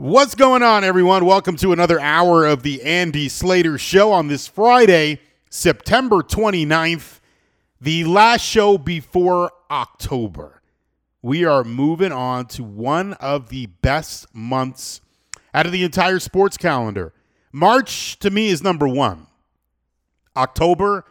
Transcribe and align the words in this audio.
What's 0.00 0.34
going 0.34 0.62
on, 0.62 0.82
everyone? 0.82 1.26
Welcome 1.26 1.56
to 1.56 1.72
another 1.72 2.00
hour 2.00 2.46
of 2.46 2.62
the 2.62 2.82
Andy 2.84 3.28
Slater 3.28 3.76
Show 3.76 4.12
on 4.12 4.28
this 4.28 4.46
Friday, 4.46 5.20
September 5.50 6.22
29th, 6.22 7.20
the 7.82 8.04
last 8.04 8.40
show 8.40 8.78
before 8.78 9.52
October. 9.70 10.62
We 11.20 11.44
are 11.44 11.64
moving 11.64 12.12
on 12.12 12.46
to 12.46 12.64
one 12.64 13.12
of 13.12 13.50
the 13.50 13.66
best 13.66 14.34
months 14.34 15.02
out 15.52 15.66
of 15.66 15.72
the 15.72 15.84
entire 15.84 16.18
sports 16.18 16.56
calendar. 16.56 17.12
March, 17.52 18.18
to 18.20 18.30
me, 18.30 18.48
is 18.48 18.62
number 18.62 18.88
one. 18.88 19.26
October, 20.34 21.04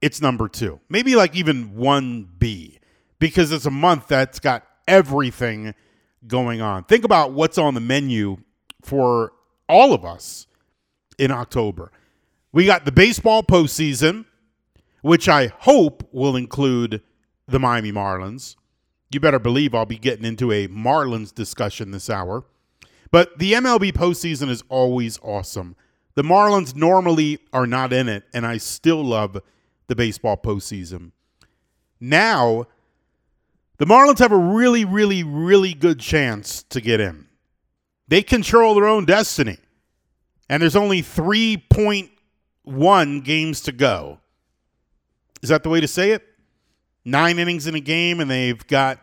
it's 0.00 0.22
number 0.22 0.48
two. 0.48 0.78
Maybe 0.88 1.16
like 1.16 1.34
even 1.34 1.72
1B, 1.72 2.78
because 3.18 3.50
it's 3.50 3.66
a 3.66 3.72
month 3.72 4.06
that's 4.06 4.38
got 4.38 4.64
everything– 4.86 5.74
going 6.26 6.60
on. 6.60 6.84
Think 6.84 7.04
about 7.04 7.32
what's 7.32 7.58
on 7.58 7.74
the 7.74 7.80
menu 7.80 8.38
for 8.82 9.32
all 9.68 9.92
of 9.92 10.04
us 10.04 10.46
in 11.18 11.30
October. 11.30 11.90
We 12.52 12.64
got 12.66 12.84
the 12.84 12.92
baseball 12.92 13.42
postseason, 13.42 14.24
which 15.02 15.28
I 15.28 15.48
hope 15.58 16.08
will 16.12 16.36
include 16.36 17.02
the 17.46 17.58
Miami 17.58 17.92
Marlins. 17.92 18.56
You 19.10 19.20
better 19.20 19.38
believe 19.38 19.74
I'll 19.74 19.86
be 19.86 19.98
getting 19.98 20.24
into 20.24 20.52
a 20.52 20.68
Marlins 20.68 21.34
discussion 21.34 21.90
this 21.90 22.10
hour. 22.10 22.44
But 23.10 23.38
the 23.38 23.52
MLB 23.52 23.92
postseason 23.92 24.50
is 24.50 24.62
always 24.68 25.18
awesome. 25.22 25.76
The 26.14 26.22
Marlins 26.22 26.74
normally 26.74 27.38
are 27.52 27.66
not 27.66 27.92
in 27.92 28.08
it, 28.08 28.24
and 28.34 28.46
I 28.46 28.58
still 28.58 29.02
love 29.02 29.40
the 29.86 29.96
baseball 29.96 30.36
postseason. 30.36 31.12
Now, 32.00 32.66
the 33.78 33.86
Marlins 33.86 34.18
have 34.18 34.32
a 34.32 34.36
really, 34.36 34.84
really, 34.84 35.22
really 35.22 35.72
good 35.72 36.00
chance 36.00 36.64
to 36.64 36.80
get 36.80 37.00
in. 37.00 37.26
They 38.08 38.22
control 38.22 38.74
their 38.74 38.86
own 38.86 39.04
destiny. 39.04 39.58
And 40.48 40.62
there's 40.62 40.76
only 40.76 41.02
3.1 41.02 43.24
games 43.24 43.60
to 43.62 43.72
go. 43.72 44.18
Is 45.42 45.50
that 45.50 45.62
the 45.62 45.68
way 45.68 45.80
to 45.80 45.88
say 45.88 46.12
it? 46.12 46.24
Nine 47.04 47.38
innings 47.38 47.66
in 47.66 47.74
a 47.74 47.80
game, 47.80 48.20
and 48.20 48.30
they've 48.30 48.66
got 48.66 48.98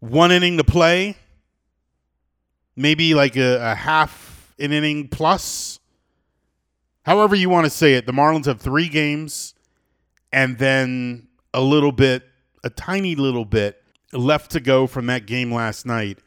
one 0.00 0.32
inning 0.32 0.58
to 0.58 0.64
play. 0.64 1.16
Maybe 2.76 3.14
like 3.14 3.36
a, 3.36 3.72
a 3.72 3.74
half 3.74 4.54
an 4.58 4.72
inning 4.72 5.08
plus. 5.08 5.80
However, 7.02 7.34
you 7.34 7.48
want 7.48 7.64
to 7.64 7.70
say 7.70 7.94
it. 7.94 8.06
The 8.06 8.12
Marlins 8.12 8.46
have 8.46 8.60
three 8.60 8.88
games 8.88 9.54
and 10.32 10.58
then 10.58 11.28
a 11.54 11.60
little 11.60 11.92
bit 11.92 12.24
a 12.66 12.70
tiny 12.70 13.14
little 13.14 13.44
bit 13.44 13.80
left 14.12 14.50
to 14.50 14.60
go 14.60 14.86
from 14.86 15.06
that 15.06 15.24
game 15.24 15.54
last 15.54 15.86
night 15.86 16.18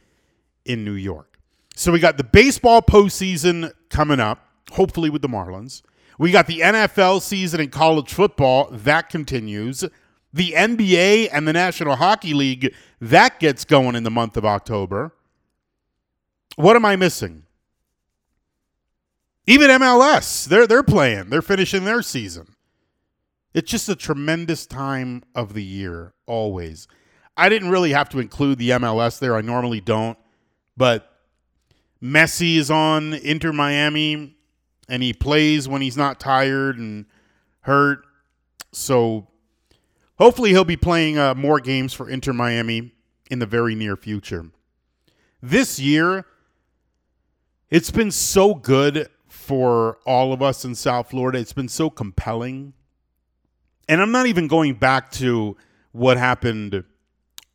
in 0.65 0.85
New 0.85 0.93
York. 0.93 1.37
So 1.75 1.91
we 1.91 1.99
got 1.99 2.17
the 2.17 2.23
baseball 2.23 2.81
postseason 2.81 3.73
coming 3.89 4.19
up, 4.19 4.47
hopefully 4.71 5.09
with 5.09 5.21
the 5.21 5.27
Marlins. 5.27 5.81
We 6.17 6.31
got 6.31 6.47
the 6.47 6.59
NFL 6.59 7.21
season 7.21 7.59
and 7.59 7.71
college 7.71 8.13
football 8.13 8.69
that 8.71 9.09
continues. 9.09 9.83
The 10.31 10.51
NBA 10.51 11.29
and 11.31 11.47
the 11.47 11.53
National 11.53 11.95
Hockey 11.95 12.33
League 12.33 12.73
that 13.01 13.39
gets 13.39 13.65
going 13.65 13.95
in 13.95 14.03
the 14.03 14.11
month 14.11 14.37
of 14.37 14.45
October. 14.45 15.13
What 16.55 16.75
am 16.75 16.85
I 16.85 16.95
missing? 16.95 17.43
Even 19.47 19.69
MLS, 19.71 20.45
they're 20.45 20.67
they're 20.67 20.83
playing. 20.83 21.29
They're 21.29 21.41
finishing 21.41 21.83
their 21.83 22.01
season. 22.01 22.55
It's 23.53 23.69
just 23.69 23.89
a 23.89 23.95
tremendous 23.95 24.65
time 24.65 25.23
of 25.33 25.53
the 25.53 25.63
year, 25.63 26.13
always. 26.25 26.87
I 27.35 27.49
didn't 27.49 27.69
really 27.69 27.91
have 27.91 28.09
to 28.09 28.19
include 28.19 28.59
the 28.59 28.71
MLS 28.71 29.19
there. 29.19 29.35
I 29.35 29.41
normally 29.41 29.81
don't. 29.81 30.17
But 30.77 31.11
Messi 32.01 32.57
is 32.57 32.69
on 32.69 33.13
Inter 33.13 33.51
Miami 33.51 34.35
and 34.87 35.03
he 35.03 35.13
plays 35.13 35.67
when 35.67 35.81
he's 35.81 35.97
not 35.97 36.19
tired 36.19 36.77
and 36.77 37.05
hurt. 37.61 38.05
So 38.71 39.27
hopefully 40.17 40.51
he'll 40.51 40.63
be 40.63 40.77
playing 40.77 41.17
uh, 41.17 41.35
more 41.35 41.59
games 41.59 41.93
for 41.93 42.09
Inter 42.09 42.33
Miami 42.33 42.93
in 43.31 43.39
the 43.39 43.45
very 43.45 43.75
near 43.75 43.95
future. 43.95 44.51
This 45.41 45.79
year, 45.79 46.25
it's 47.69 47.91
been 47.91 48.11
so 48.11 48.53
good 48.53 49.09
for 49.27 49.97
all 50.05 50.33
of 50.33 50.41
us 50.41 50.65
in 50.65 50.75
South 50.75 51.11
Florida. 51.11 51.39
It's 51.39 51.53
been 51.53 51.69
so 51.69 51.89
compelling 51.89 52.73
and 53.89 54.01
I'm 54.03 54.11
not 54.11 54.27
even 54.27 54.47
going 54.47 54.75
back 54.75 55.09
to 55.13 55.57
what 55.91 56.17
happened 56.17 56.83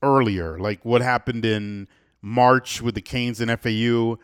earlier, 0.02 0.58
like 0.58 0.84
what 0.84 1.00
happened 1.00 1.44
in 1.44 1.86
March 2.20 2.82
with 2.82 2.96
the 2.96 3.00
Canes 3.00 3.40
and 3.40 3.48
FAU 3.58 4.18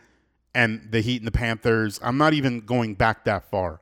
and 0.53 0.89
the 0.91 0.99
Heat 0.99 1.21
and 1.21 1.27
the 1.27 1.31
Panthers. 1.31 2.01
I'm 2.03 2.17
not 2.17 2.33
even 2.33 2.59
going 2.59 2.95
back 2.95 3.23
that 3.23 3.49
far. 3.49 3.79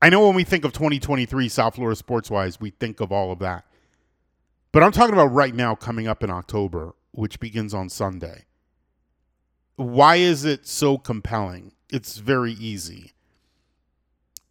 I 0.00 0.10
know 0.10 0.24
when 0.24 0.36
we 0.36 0.44
think 0.44 0.64
of 0.64 0.72
2023 0.72 1.48
South 1.48 1.74
Florida 1.74 1.96
sports 1.96 2.30
wise, 2.30 2.60
we 2.60 2.70
think 2.70 3.00
of 3.00 3.10
all 3.10 3.32
of 3.32 3.40
that. 3.40 3.66
But 4.70 4.84
I'm 4.84 4.92
talking 4.92 5.14
about 5.14 5.32
right 5.32 5.54
now 5.54 5.74
coming 5.74 6.06
up 6.06 6.22
in 6.22 6.30
October, 6.30 6.94
which 7.10 7.40
begins 7.40 7.74
on 7.74 7.88
Sunday. 7.88 8.44
Why 9.74 10.16
is 10.16 10.44
it 10.44 10.68
so 10.68 10.98
compelling? 10.98 11.72
It's 11.90 12.18
very 12.18 12.52
easy 12.52 13.12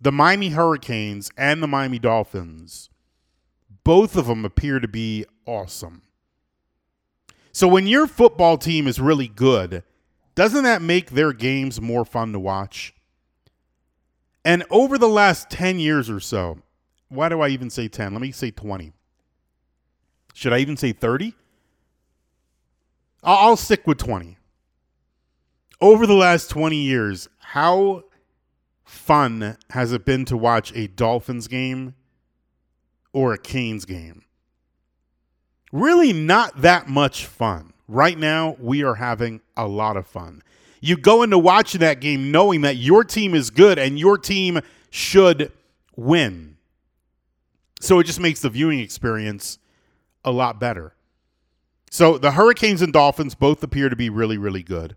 the 0.02 0.12
Miami 0.12 0.50
Hurricanes 0.50 1.32
and 1.38 1.62
the 1.62 1.68
Miami 1.68 2.00
Dolphins, 2.00 2.90
both 3.84 4.16
of 4.16 4.26
them 4.26 4.44
appear 4.44 4.80
to 4.80 4.88
be 4.88 5.26
awesome. 5.46 6.02
So 7.52 7.68
when 7.68 7.86
your 7.86 8.08
football 8.08 8.58
team 8.58 8.88
is 8.88 9.00
really 9.00 9.28
good, 9.28 9.84
doesn't 10.34 10.64
that 10.64 10.82
make 10.82 11.12
their 11.12 11.34
games 11.34 11.80
more 11.80 12.04
fun 12.04 12.34
to 12.34 12.40
watch? 12.40 12.96
And 14.44 14.64
over 14.72 14.98
the 14.98 15.08
last 15.08 15.52
10 15.52 15.80
years 15.80 16.10
or 16.10 16.20
so, 16.20 16.60
why 17.10 17.30
do 17.30 17.42
I 17.42 17.50
even 17.50 17.70
say 17.70 17.88
10? 17.88 18.14
Let 18.14 18.22
me 18.22 18.32
say 18.32 18.50
20. 18.50 18.94
Should 20.34 20.54
I 20.54 20.60
even 20.60 20.78
say 20.78 20.94
30? 20.94 21.36
I'll 23.24 23.58
stick 23.58 23.86
with 23.86 24.00
20. 24.00 24.38
Over 25.80 26.08
the 26.08 26.14
last 26.14 26.50
20 26.50 26.78
years, 26.78 27.28
how 27.40 28.04
fun 28.92 29.58
has 29.70 29.94
it 29.94 30.06
been 30.06 30.26
to 30.26 30.38
watch 30.38 30.76
a 30.76 30.88
Dolphins 30.88 31.48
game 31.48 31.96
or 33.14 33.34
a 33.34 33.38
Canes 33.38 33.86
game? 33.86 34.24
Really, 35.72 36.12
not 36.12 36.62
that 36.62 36.90
much 36.90 37.26
fun. 37.26 37.74
Right 37.88 38.18
now, 38.18 38.58
we 38.60 38.84
are 38.84 38.96
having 38.96 39.42
a 39.56 39.68
lot 39.68 39.98
of 39.98 40.06
fun. 40.06 40.44
You 40.82 40.98
go 40.98 41.24
into 41.24 41.38
watching 41.38 41.80
that 41.80 42.02
game 42.02 42.32
knowing 42.32 42.62
that 42.62 42.76
your 42.76 43.04
team 43.04 43.34
is 43.34 43.50
good 43.50 43.80
and 43.80 43.98
your 43.98 44.18
team 44.18 44.60
should 44.90 45.52
win. 45.96 46.58
So 47.80 48.00
it 48.00 48.06
just 48.06 48.20
makes 48.20 48.42
the 48.42 48.50
viewing 48.50 48.80
experience 48.80 49.58
a 50.26 50.32
lot 50.32 50.60
better. 50.60 50.94
So 51.90 52.18
the 52.18 52.32
Hurricanes 52.32 52.82
and 52.82 52.92
Dolphins 52.92 53.36
both 53.36 53.64
appear 53.64 53.90
to 53.90 53.96
be 53.96 54.10
really, 54.10 54.38
really 54.38 54.64
good. 54.64 54.96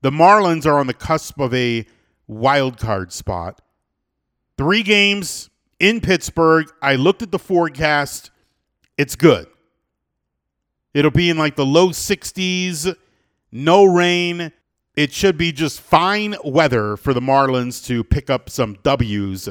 The 0.00 0.10
Marlins 0.10 0.66
are 0.66 0.78
on 0.78 0.88
the 0.88 0.94
cusp 0.94 1.38
of 1.38 1.54
a 1.54 1.86
wild 2.26 2.78
card 2.78 3.12
spot. 3.12 3.60
Three 4.56 4.82
games 4.82 5.50
in 5.78 6.00
Pittsburgh. 6.00 6.70
I 6.80 6.94
looked 6.94 7.22
at 7.22 7.30
the 7.30 7.38
forecast. 7.38 8.30
It's 8.96 9.16
good. 9.16 9.46
It'll 10.94 11.10
be 11.10 11.30
in 11.30 11.38
like 11.38 11.56
the 11.56 11.66
low 11.66 11.88
60s, 11.88 12.94
no 13.50 13.84
rain. 13.84 14.52
It 14.94 15.12
should 15.12 15.38
be 15.38 15.52
just 15.52 15.80
fine 15.80 16.36
weather 16.44 16.96
for 16.96 17.14
the 17.14 17.20
Marlins 17.20 17.84
to 17.86 18.04
pick 18.04 18.28
up 18.28 18.50
some 18.50 18.76
W's 18.82 19.48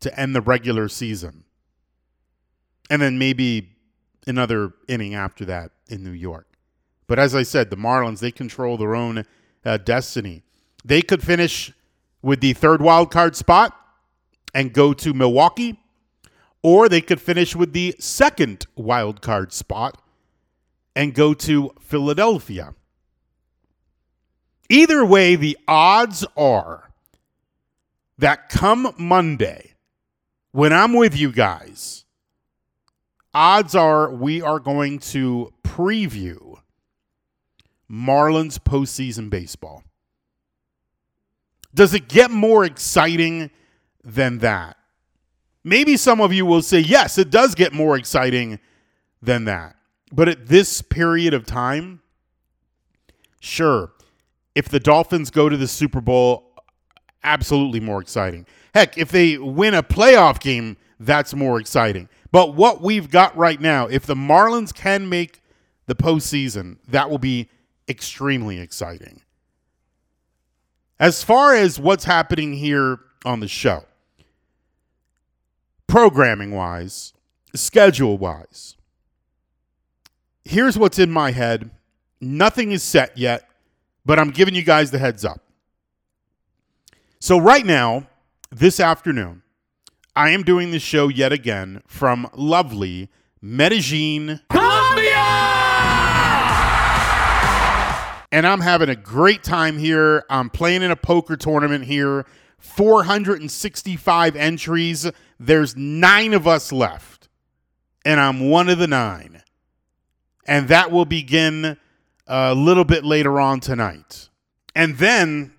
to 0.00 0.20
end 0.20 0.36
the 0.36 0.40
regular 0.40 0.88
season. 0.88 1.44
And 2.88 3.02
then 3.02 3.18
maybe 3.18 3.72
another 4.26 4.72
inning 4.86 5.14
after 5.14 5.44
that 5.46 5.72
in 5.88 6.04
New 6.04 6.10
York. 6.10 6.46
But 7.06 7.18
as 7.18 7.34
I 7.34 7.42
said, 7.42 7.70
the 7.70 7.76
Marlins, 7.76 8.20
they 8.20 8.30
control 8.30 8.76
their 8.76 8.94
own 8.94 9.24
uh, 9.64 9.78
destiny. 9.78 10.42
They 10.84 11.02
could 11.02 11.22
finish 11.22 11.72
with 12.24 12.40
the 12.40 12.54
third 12.54 12.80
wild 12.80 13.10
card 13.10 13.36
spot 13.36 13.78
and 14.54 14.72
go 14.72 14.94
to 14.94 15.12
Milwaukee, 15.12 15.78
or 16.62 16.88
they 16.88 17.02
could 17.02 17.20
finish 17.20 17.54
with 17.54 17.74
the 17.74 17.94
second 17.98 18.66
wild 18.74 19.20
card 19.20 19.52
spot 19.52 20.00
and 20.96 21.14
go 21.14 21.34
to 21.34 21.72
Philadelphia. 21.80 22.74
Either 24.70 25.04
way, 25.04 25.36
the 25.36 25.58
odds 25.68 26.24
are 26.34 26.90
that 28.16 28.48
come 28.48 28.94
Monday, 28.96 29.74
when 30.52 30.72
I'm 30.72 30.94
with 30.94 31.14
you 31.14 31.30
guys, 31.30 32.06
odds 33.34 33.74
are 33.74 34.10
we 34.10 34.40
are 34.40 34.60
going 34.60 34.98
to 35.00 35.52
preview 35.62 36.58
Marlins 37.90 38.58
postseason 38.58 39.28
baseball. 39.28 39.82
Does 41.74 41.92
it 41.92 42.08
get 42.08 42.30
more 42.30 42.64
exciting 42.64 43.50
than 44.04 44.38
that? 44.38 44.76
Maybe 45.64 45.96
some 45.96 46.20
of 46.20 46.32
you 46.32 46.46
will 46.46 46.62
say, 46.62 46.80
yes, 46.80 47.18
it 47.18 47.30
does 47.30 47.54
get 47.54 47.72
more 47.72 47.96
exciting 47.96 48.60
than 49.20 49.44
that. 49.46 49.76
But 50.12 50.28
at 50.28 50.46
this 50.46 50.82
period 50.82 51.34
of 51.34 51.46
time, 51.46 52.00
Sure. 53.44 53.92
If 54.54 54.70
the 54.70 54.80
Dolphins 54.80 55.30
go 55.30 55.50
to 55.50 55.56
the 55.58 55.68
Super 55.68 56.00
Bowl, 56.00 56.54
absolutely 57.22 57.78
more 57.78 58.00
exciting. 58.00 58.46
Heck, 58.72 58.96
if 58.96 59.10
they 59.10 59.36
win 59.36 59.74
a 59.74 59.82
playoff 59.82 60.40
game, 60.40 60.78
that's 60.98 61.34
more 61.34 61.60
exciting. 61.60 62.08
But 62.32 62.54
what 62.54 62.80
we've 62.80 63.10
got 63.10 63.36
right 63.36 63.60
now, 63.60 63.86
if 63.86 64.06
the 64.06 64.14
Marlins 64.14 64.72
can 64.72 65.10
make 65.10 65.42
the 65.84 65.94
postseason, 65.94 66.78
that 66.88 67.10
will 67.10 67.18
be 67.18 67.50
extremely 67.86 68.60
exciting. 68.60 69.20
As 70.98 71.24
far 71.24 71.54
as 71.54 71.78
what's 71.78 72.04
happening 72.04 72.54
here 72.54 73.00
on 73.24 73.40
the 73.40 73.48
show, 73.48 73.84
programming 75.86 76.52
wise, 76.52 77.12
schedule 77.54 78.16
wise, 78.16 78.76
here's 80.44 80.78
what's 80.78 80.98
in 80.98 81.10
my 81.10 81.32
head. 81.32 81.70
Nothing 82.20 82.72
is 82.72 82.82
set 82.82 83.18
yet, 83.18 83.48
but 84.06 84.18
I'm 84.18 84.30
giving 84.30 84.54
you 84.54 84.62
guys 84.62 84.90
the 84.90 84.98
heads 84.98 85.24
up. 85.24 85.40
So, 87.18 87.38
right 87.38 87.64
now, 87.66 88.06
this 88.50 88.78
afternoon, 88.78 89.42
I 90.14 90.30
am 90.30 90.42
doing 90.42 90.70
the 90.70 90.78
show 90.78 91.08
yet 91.08 91.32
again 91.32 91.82
from 91.86 92.28
lovely 92.34 93.10
Medellin, 93.40 94.40
And 98.34 98.48
I'm 98.48 98.62
having 98.62 98.88
a 98.88 98.96
great 98.96 99.44
time 99.44 99.78
here. 99.78 100.24
I'm 100.28 100.50
playing 100.50 100.82
in 100.82 100.90
a 100.90 100.96
poker 100.96 101.36
tournament 101.36 101.84
here. 101.84 102.26
465 102.58 104.34
entries. 104.34 105.08
There's 105.38 105.76
nine 105.76 106.34
of 106.34 106.48
us 106.48 106.72
left, 106.72 107.28
and 108.04 108.18
I'm 108.18 108.50
one 108.50 108.68
of 108.68 108.78
the 108.78 108.88
nine. 108.88 109.42
And 110.48 110.66
that 110.66 110.90
will 110.90 111.04
begin 111.04 111.76
a 112.26 112.56
little 112.56 112.84
bit 112.84 113.04
later 113.04 113.38
on 113.38 113.60
tonight. 113.60 114.30
And 114.74 114.98
then 114.98 115.54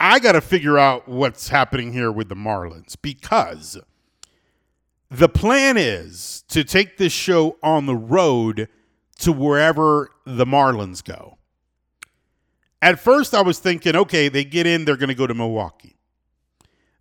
I 0.00 0.18
got 0.18 0.32
to 0.32 0.40
figure 0.40 0.78
out 0.78 1.06
what's 1.06 1.50
happening 1.50 1.92
here 1.92 2.10
with 2.10 2.30
the 2.30 2.36
Marlins 2.36 2.96
because 3.02 3.76
the 5.10 5.28
plan 5.28 5.76
is 5.76 6.42
to 6.48 6.64
take 6.64 6.96
this 6.96 7.12
show 7.12 7.58
on 7.62 7.84
the 7.84 7.94
road 7.94 8.70
to 9.18 9.30
wherever 9.30 10.08
the 10.24 10.46
Marlins 10.46 11.04
go. 11.04 11.33
At 12.84 13.00
first, 13.00 13.32
I 13.32 13.40
was 13.40 13.58
thinking, 13.58 13.96
okay, 13.96 14.28
they 14.28 14.44
get 14.44 14.66
in, 14.66 14.84
they're 14.84 14.98
going 14.98 15.08
to 15.08 15.14
go 15.14 15.26
to 15.26 15.32
Milwaukee. 15.32 15.96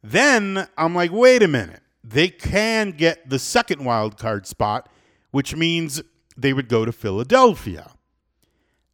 Then 0.01 0.65
I'm 0.77 0.95
like, 0.95 1.12
wait 1.12 1.44
a 1.44 1.47
minute. 1.50 1.81
They 2.01 2.30
can 2.30 2.91
get 2.91 3.30
the 3.30 3.38
second 3.38 3.83
wild 3.83 4.18
card 4.18 4.47
spot, 4.47 4.88
which 5.31 5.57
means 5.57 6.01
they 6.38 6.53
would 6.53 6.69
go 6.69 6.85
to 6.85 6.94
Philadelphia. 6.94 7.91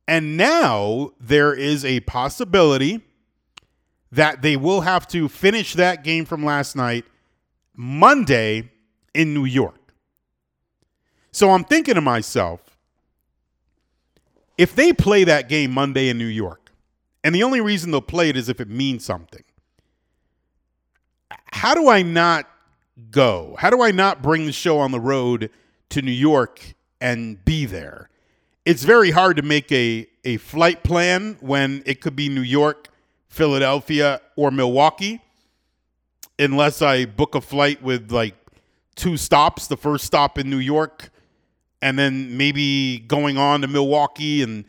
And 0.07 0.36
now 0.36 1.12
there 1.19 1.53
is 1.53 1.86
a 1.86 2.00
possibility 2.00 3.01
that 4.12 4.41
they 4.41 4.57
will 4.57 4.81
have 4.81 5.07
to 5.09 5.30
finish 5.30 5.74
that 5.74 6.03
game 6.03 6.25
from 6.25 6.44
last 6.44 6.75
night 6.75 7.06
Monday 7.75 8.71
in 9.13 9.36
New 9.36 9.45
York. 9.45 9.94
So 11.31 11.51
I'm 11.51 11.65
thinking 11.65 11.94
to 11.94 12.01
myself, 12.01 12.62
if 14.57 14.75
they 14.75 14.91
play 14.91 15.24
that 15.25 15.47
game 15.47 15.71
Monday 15.71 16.09
in 16.09 16.18
New 16.18 16.25
York, 16.25 16.59
and 17.24 17.36
the 17.36 17.44
only 17.44 17.62
reason 17.62 17.92
they'll 17.92 18.01
play 18.01 18.30
it 18.30 18.38
is 18.38 18.50
if 18.50 18.60
it 18.60 18.69
means 18.69 19.04
something, 19.04 19.44
how 21.51 21.75
do 21.75 21.89
I 21.89 22.01
not 22.01 22.50
go? 23.12 23.56
How 23.60 23.69
do 23.69 23.81
I 23.81 23.92
not 23.92 24.21
bring 24.21 24.45
the 24.45 24.51
show 24.51 24.80
on 24.80 24.92
the 24.92 25.00
road 25.00 25.50
to 25.89 26.01
New 26.01 26.12
York 26.12 26.74
and 27.01 27.44
be 27.44 27.66
there? 27.66 28.10
It's 28.66 28.83
very 28.83 29.12
hard 29.12 29.38
to 29.38 29.44
make 29.44 29.71
a, 29.71 30.07
a 30.24 30.38
flight 30.38 30.83
plan 30.83 31.38
when 31.39 31.81
it 31.86 32.01
could 32.01 32.16
be 32.16 32.30
New 32.30 32.42
York, 32.42 32.89
Philadelphia, 33.27 34.22
or 34.36 34.51
Milwaukee, 34.51 35.22
unless 36.38 36.81
I 36.81 37.06
book 37.06 37.36
a 37.36 37.42
flight 37.42 37.81
with 37.81 38.12
like 38.12 38.36
two 38.95 39.18
stops 39.18 39.68
the 39.68 39.77
first 39.77 40.06
stop 40.06 40.38
in 40.38 40.50
New 40.50 40.57
York, 40.57 41.10
and 41.81 41.98
then 41.98 42.38
maybe 42.38 43.00
going 43.00 43.38
on 43.38 43.62
to 43.62 43.68
Milwaukee, 43.68 44.44
and 44.44 44.65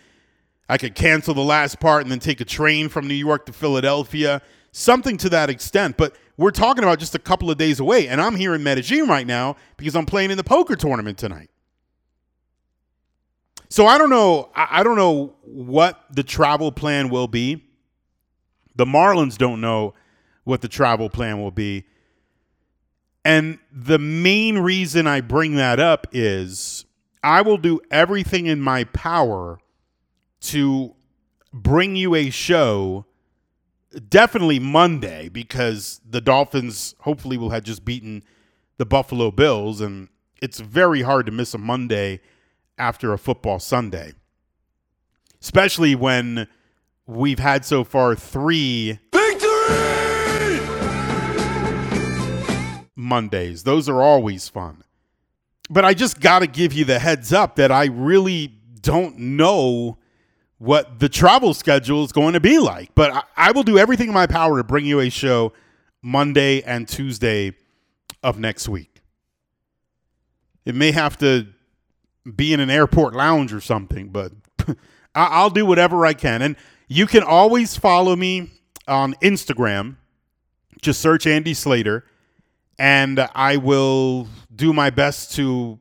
I 0.70 0.78
could 0.78 0.94
cancel 0.94 1.34
the 1.34 1.40
last 1.40 1.80
part 1.80 2.02
and 2.02 2.12
then 2.12 2.20
take 2.20 2.40
a 2.40 2.44
train 2.44 2.88
from 2.88 3.08
New 3.08 3.14
York 3.14 3.44
to 3.46 3.52
Philadelphia, 3.52 4.40
something 4.70 5.16
to 5.16 5.28
that 5.30 5.50
extent. 5.50 5.96
But 5.96 6.14
we're 6.36 6.52
talking 6.52 6.84
about 6.84 7.00
just 7.00 7.16
a 7.16 7.18
couple 7.18 7.50
of 7.50 7.58
days 7.58 7.80
away, 7.80 8.06
and 8.06 8.20
I'm 8.20 8.36
here 8.36 8.54
in 8.54 8.62
Medellin 8.62 9.08
right 9.08 9.26
now 9.26 9.56
because 9.76 9.96
I'm 9.96 10.06
playing 10.06 10.30
in 10.30 10.36
the 10.36 10.44
poker 10.44 10.76
tournament 10.76 11.18
tonight. 11.18 11.50
So 13.68 13.86
I 13.86 13.98
don't 13.98 14.10
know. 14.10 14.50
I 14.54 14.84
don't 14.84 14.94
know 14.94 15.34
what 15.42 16.04
the 16.08 16.22
travel 16.22 16.70
plan 16.70 17.08
will 17.08 17.28
be. 17.28 17.64
The 18.76 18.84
Marlins 18.84 19.36
don't 19.36 19.60
know 19.60 19.94
what 20.44 20.60
the 20.60 20.68
travel 20.68 21.10
plan 21.10 21.42
will 21.42 21.50
be. 21.50 21.84
And 23.24 23.58
the 23.72 23.98
main 23.98 24.58
reason 24.58 25.08
I 25.08 25.20
bring 25.20 25.56
that 25.56 25.80
up 25.80 26.06
is 26.12 26.84
I 27.24 27.42
will 27.42 27.58
do 27.58 27.80
everything 27.90 28.46
in 28.46 28.60
my 28.60 28.84
power 28.84 29.58
to 30.40 30.94
bring 31.52 31.96
you 31.96 32.14
a 32.14 32.30
show 32.30 33.06
definitely 34.08 34.58
Monday 34.58 35.28
because 35.28 36.00
the 36.08 36.20
Dolphins 36.20 36.94
hopefully 37.00 37.36
will 37.36 37.50
have 37.50 37.64
just 37.64 37.84
beaten 37.84 38.22
the 38.78 38.86
Buffalo 38.86 39.30
Bills 39.30 39.80
and 39.80 40.08
it's 40.40 40.60
very 40.60 41.02
hard 41.02 41.26
to 41.26 41.32
miss 41.32 41.52
a 41.54 41.58
Monday 41.58 42.20
after 42.78 43.12
a 43.12 43.18
football 43.18 43.58
Sunday. 43.58 44.12
Especially 45.42 45.94
when 45.94 46.46
we've 47.06 47.38
had 47.38 47.64
so 47.64 47.82
far 47.84 48.14
3 48.14 48.98
Mondays. 52.96 53.64
Those 53.64 53.88
are 53.88 54.02
always 54.02 54.48
fun. 54.48 54.84
But 55.68 55.84
I 55.84 55.94
just 55.94 56.20
got 56.20 56.40
to 56.40 56.46
give 56.46 56.72
you 56.72 56.84
the 56.84 56.98
heads 56.98 57.32
up 57.32 57.56
that 57.56 57.72
I 57.72 57.86
really 57.86 58.48
don't 58.80 59.18
know 59.18 59.98
what 60.60 60.98
the 60.98 61.08
travel 61.08 61.54
schedule 61.54 62.04
is 62.04 62.12
going 62.12 62.34
to 62.34 62.40
be 62.40 62.58
like. 62.58 62.94
But 62.94 63.12
I, 63.12 63.22
I, 63.48 63.50
will 63.52 63.62
do 63.62 63.78
everything 63.78 64.08
in 64.08 64.14
my 64.14 64.26
power 64.26 64.58
to 64.58 64.64
bring 64.64 64.84
you 64.84 65.00
a 65.00 65.08
show 65.08 65.54
Monday 66.02 66.62
and 66.62 66.86
Tuesday 66.86 67.54
of 68.22 68.38
next 68.38 68.68
week. 68.68 69.00
It 70.66 70.74
may 70.74 70.92
have 70.92 71.16
to 71.18 71.46
be 72.36 72.52
in 72.52 72.60
an 72.60 72.68
airport 72.68 73.14
lounge 73.14 73.54
or 73.54 73.62
something, 73.62 74.10
but 74.10 74.32
I'll 75.14 75.48
do 75.48 75.64
whatever 75.64 76.04
I 76.04 76.12
can. 76.12 76.42
And 76.42 76.56
you 76.88 77.06
can 77.06 77.22
always 77.22 77.78
follow 77.78 78.14
me 78.14 78.50
on 78.86 79.14
Instagram. 79.22 79.96
Just 80.82 81.00
search 81.00 81.26
Andy 81.26 81.54
Slater 81.54 82.04
and 82.78 83.26
I 83.34 83.56
will 83.56 84.28
do 84.54 84.74
my 84.74 84.90
best 84.90 85.34
to 85.36 85.80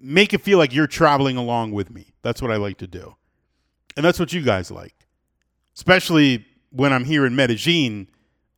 make 0.00 0.32
it 0.32 0.40
feel 0.40 0.56
like 0.56 0.72
you're 0.72 0.86
traveling 0.86 1.36
along 1.36 1.72
with 1.72 1.90
me. 1.90 2.14
That's 2.22 2.40
what 2.40 2.50
I 2.50 2.56
like 2.56 2.78
to 2.78 2.86
do. 2.86 3.16
And 3.96 4.04
that's 4.04 4.18
what 4.18 4.32
you 4.32 4.42
guys 4.42 4.70
like. 4.70 4.94
Especially 5.74 6.44
when 6.70 6.92
I'm 6.92 7.04
here 7.04 7.26
in 7.26 7.34
Medellin 7.34 8.08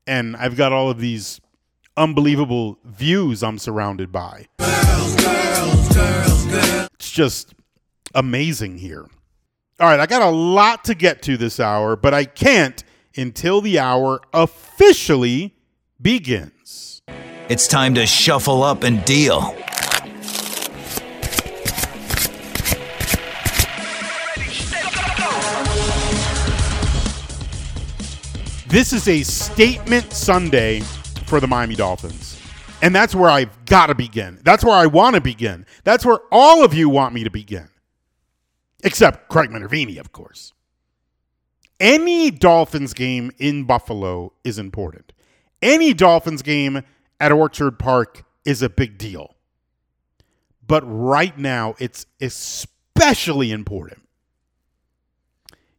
and 0.06 0.36
I've 0.36 0.56
got 0.56 0.72
all 0.72 0.90
of 0.90 0.98
these 0.98 1.40
unbelievable 1.96 2.78
views 2.84 3.42
I'm 3.42 3.58
surrounded 3.58 4.10
by. 4.10 4.46
Girls, 4.58 5.16
girls, 5.24 5.88
girls, 5.94 6.88
it's 6.94 7.10
just 7.10 7.54
amazing 8.14 8.78
here. 8.78 9.06
All 9.80 9.88
right, 9.88 10.00
I 10.00 10.06
got 10.06 10.22
a 10.22 10.30
lot 10.30 10.84
to 10.84 10.94
get 10.94 11.22
to 11.22 11.36
this 11.36 11.60
hour, 11.60 11.94
but 11.94 12.12
I 12.14 12.24
can't 12.24 12.82
until 13.16 13.60
the 13.60 13.78
hour 13.78 14.20
officially 14.32 15.54
begins. 16.00 17.02
It's 17.48 17.66
time 17.66 17.94
to 17.94 18.06
shuffle 18.06 18.62
up 18.62 18.82
and 18.82 19.04
deal. 19.04 19.56
This 28.68 28.92
is 28.92 29.08
a 29.08 29.22
statement 29.22 30.12
Sunday 30.12 30.80
for 31.24 31.40
the 31.40 31.46
Miami 31.46 31.74
Dolphins. 31.74 32.38
And 32.82 32.94
that's 32.94 33.14
where 33.14 33.30
I've 33.30 33.64
got 33.64 33.86
to 33.86 33.94
begin. 33.94 34.40
That's 34.44 34.62
where 34.62 34.74
I 34.74 34.84
want 34.84 35.14
to 35.14 35.22
begin. 35.22 35.64
That's 35.84 36.04
where 36.04 36.18
all 36.30 36.62
of 36.62 36.74
you 36.74 36.90
want 36.90 37.14
me 37.14 37.24
to 37.24 37.30
begin. 37.30 37.70
Except 38.84 39.30
Craig 39.30 39.48
Minervini, 39.48 39.98
of 39.98 40.12
course. 40.12 40.52
Any 41.80 42.30
Dolphins 42.30 42.92
game 42.92 43.32
in 43.38 43.64
Buffalo 43.64 44.34
is 44.44 44.58
important. 44.58 45.14
Any 45.62 45.94
Dolphins 45.94 46.42
game 46.42 46.82
at 47.18 47.32
Orchard 47.32 47.78
Park 47.78 48.26
is 48.44 48.60
a 48.60 48.68
big 48.68 48.98
deal. 48.98 49.34
But 50.66 50.82
right 50.84 51.36
now, 51.38 51.74
it's 51.78 52.04
especially 52.20 53.50
important. 53.50 54.06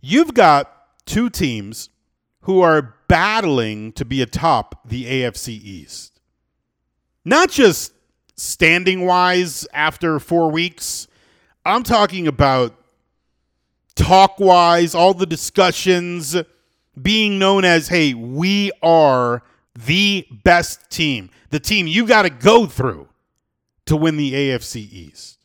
You've 0.01 0.33
got 0.33 0.73
two 1.05 1.29
teams 1.29 1.91
who 2.49 2.61
are 2.61 2.95
battling 3.07 3.91
to 3.91 4.03
be 4.03 4.23
atop 4.23 4.81
the 4.83 5.05
AFC 5.05 5.49
East. 5.49 6.19
Not 7.23 7.51
just 7.51 7.93
standing 8.35 9.05
wise 9.05 9.67
after 9.71 10.19
four 10.19 10.49
weeks, 10.49 11.07
I'm 11.63 11.83
talking 11.83 12.27
about 12.27 12.73
talk 13.93 14.39
wise, 14.39 14.95
all 14.95 15.13
the 15.13 15.27
discussions, 15.27 16.35
being 16.99 17.37
known 17.37 17.65
as, 17.65 17.89
hey, 17.89 18.15
we 18.15 18.71
are 18.81 19.43
the 19.75 20.25
best 20.43 20.89
team, 20.89 21.29
the 21.51 21.59
team 21.59 21.85
you 21.85 22.07
got 22.07 22.23
to 22.23 22.31
go 22.31 22.65
through 22.65 23.09
to 23.85 23.95
win 23.95 24.17
the 24.17 24.33
AFC 24.33 24.91
East. 24.91 25.37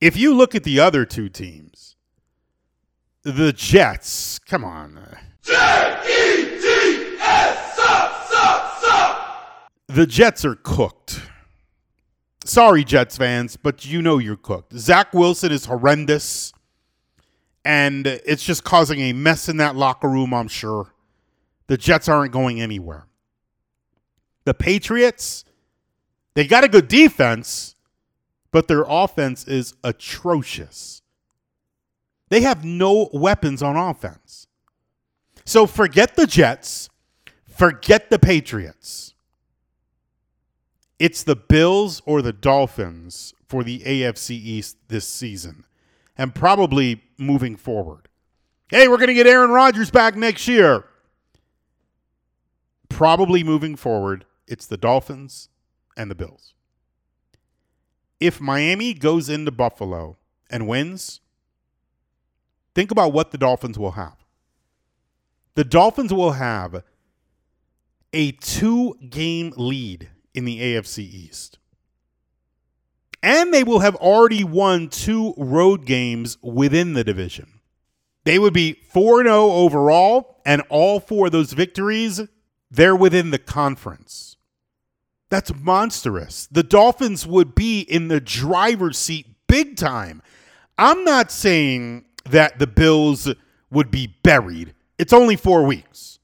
If 0.00 0.16
you 0.16 0.34
look 0.34 0.54
at 0.54 0.64
the 0.64 0.80
other 0.80 1.04
two 1.04 1.28
teams, 1.28 1.96
the 3.24 3.52
Jets, 3.52 4.38
come 4.38 4.64
on. 4.64 4.98
The 9.94 10.06
Jets 10.08 10.44
are 10.44 10.56
cooked. 10.56 11.20
Sorry, 12.44 12.82
Jets 12.82 13.16
fans, 13.16 13.56
but 13.56 13.86
you 13.86 14.02
know 14.02 14.18
you're 14.18 14.36
cooked. 14.36 14.76
Zach 14.76 15.14
Wilson 15.14 15.52
is 15.52 15.66
horrendous, 15.66 16.52
and 17.64 18.06
it's 18.06 18.42
just 18.42 18.64
causing 18.64 19.00
a 19.00 19.12
mess 19.12 19.48
in 19.48 19.58
that 19.58 19.76
locker 19.76 20.08
room, 20.08 20.34
I'm 20.34 20.48
sure. 20.48 20.92
The 21.68 21.76
Jets 21.76 22.08
aren't 22.08 22.32
going 22.32 22.60
anywhere. 22.60 23.06
The 24.44 24.52
Patriots, 24.52 25.44
they 26.34 26.46
got 26.46 26.64
a 26.64 26.68
good 26.68 26.88
defense, 26.88 27.76
but 28.50 28.66
their 28.68 28.84
offense 28.88 29.46
is 29.46 29.74
atrocious. 29.84 31.02
They 32.30 32.40
have 32.40 32.64
no 32.64 33.10
weapons 33.12 33.62
on 33.62 33.76
offense. 33.76 34.48
So 35.44 35.66
forget 35.66 36.16
the 36.16 36.26
Jets, 36.26 36.88
forget 37.46 38.10
the 38.10 38.18
Patriots. 38.18 39.14
It's 40.98 41.22
the 41.22 41.36
Bills 41.36 42.00
or 42.06 42.22
the 42.22 42.32
Dolphins 42.32 43.34
for 43.46 43.62
the 43.62 43.80
AFC 43.80 44.30
East 44.30 44.76
this 44.88 45.06
season 45.06 45.64
and 46.16 46.34
probably 46.34 47.02
moving 47.18 47.56
forward. 47.56 48.08
Hey, 48.70 48.88
we're 48.88 48.96
going 48.96 49.08
to 49.08 49.14
get 49.14 49.26
Aaron 49.26 49.50
Rodgers 49.50 49.90
back 49.90 50.16
next 50.16 50.48
year. 50.48 50.84
Probably 52.88 53.44
moving 53.44 53.76
forward, 53.76 54.24
it's 54.46 54.66
the 54.66 54.76
Dolphins 54.76 55.48
and 55.96 56.10
the 56.10 56.14
Bills. 56.14 56.54
If 58.20 58.40
Miami 58.40 58.94
goes 58.94 59.28
into 59.28 59.50
Buffalo 59.50 60.16
and 60.48 60.66
wins, 60.66 61.20
think 62.74 62.90
about 62.90 63.12
what 63.12 63.32
the 63.32 63.38
Dolphins 63.38 63.78
will 63.78 63.92
have. 63.92 64.23
The 65.54 65.64
Dolphins 65.64 66.12
will 66.12 66.32
have 66.32 66.82
a 68.12 68.32
two 68.32 68.96
game 69.08 69.52
lead 69.56 70.10
in 70.34 70.44
the 70.44 70.60
AFC 70.60 70.98
East. 70.98 71.58
And 73.22 73.54
they 73.54 73.64
will 73.64 73.80
have 73.80 73.96
already 73.96 74.44
won 74.44 74.88
two 74.88 75.32
road 75.36 75.86
games 75.86 76.36
within 76.42 76.92
the 76.92 77.04
division. 77.04 77.60
They 78.24 78.38
would 78.38 78.52
be 78.52 78.74
4 78.90 79.22
0 79.22 79.50
overall, 79.50 80.42
and 80.44 80.62
all 80.68 81.00
four 81.00 81.26
of 81.26 81.32
those 81.32 81.52
victories, 81.52 82.20
they're 82.70 82.96
within 82.96 83.30
the 83.30 83.38
conference. 83.38 84.36
That's 85.30 85.54
monstrous. 85.54 86.46
The 86.50 86.62
Dolphins 86.62 87.26
would 87.26 87.54
be 87.54 87.80
in 87.80 88.08
the 88.08 88.20
driver's 88.20 88.98
seat 88.98 89.26
big 89.46 89.76
time. 89.76 90.22
I'm 90.76 91.04
not 91.04 91.30
saying 91.30 92.04
that 92.24 92.58
the 92.58 92.66
Bills 92.66 93.32
would 93.70 93.90
be 93.90 94.14
buried, 94.22 94.73
it's 94.98 95.12
only 95.12 95.36
four 95.36 95.64
weeks. 95.64 96.18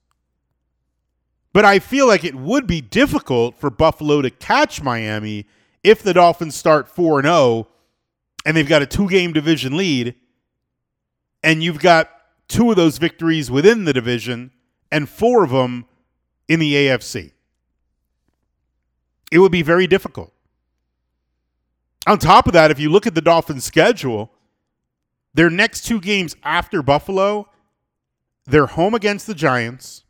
But 1.52 1.64
I 1.64 1.78
feel 1.80 2.06
like 2.06 2.24
it 2.24 2.34
would 2.34 2.66
be 2.66 2.80
difficult 2.80 3.58
for 3.58 3.70
Buffalo 3.70 4.22
to 4.22 4.30
catch 4.30 4.82
Miami 4.82 5.46
if 5.82 6.02
the 6.02 6.14
Dolphins 6.14 6.54
start 6.54 6.88
4 6.88 7.22
0 7.22 7.66
and 8.46 8.56
they've 8.56 8.68
got 8.68 8.82
a 8.82 8.86
two 8.86 9.08
game 9.08 9.32
division 9.32 9.76
lead 9.76 10.14
and 11.42 11.62
you've 11.62 11.80
got 11.80 12.10
two 12.48 12.70
of 12.70 12.76
those 12.76 12.98
victories 12.98 13.50
within 13.50 13.84
the 13.84 13.92
division 13.92 14.52
and 14.92 15.08
four 15.08 15.44
of 15.44 15.50
them 15.50 15.86
in 16.48 16.60
the 16.60 16.74
AFC. 16.74 17.32
It 19.32 19.38
would 19.38 19.52
be 19.52 19.62
very 19.62 19.86
difficult. 19.86 20.32
On 22.06 22.18
top 22.18 22.46
of 22.46 22.52
that, 22.54 22.70
if 22.70 22.80
you 22.80 22.90
look 22.90 23.06
at 23.06 23.14
the 23.14 23.20
Dolphins' 23.20 23.64
schedule, 23.64 24.32
their 25.34 25.50
next 25.50 25.82
two 25.82 26.00
games 26.00 26.34
after 26.42 26.82
Buffalo, 26.82 27.48
they're 28.50 28.66
home 28.66 28.94
against 28.94 29.26
the 29.26 29.34
Giants 29.34 30.04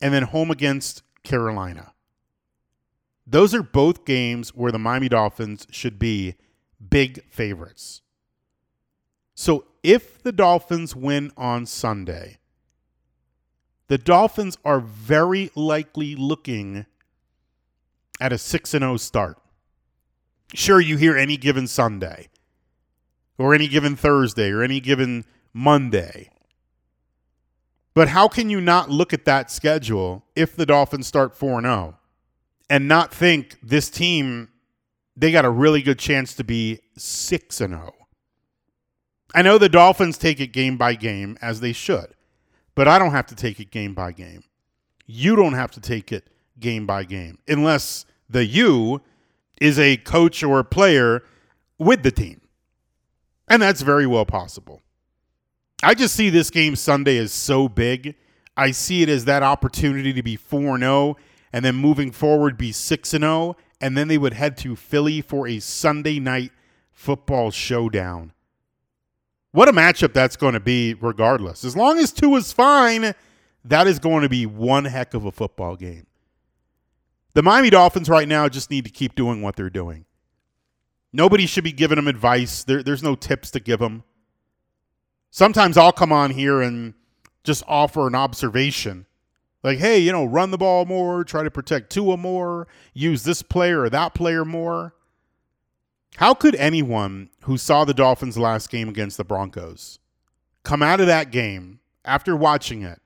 and 0.00 0.14
then 0.14 0.22
home 0.24 0.50
against 0.50 1.02
Carolina. 1.24 1.92
Those 3.26 3.54
are 3.54 3.62
both 3.62 4.04
games 4.04 4.54
where 4.54 4.72
the 4.72 4.78
Miami 4.78 5.08
Dolphins 5.08 5.66
should 5.70 5.98
be 5.98 6.36
big 6.88 7.22
favorites. 7.30 8.00
So 9.34 9.66
if 9.82 10.22
the 10.22 10.32
Dolphins 10.32 10.96
win 10.96 11.32
on 11.36 11.66
Sunday, 11.66 12.38
the 13.88 13.98
Dolphins 13.98 14.56
are 14.64 14.80
very 14.80 15.50
likely 15.54 16.14
looking 16.14 16.86
at 18.20 18.32
a 18.32 18.38
6 18.38 18.70
0 18.70 18.96
start. 18.98 19.38
Sure, 20.54 20.80
you 20.80 20.96
hear 20.96 21.16
any 21.16 21.36
given 21.36 21.66
Sunday 21.66 22.28
or 23.36 23.54
any 23.54 23.68
given 23.68 23.96
Thursday 23.96 24.50
or 24.50 24.62
any 24.62 24.80
given 24.80 25.24
Monday. 25.52 26.30
But 27.98 28.10
how 28.10 28.28
can 28.28 28.48
you 28.48 28.60
not 28.60 28.90
look 28.90 29.12
at 29.12 29.24
that 29.24 29.50
schedule 29.50 30.24
if 30.36 30.54
the 30.54 30.64
Dolphins 30.64 31.08
start 31.08 31.34
4 31.34 31.62
0 31.62 31.98
and 32.70 32.86
not 32.86 33.12
think 33.12 33.58
this 33.60 33.90
team, 33.90 34.50
they 35.16 35.32
got 35.32 35.44
a 35.44 35.50
really 35.50 35.82
good 35.82 35.98
chance 35.98 36.32
to 36.34 36.44
be 36.44 36.78
6 36.96 37.56
0? 37.56 37.92
I 39.34 39.42
know 39.42 39.58
the 39.58 39.68
Dolphins 39.68 40.16
take 40.16 40.38
it 40.38 40.52
game 40.52 40.76
by 40.76 40.94
game 40.94 41.36
as 41.42 41.58
they 41.58 41.72
should, 41.72 42.14
but 42.76 42.86
I 42.86 43.00
don't 43.00 43.10
have 43.10 43.26
to 43.26 43.34
take 43.34 43.58
it 43.58 43.72
game 43.72 43.94
by 43.94 44.12
game. 44.12 44.44
You 45.04 45.34
don't 45.34 45.54
have 45.54 45.72
to 45.72 45.80
take 45.80 46.12
it 46.12 46.30
game 46.60 46.86
by 46.86 47.02
game 47.02 47.40
unless 47.48 48.06
the 48.30 48.44
you 48.44 49.02
is 49.60 49.76
a 49.76 49.96
coach 49.96 50.44
or 50.44 50.62
player 50.62 51.24
with 51.80 52.04
the 52.04 52.12
team. 52.12 52.42
And 53.48 53.60
that's 53.60 53.82
very 53.82 54.06
well 54.06 54.24
possible. 54.24 54.82
I 55.82 55.94
just 55.94 56.14
see 56.14 56.30
this 56.30 56.50
game 56.50 56.76
Sunday 56.76 57.18
as 57.18 57.32
so 57.32 57.68
big. 57.68 58.16
I 58.56 58.72
see 58.72 59.02
it 59.02 59.08
as 59.08 59.24
that 59.26 59.42
opportunity 59.42 60.12
to 60.12 60.22
be 60.22 60.36
4 60.36 60.78
0 60.78 61.16
and 61.52 61.64
then 61.64 61.76
moving 61.76 62.10
forward 62.10 62.56
be 62.58 62.72
6 62.72 63.08
0. 63.08 63.56
And 63.80 63.96
then 63.96 64.08
they 64.08 64.18
would 64.18 64.32
head 64.32 64.56
to 64.58 64.74
Philly 64.74 65.20
for 65.20 65.46
a 65.46 65.60
Sunday 65.60 66.18
night 66.18 66.50
football 66.90 67.52
showdown. 67.52 68.32
What 69.52 69.68
a 69.68 69.72
matchup 69.72 70.12
that's 70.12 70.36
going 70.36 70.54
to 70.54 70.60
be, 70.60 70.94
regardless. 70.94 71.64
As 71.64 71.76
long 71.76 71.98
as 71.98 72.12
Tua 72.12 72.38
is 72.38 72.52
fine, 72.52 73.14
that 73.64 73.86
is 73.86 73.98
going 73.98 74.22
to 74.22 74.28
be 74.28 74.46
one 74.46 74.84
heck 74.84 75.14
of 75.14 75.24
a 75.24 75.32
football 75.32 75.76
game. 75.76 76.06
The 77.34 77.42
Miami 77.42 77.70
Dolphins 77.70 78.08
right 78.08 78.26
now 78.26 78.48
just 78.48 78.70
need 78.70 78.84
to 78.84 78.90
keep 78.90 79.14
doing 79.14 79.42
what 79.42 79.54
they're 79.54 79.70
doing. 79.70 80.06
Nobody 81.12 81.46
should 81.46 81.64
be 81.64 81.72
giving 81.72 81.96
them 81.96 82.08
advice. 82.08 82.64
There, 82.64 82.82
there's 82.82 83.02
no 83.02 83.14
tips 83.14 83.50
to 83.52 83.60
give 83.60 83.78
them. 83.78 84.02
Sometimes 85.30 85.76
I'll 85.76 85.92
come 85.92 86.12
on 86.12 86.30
here 86.30 86.60
and 86.60 86.94
just 87.44 87.62
offer 87.66 88.06
an 88.06 88.14
observation. 88.14 89.06
Like, 89.62 89.78
hey, 89.78 89.98
you 89.98 90.12
know, 90.12 90.24
run 90.24 90.50
the 90.50 90.58
ball 90.58 90.84
more, 90.84 91.24
try 91.24 91.42
to 91.42 91.50
protect 91.50 91.90
Tua 91.90 92.16
more, 92.16 92.68
use 92.94 93.24
this 93.24 93.42
player 93.42 93.82
or 93.82 93.90
that 93.90 94.14
player 94.14 94.44
more. 94.44 94.94
How 96.16 96.34
could 96.34 96.54
anyone 96.56 97.30
who 97.42 97.58
saw 97.58 97.84
the 97.84 97.94
Dolphins' 97.94 98.38
last 98.38 98.70
game 98.70 98.88
against 98.88 99.16
the 99.16 99.24
Broncos 99.24 99.98
come 100.62 100.82
out 100.82 101.00
of 101.00 101.06
that 101.06 101.30
game 101.30 101.80
after 102.04 102.34
watching 102.34 102.82
it 102.82 103.00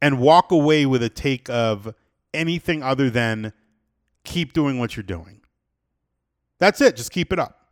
and 0.00 0.20
walk 0.20 0.52
away 0.52 0.86
with 0.86 1.02
a 1.02 1.08
take 1.08 1.48
of 1.50 1.94
anything 2.32 2.82
other 2.82 3.10
than 3.10 3.52
keep 4.24 4.52
doing 4.52 4.78
what 4.78 4.96
you're 4.96 5.02
doing? 5.02 5.40
That's 6.58 6.80
it. 6.80 6.96
Just 6.96 7.10
keep 7.10 7.32
it 7.32 7.38
up 7.38 7.67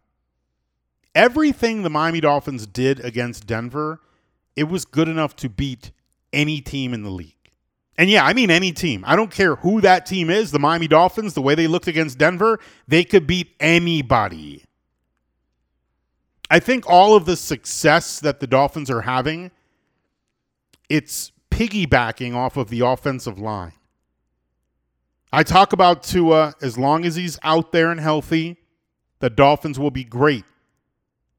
everything 1.17 1.83
the 1.83 1.91
Miami 1.91 2.21
Dolphins 2.21 2.67
did 2.67 3.01
against 3.01 3.47
Denver, 3.47 4.01
it 4.55 4.65
was 4.65 4.85
good 4.85 5.09
enough 5.09 5.35
to 5.37 5.49
beat 5.49 5.91
any 6.33 6.61
team 6.61 6.95
in 6.95 7.03
the 7.03 7.11
league. 7.11 7.33
And 7.99 8.11
yeah, 8.11 8.25
I 8.25 8.35
mean 8.35 8.51
any 8.51 8.73
team. 8.73 9.03
I 9.07 9.17
don't 9.17 9.31
care 9.31 9.57
who 9.57 9.81
that 9.81 10.05
team 10.05 10.29
is. 10.29 10.51
The 10.51 10.59
Miami 10.59 10.87
Dolphins, 10.87 11.33
the 11.33 11.41
way 11.41 11.55
they 11.55 11.67
looked 11.67 11.89
against 11.89 12.19
Denver, 12.19 12.61
they 12.87 13.03
could 13.03 13.27
beat 13.27 13.49
anybody. 13.59 14.63
I 16.51 16.61
think 16.61 16.85
all 16.87 17.17
of 17.17 17.25
the 17.25 17.37
success 17.37 18.21
that 18.21 18.39
the 18.39 18.47
Dolphins 18.47 18.91
are 18.91 19.01
having, 19.01 19.51
it's 20.89 21.33
piggybacking 21.51 22.35
off 22.35 22.59
of 22.59 22.69
the 22.69 22.81
offensive 22.81 23.39
line. 23.39 23.73
I 25.33 25.43
talk 25.43 25.73
about 25.73 26.03
Tua 26.03 26.55
as 26.61 26.79
long 26.79 27.05
as 27.05 27.17
he's 27.17 27.39
out 27.43 27.73
there 27.73 27.91
and 27.91 27.99
healthy, 27.99 28.59
the 29.21 29.31
Dolphins 29.31 29.79
will 29.79 29.91
be 29.91 30.05
great. 30.05 30.45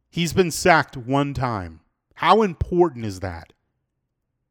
He's 0.09 0.33
been 0.33 0.51
sacked 0.51 0.97
one 0.97 1.33
time. 1.33 1.81
How 2.15 2.41
important 2.41 3.05
is 3.05 3.19
that? 3.19 3.53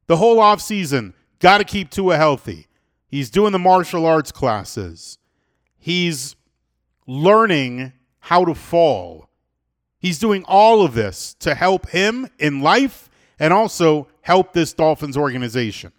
The 0.07 0.19
whole 0.19 0.37
offseason, 0.37 1.15
got 1.41 1.59
to 1.59 1.65
keep 1.65 1.91
Tua 1.91 2.17
healthy. 2.17 2.67
He's 3.09 3.31
doing 3.31 3.53
the 3.53 3.59
martial 3.59 4.07
arts 4.07 4.31
classes. 4.33 5.19
He's 5.79 6.37
learning 7.07 7.93
how 8.21 8.45
to 8.45 8.55
fall. 8.55 9.29
He's 9.99 10.19
doing 10.19 10.45
all 10.47 10.83
of 10.83 10.95
this 10.95 11.35
to 11.41 11.55
help 11.55 11.89
him 11.89 12.29
in 12.39 12.61
life 12.61 13.09
and 13.39 13.53
also 13.53 14.09
help 14.23 14.53
this 14.53 14.73
Dolphins 14.73 15.17
organization. 15.17 15.93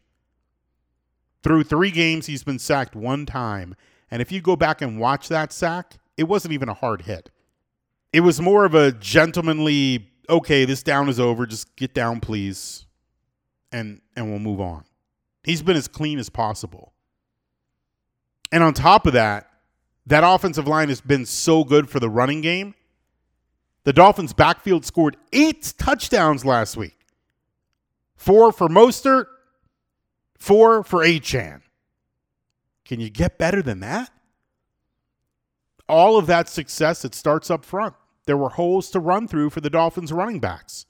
Through 1.44 1.64
three 1.64 1.92
games, 1.92 2.26
he's 2.26 2.44
been 2.44 2.60
sacked 2.60 2.96
one 2.96 3.26
time. 3.26 3.76
And 4.12 4.22
if 4.22 4.32
you 4.32 4.42
go 4.42 4.56
back 4.56 4.82
and 4.82 5.00
watch 5.00 5.28
that 5.30 5.52
sack, 5.52 5.98
it 6.16 6.24
wasn't 6.24 6.54
even 6.54 6.70
a 6.70 6.74
hard 6.74 7.04
hit. 7.04 7.30
It 8.14 8.22
was 8.22 8.40
more 8.40 8.66
of 8.66 8.74
a 8.74 8.92
gentlemanly, 8.94 10.10
okay, 10.30 10.66
this 10.66 10.84
down 10.84 11.10
is 11.10 11.20
over. 11.20 11.46
Just 11.46 11.76
get 11.76 11.94
down, 11.94 12.20
please. 12.20 12.86
And 13.72 14.02
and 14.16 14.30
we'll 14.30 14.40
move 14.40 14.62
on. 14.62 14.86
He's 15.44 15.62
been 15.62 15.78
as 15.78 15.88
clean 15.88 16.20
as 16.20 16.30
possible. 16.30 16.94
And 18.52 18.64
on 18.64 18.74
top 18.74 19.06
of 19.06 19.14
that, 19.14 19.50
that 20.06 20.24
offensive 20.26 20.68
line 20.68 20.90
has 20.90 21.02
been 21.02 21.26
so 21.26 21.64
good 21.64 21.90
for 21.90 22.00
the 22.00 22.10
running 22.10 22.42
game. 22.42 22.76
The 23.84 23.94
Dolphins' 23.94 24.34
backfield 24.34 24.86
scored 24.86 25.18
eight 25.32 25.74
touchdowns 25.78 26.46
last 26.46 26.76
week. 26.78 26.98
Four 28.16 28.52
for 28.52 28.68
Mostert, 28.68 29.28
four 30.38 30.84
for 30.84 31.02
Achane. 31.02 31.62
Can 32.84 33.00
you 33.00 33.10
get 33.10 33.38
better 33.38 33.62
than 33.62 33.82
that? 33.82 34.10
All 35.89 36.17
of 36.17 36.27
that 36.27 36.50
success, 36.50 37.06
it 37.06 37.15
starts 37.15 37.50
up 37.50 37.63
front. 37.63 37.96
There 38.25 38.38
were 38.38 38.50
holes 38.50 38.89
to 38.91 39.00
run 39.00 39.27
through 39.27 39.51
for 39.51 39.62
the 39.62 39.70
Dolphins 39.70 40.12
running 40.12 40.39
backs. 40.39 40.86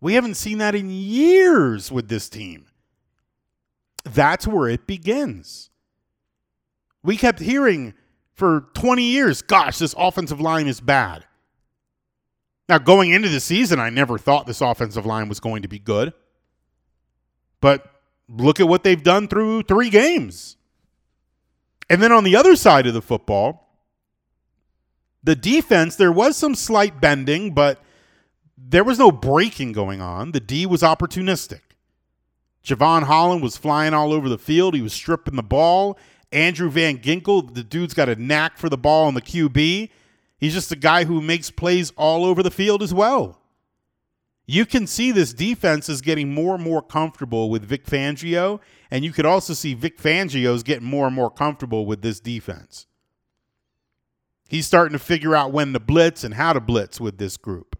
We 0.00 0.14
haven't 0.14 0.34
seen 0.34 0.58
that 0.58 0.74
in 0.74 0.90
years 0.90 1.90
with 1.90 2.08
this 2.08 2.28
team. 2.28 2.66
That's 4.04 4.46
where 4.46 4.68
it 4.68 4.86
begins. 4.86 5.70
We 7.02 7.16
kept 7.16 7.40
hearing 7.40 7.94
for 8.34 8.68
20 8.74 9.02
years, 9.02 9.42
gosh, 9.42 9.78
this 9.78 9.94
offensive 9.98 10.40
line 10.40 10.66
is 10.68 10.80
bad. 10.80 11.24
Now, 12.68 12.78
going 12.78 13.12
into 13.12 13.28
the 13.28 13.40
season, 13.40 13.80
I 13.80 13.90
never 13.90 14.18
thought 14.18 14.46
this 14.46 14.60
offensive 14.60 15.06
line 15.06 15.28
was 15.28 15.40
going 15.40 15.62
to 15.62 15.68
be 15.68 15.78
good. 15.78 16.12
But 17.60 17.90
look 18.28 18.60
at 18.60 18.68
what 18.68 18.84
they've 18.84 19.02
done 19.02 19.26
through 19.26 19.62
three 19.62 19.90
games. 19.90 20.56
And 21.88 22.02
then 22.02 22.12
on 22.12 22.24
the 22.24 22.36
other 22.36 22.56
side 22.56 22.86
of 22.86 22.94
the 22.94 23.02
football, 23.02 23.67
the 25.22 25.34
defense, 25.36 25.96
there 25.96 26.12
was 26.12 26.36
some 26.36 26.54
slight 26.54 27.00
bending, 27.00 27.54
but 27.54 27.82
there 28.56 28.84
was 28.84 28.98
no 28.98 29.10
breaking 29.10 29.72
going 29.72 30.00
on. 30.00 30.32
The 30.32 30.40
D 30.40 30.66
was 30.66 30.82
opportunistic. 30.82 31.60
Jevon 32.64 33.04
Holland 33.04 33.42
was 33.42 33.56
flying 33.56 33.94
all 33.94 34.12
over 34.12 34.28
the 34.28 34.38
field. 34.38 34.74
He 34.74 34.82
was 34.82 34.92
stripping 34.92 35.36
the 35.36 35.42
ball. 35.42 35.98
Andrew 36.32 36.70
Van 36.70 36.98
Ginkel, 36.98 37.54
the 37.54 37.64
dude's 37.64 37.94
got 37.94 38.08
a 38.08 38.16
knack 38.16 38.58
for 38.58 38.68
the 38.68 38.76
ball 38.76 39.06
on 39.06 39.14
the 39.14 39.22
QB. 39.22 39.90
He's 40.38 40.54
just 40.54 40.70
a 40.70 40.76
guy 40.76 41.04
who 41.04 41.20
makes 41.20 41.50
plays 41.50 41.92
all 41.96 42.24
over 42.24 42.42
the 42.42 42.50
field 42.50 42.82
as 42.82 42.92
well. 42.92 43.40
You 44.46 44.64
can 44.64 44.86
see 44.86 45.12
this 45.12 45.34
defense 45.34 45.88
is 45.88 46.00
getting 46.00 46.32
more 46.32 46.54
and 46.54 46.64
more 46.64 46.80
comfortable 46.80 47.50
with 47.50 47.64
Vic 47.64 47.84
Fangio, 47.84 48.60
and 48.90 49.04
you 49.04 49.12
could 49.12 49.26
also 49.26 49.52
see 49.52 49.74
Vic 49.74 49.98
Fangio's 49.98 50.62
getting 50.62 50.88
more 50.88 51.06
and 51.06 51.14
more 51.14 51.30
comfortable 51.30 51.84
with 51.84 52.00
this 52.02 52.20
defense. 52.20 52.86
He's 54.48 54.66
starting 54.66 54.94
to 54.94 54.98
figure 54.98 55.36
out 55.36 55.52
when 55.52 55.74
to 55.74 55.80
blitz 55.80 56.24
and 56.24 56.34
how 56.34 56.54
to 56.54 56.60
blitz 56.60 57.00
with 57.00 57.18
this 57.18 57.36
group. 57.36 57.78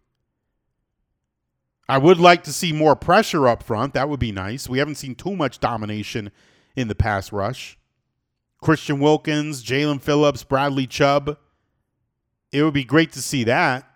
I 1.89 1.97
would 1.97 2.19
like 2.19 2.43
to 2.43 2.53
see 2.53 2.71
more 2.71 2.95
pressure 2.95 3.47
up 3.47 3.63
front. 3.63 3.95
That 3.95 4.07
would 4.07 4.19
be 4.19 4.31
nice. 4.31 4.69
We 4.69 4.77
haven't 4.77 4.95
seen 4.95 5.15
too 5.15 5.35
much 5.35 5.59
domination 5.59 6.31
in 6.75 6.87
the 6.87 6.93
pass 6.93 7.31
rush. 7.31 7.79
Christian 8.61 8.99
Wilkins, 8.99 9.63
Jaelan 9.63 9.99
Phillips, 9.99 10.43
Bradley 10.43 10.85
Chubb. 10.85 11.37
It 12.51 12.61
would 12.61 12.75
be 12.75 12.83
great 12.83 13.11
to 13.13 13.21
see 13.21 13.43
that. 13.45 13.89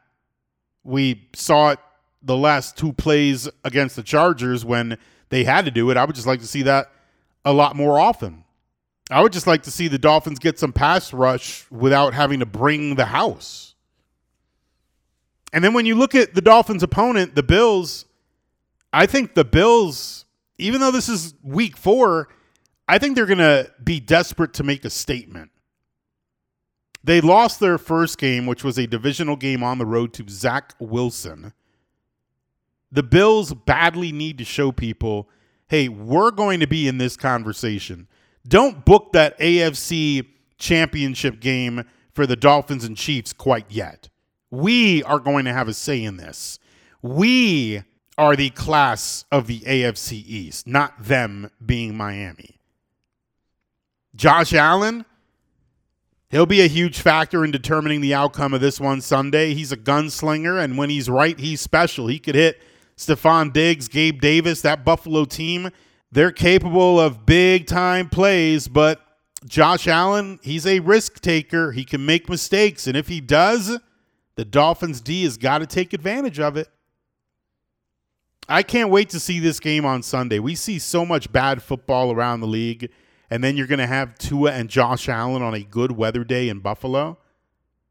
We 0.84 1.30
saw 1.36 1.70
it 1.70 1.80
the 2.24 2.36
last 2.36 2.76
two 2.76 2.94
plays 2.94 3.48
against 3.64 3.96
the 3.96 4.04
Chargers 4.04 4.66
when 4.66 4.98
they 5.30 5.44
had 5.44 5.66
to 5.66 5.72
do 5.72 5.92
it. 5.92 5.98
I 5.98 6.06
would 6.06 6.16
just 6.16 6.28
like 6.28 6.40
to 6.40 6.48
see 6.48 6.64
that 6.64 6.92
a 7.46 7.54
lot 7.54 7.76
more 7.76 8.00
often. 8.00 8.44
I 9.10 9.22
would 9.22 9.34
just 9.34 9.48
like 9.48 9.64
to 9.64 9.72
see 9.72 9.88
the 9.88 9.98
Dolphins 9.98 10.40
get 10.40 10.58
some 10.58 10.72
pass 10.72 11.14
rush 11.14 11.70
without 11.70 12.14
having 12.14 12.40
to 12.40 12.46
bring 12.46 12.96
the 12.96 13.06
house. 13.06 13.76
And 15.52 15.64
then 15.64 15.74
when 15.74 15.86
you 15.86 15.96
look 15.96 16.16
at 16.16 16.34
the 16.34 16.42
Dolphins' 16.42 16.84
opponent, 16.84 17.36
the 17.36 17.44
Bills, 17.44 18.06
I 18.92 19.06
think 19.06 19.36
the 19.36 19.46
Bills, 19.46 20.26
even 20.58 20.82
though 20.82 20.92
this 20.92 21.10
is 21.10 21.36
week 21.44 21.78
four, 21.78 22.30
I 22.88 22.98
think 22.98 23.16
they're 23.16 23.26
going 23.26 23.38
to 23.38 23.72
be 23.84 24.00
desperate 24.00 24.54
to 24.56 24.64
make 24.64 24.84
a 24.84 24.90
statement. 24.90 25.52
They 27.04 27.22
lost 27.22 27.60
their 27.60 27.78
first 27.78 28.18
game, 28.18 28.46
which 28.46 28.64
was 28.64 28.80
a 28.80 28.88
divisional 28.88 29.36
game 29.36 29.62
on 29.62 29.78
the 29.78 29.86
road 29.86 30.14
to 30.14 30.26
Zach 30.30 30.74
Wilson. 30.80 31.54
The 32.92 33.04
Bills 33.04 33.54
badly 33.54 34.12
need 34.12 34.38
to 34.38 34.46
show 34.46 34.72
people 34.72 35.30
hey, 35.70 35.90
we're 35.90 36.30
going 36.30 36.60
to 36.60 36.68
be 36.68 36.88
in 36.88 37.00
this 37.00 37.18
conversation. 37.18 38.08
Don't 38.48 38.84
book 38.86 39.14
that 39.14 39.38
AFC 39.40 40.26
championship 40.58 41.40
game 41.40 41.86
for 42.14 42.28
the 42.28 42.36
Dolphins 42.36 42.84
and 42.84 42.98
Chiefs 42.98 43.34
quite 43.34 43.66
yet. 43.70 44.10
We 44.52 45.04
are 45.04 45.20
going 45.20 45.46
to 45.46 45.54
have 45.54 45.68
a 45.68 45.74
say 45.74 46.04
in 46.04 46.18
this. 46.18 46.60
We 47.02 47.84
are 48.18 48.36
the 48.36 48.52
class 48.52 49.26
of 49.32 49.48
the 49.48 49.62
AFC 49.62 50.14
East, 50.14 50.68
not 50.68 51.04
them 51.04 51.50
being 51.66 51.98
Miami. 51.98 52.60
Josh 54.16 54.54
Allen, 54.54 55.06
he'll 56.30 56.46
be 56.46 56.62
a 56.62 56.68
huge 56.68 57.00
factor 57.00 57.44
in 57.44 57.50
determining 57.50 58.02
the 58.02 58.14
outcome 58.14 58.54
of 58.54 58.62
this 58.62 58.80
one 58.80 59.02
Sunday. 59.02 59.56
He's 59.56 59.72
a 59.72 59.78
gunslinger, 59.78 60.64
and 60.64 60.78
when 60.78 60.92
he's 60.92 61.10
right, 61.10 61.40
he's 61.40 61.62
special. 61.62 62.08
He 62.08 62.20
could 62.20 62.36
hit 62.36 62.62
Stefon 62.96 63.52
Diggs, 63.52 63.88
Gabe 63.88 64.22
Davis, 64.22 64.62
that 64.62 64.86
Buffalo 64.86 65.26
team. 65.26 65.72
They're 66.14 66.32
capable 66.32 67.00
of 67.00 67.26
big 67.26 67.68
time 67.68 68.10
plays, 68.10 68.68
but 68.68 69.02
Josh 69.46 69.88
Allen, 69.88 70.40
he's 70.42 70.66
a 70.66 70.80
risk 70.80 71.20
taker. 71.20 71.72
He 71.72 71.84
can 71.84 72.06
make 72.06 72.30
mistakes, 72.30 72.88
and 72.88 72.96
if 72.96 73.08
he 73.08 73.20
does, 73.20 73.78
the 74.36 74.46
Dolphins 74.46 75.02
D 75.02 75.24
has 75.24 75.38
got 75.38 75.60
to 75.60 75.66
take 75.66 75.92
advantage 75.92 76.40
of 76.40 76.56
it. 76.56 76.70
I 78.48 78.64
can't 78.64 78.90
wait 78.90 79.10
to 79.10 79.20
see 79.20 79.40
this 79.40 79.60
game 79.60 79.86
on 79.86 80.04
Sunday. 80.04 80.40
We 80.40 80.56
see 80.56 80.80
so 80.80 81.06
much 81.06 81.32
bad 81.32 81.64
football 81.64 82.12
around 82.12 82.42
the 82.42 82.48
league 82.48 82.90
and 83.34 83.44
then 83.44 83.58
you're 83.58 83.66
going 83.66 83.80
to 83.80 83.88
have 83.88 84.16
Tua 84.20 84.52
and 84.52 84.70
Josh 84.70 85.10
Allen 85.10 85.42
on 85.42 85.56
a 85.56 85.64
good 85.64 85.94
weather 85.94 86.24
day 86.24 86.50
in 86.50 86.60
Buffalo. 86.60 87.18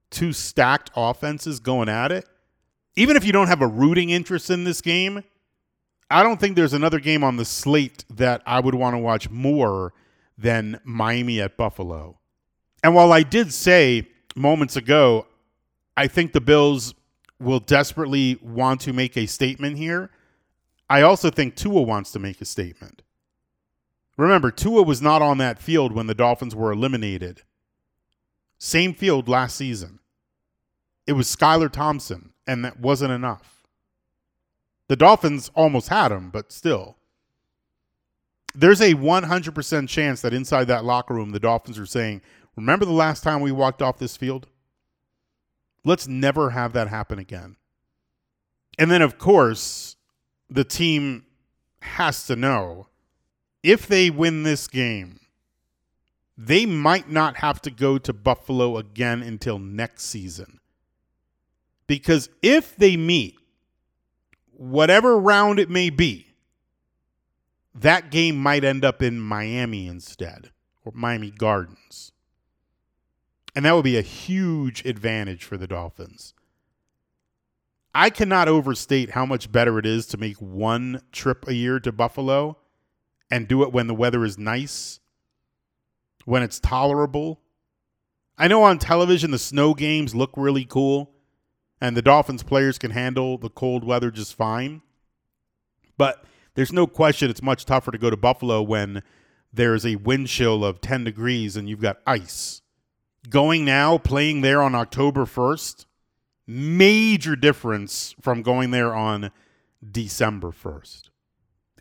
Two 0.09 0.33
stacked 0.33 0.93
offenses 0.95 1.59
going 1.59 1.89
at 1.89 2.13
it. 2.13 2.29
Even 2.95 3.17
if 3.17 3.25
you 3.25 3.33
don't 3.33 3.49
have 3.49 3.61
a 3.61 3.67
rooting 3.67 4.11
interest 4.11 4.51
in 4.51 4.63
this 4.63 4.81
game, 4.81 5.25
I 6.13 6.23
don't 6.23 6.39
think 6.39 6.57
there's 6.57 6.75
another 6.75 7.01
game 7.01 7.25
on 7.25 7.37
the 7.37 7.45
slate 7.45 8.05
that 8.11 8.43
I 8.47 8.61
would 8.61 8.75
want 8.75 8.95
to 8.95 8.99
watch 8.99 9.31
more 9.31 9.93
than 10.37 10.81
Miami 10.85 11.41
at 11.41 11.57
Buffalo. 11.57 12.19
And 12.85 12.95
while 12.95 13.13
I 13.13 13.23
did 13.23 13.53
say 13.53 14.09
moments 14.35 14.77
ago, 14.77 15.27
I 15.97 16.07
think 16.07 16.33
the 16.33 16.41
Bills 16.41 16.95
will 17.39 17.61
desperately 17.61 18.39
want 18.43 18.81
to 18.83 18.93
make 18.93 19.17
a 19.17 19.27
statement 19.27 19.77
here, 19.77 20.11
I 20.89 21.03
also 21.03 21.31
think 21.31 21.57
Tua 21.57 21.83
wants 21.83 22.13
to 22.13 22.19
make 22.19 22.41
a 22.41 22.45
statement. 22.45 23.03
Remember, 24.17 24.51
Tua 24.51 24.83
was 24.83 25.01
not 25.01 25.23
on 25.23 25.39
that 25.39 25.59
field 25.59 25.93
when 25.93 26.07
the 26.07 26.15
Dolphins 26.15 26.55
were 26.55 26.71
eliminated. 26.71 27.43
Same 28.59 28.95
field 28.95 29.29
last 29.29 29.57
season. 29.57 29.99
It 31.07 31.13
was 31.15 31.35
Skylar 31.35 31.73
Thompson, 31.73 32.33
and 32.47 32.65
that 32.65 32.79
wasn't 32.79 33.13
enough. 33.13 33.52
The 34.93 34.97
Dolphins 34.97 35.51
almost 35.55 35.89
had 35.89 36.13
him, 36.13 36.29
but 36.29 36.53
still. 36.53 36.99
There's 38.55 38.83
a 38.83 38.93
100% 38.93 39.89
chance 39.89 40.21
that 40.21 40.35
inside 40.35 40.65
that 40.65 40.85
locker 40.85 41.15
room, 41.15 41.31
the 41.31 41.41
Dolphins 41.41 41.79
are 41.79 41.87
saying, 41.87 42.21
Remember 42.57 42.85
the 42.85 42.93
last 42.93 43.23
time 43.23 43.41
we 43.41 43.53
walked 43.53 43.81
off 43.81 43.97
this 43.97 44.19
field? 44.19 44.49
Let's 45.83 46.07
never 46.07 46.51
have 46.51 46.75
that 46.75 46.89
happen 46.89 47.19
again. 47.19 47.57
And 48.79 48.91
then, 48.91 49.01
of 49.01 49.17
course, 49.17 49.97
the 50.51 50.63
team 50.63 51.25
has 51.81 52.27
to 52.27 52.37
know 52.37 52.89
if 53.63 53.87
they 53.87 54.11
win 54.11 54.43
this 54.43 54.69
game, 54.69 55.21
they 56.37 56.67
might 56.67 57.09
not 57.09 57.37
have 57.39 57.63
to 57.63 57.71
go 57.71 57.97
to 57.97 58.13
Buffalo 58.13 58.77
again 58.77 59.23
until 59.23 59.59
next 59.59 60.05
season. 60.05 60.61
Because 61.87 62.29
if 62.43 62.77
they 62.77 62.99
meet, 62.99 63.39
whatever 64.63 65.19
round 65.19 65.59
it 65.59 65.69
may 65.69 65.91
be, 65.91 66.35
that 67.75 68.13
game 68.13 68.37
might 68.41 68.63
end 68.63 68.85
up 68.85 69.03
in 69.03 69.19
Miami 69.19 69.89
instead, 69.89 70.51
or 70.85 70.93
Miami 70.95 71.33
Gardens. 71.33 72.13
And 73.57 73.65
that 73.65 73.73
would 73.73 73.85
be 73.85 73.99
a 73.99 74.03
huge 74.03 74.85
advantage 74.85 75.43
for 75.43 75.57
the 75.57 75.67
Dolphins. 75.67 76.33
I 77.93 78.09
cannot 78.09 78.47
overstate 78.47 79.11
how 79.11 79.27
much 79.27 79.51
better 79.51 79.81
it 79.81 79.85
is 79.85 80.07
to 80.07 80.17
make 80.17 80.37
one 80.37 81.03
trip 81.11 81.49
a 81.49 81.55
year 81.55 81.81
to 81.81 81.91
Buffalo 81.91 82.57
and 83.31 83.49
do 83.49 83.65
it 83.65 83.73
when 83.73 83.89
the 83.89 83.95
weather 83.95 84.25
is 84.25 84.39
nice, 84.39 85.01
when 86.25 86.43
it's 86.43 86.61
tolerable. 86.61 87.41
I 88.39 88.47
know 88.47 88.63
on 88.63 88.79
television 88.79 89.33
the 89.33 89.39
snow 89.41 89.75
games 89.75 90.15
look 90.15 90.31
really 90.37 90.65
cool 90.65 91.12
and 91.83 91.97
the 91.97 92.01
Dolphins 92.01 92.45
players 92.45 92.79
can 92.79 92.93
handle 92.93 93.37
the 93.37 93.51
cold 93.51 93.83
weather 93.83 94.13
just 94.13 94.37
fine. 94.37 94.83
But 95.99 96.25
there's 96.55 96.73
no 96.73 96.87
question 96.87 97.29
it's 97.29 97.43
much 97.43 97.67
tougher 97.67 97.91
to 97.91 97.99
go 97.99 98.09
to 98.09 98.17
Buffalo 98.17 98.63
when 98.63 99.03
there's 99.53 99.85
a 99.85 99.97
wind 99.97 100.29
chill 100.29 100.65
of 100.65 100.81
10 100.81 101.03
degrees 101.03 101.57
and 101.57 101.69
you've 101.69 101.81
got 101.81 101.99
ice. 102.07 102.63
Going 103.29 103.65
now, 103.65 103.99
playing 103.99 104.43
there 104.43 104.63
on 104.63 104.77
October 104.77 105.25
1st, 105.25 105.87
major 106.47 107.35
difference 107.35 108.15
from 108.21 108.43
going 108.43 108.71
there 108.71 108.95
on 108.95 109.33
December 109.85 110.53
1st. 110.53 111.11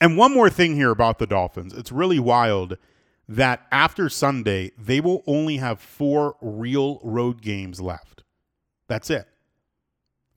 And 0.01 0.17
one 0.17 0.33
more 0.33 0.49
thing 0.49 0.75
here 0.75 0.89
about 0.89 1.19
the 1.19 1.27
Dolphins. 1.27 1.73
It's 1.73 1.91
really 1.91 2.19
wild 2.19 2.75
that 3.29 3.67
after 3.71 4.09
Sunday, 4.09 4.71
they 4.79 4.99
will 4.99 5.21
only 5.27 5.57
have 5.57 5.79
four 5.79 6.37
real 6.41 6.99
road 7.03 7.43
games 7.43 7.79
left. 7.79 8.23
That's 8.87 9.11
it. 9.11 9.27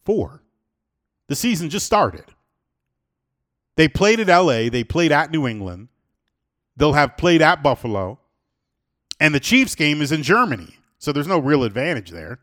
Four. 0.05 0.43
The 1.29 1.35
season 1.35 1.71
just 1.71 1.87
started. 1.87 2.25
They 3.77 3.89
played 3.89 4.21
at 4.21 4.29
LA, 4.29 4.69
they 4.69 4.85
played 4.85 5.11
at 5.11 5.31
New 5.31 5.49
England, 5.49 5.89
they'll 6.77 6.93
have 6.93 7.17
played 7.17 7.43
at 7.43 7.63
Buffalo, 7.63 8.21
and 9.19 9.35
the 9.35 9.41
Chiefs 9.41 9.75
game 9.75 10.01
is 10.01 10.13
in 10.13 10.23
Germany. 10.23 10.77
So 10.99 11.13
there's 11.13 11.27
no 11.27 11.39
real 11.39 11.65
advantage 11.65 12.11
there. 12.11 12.39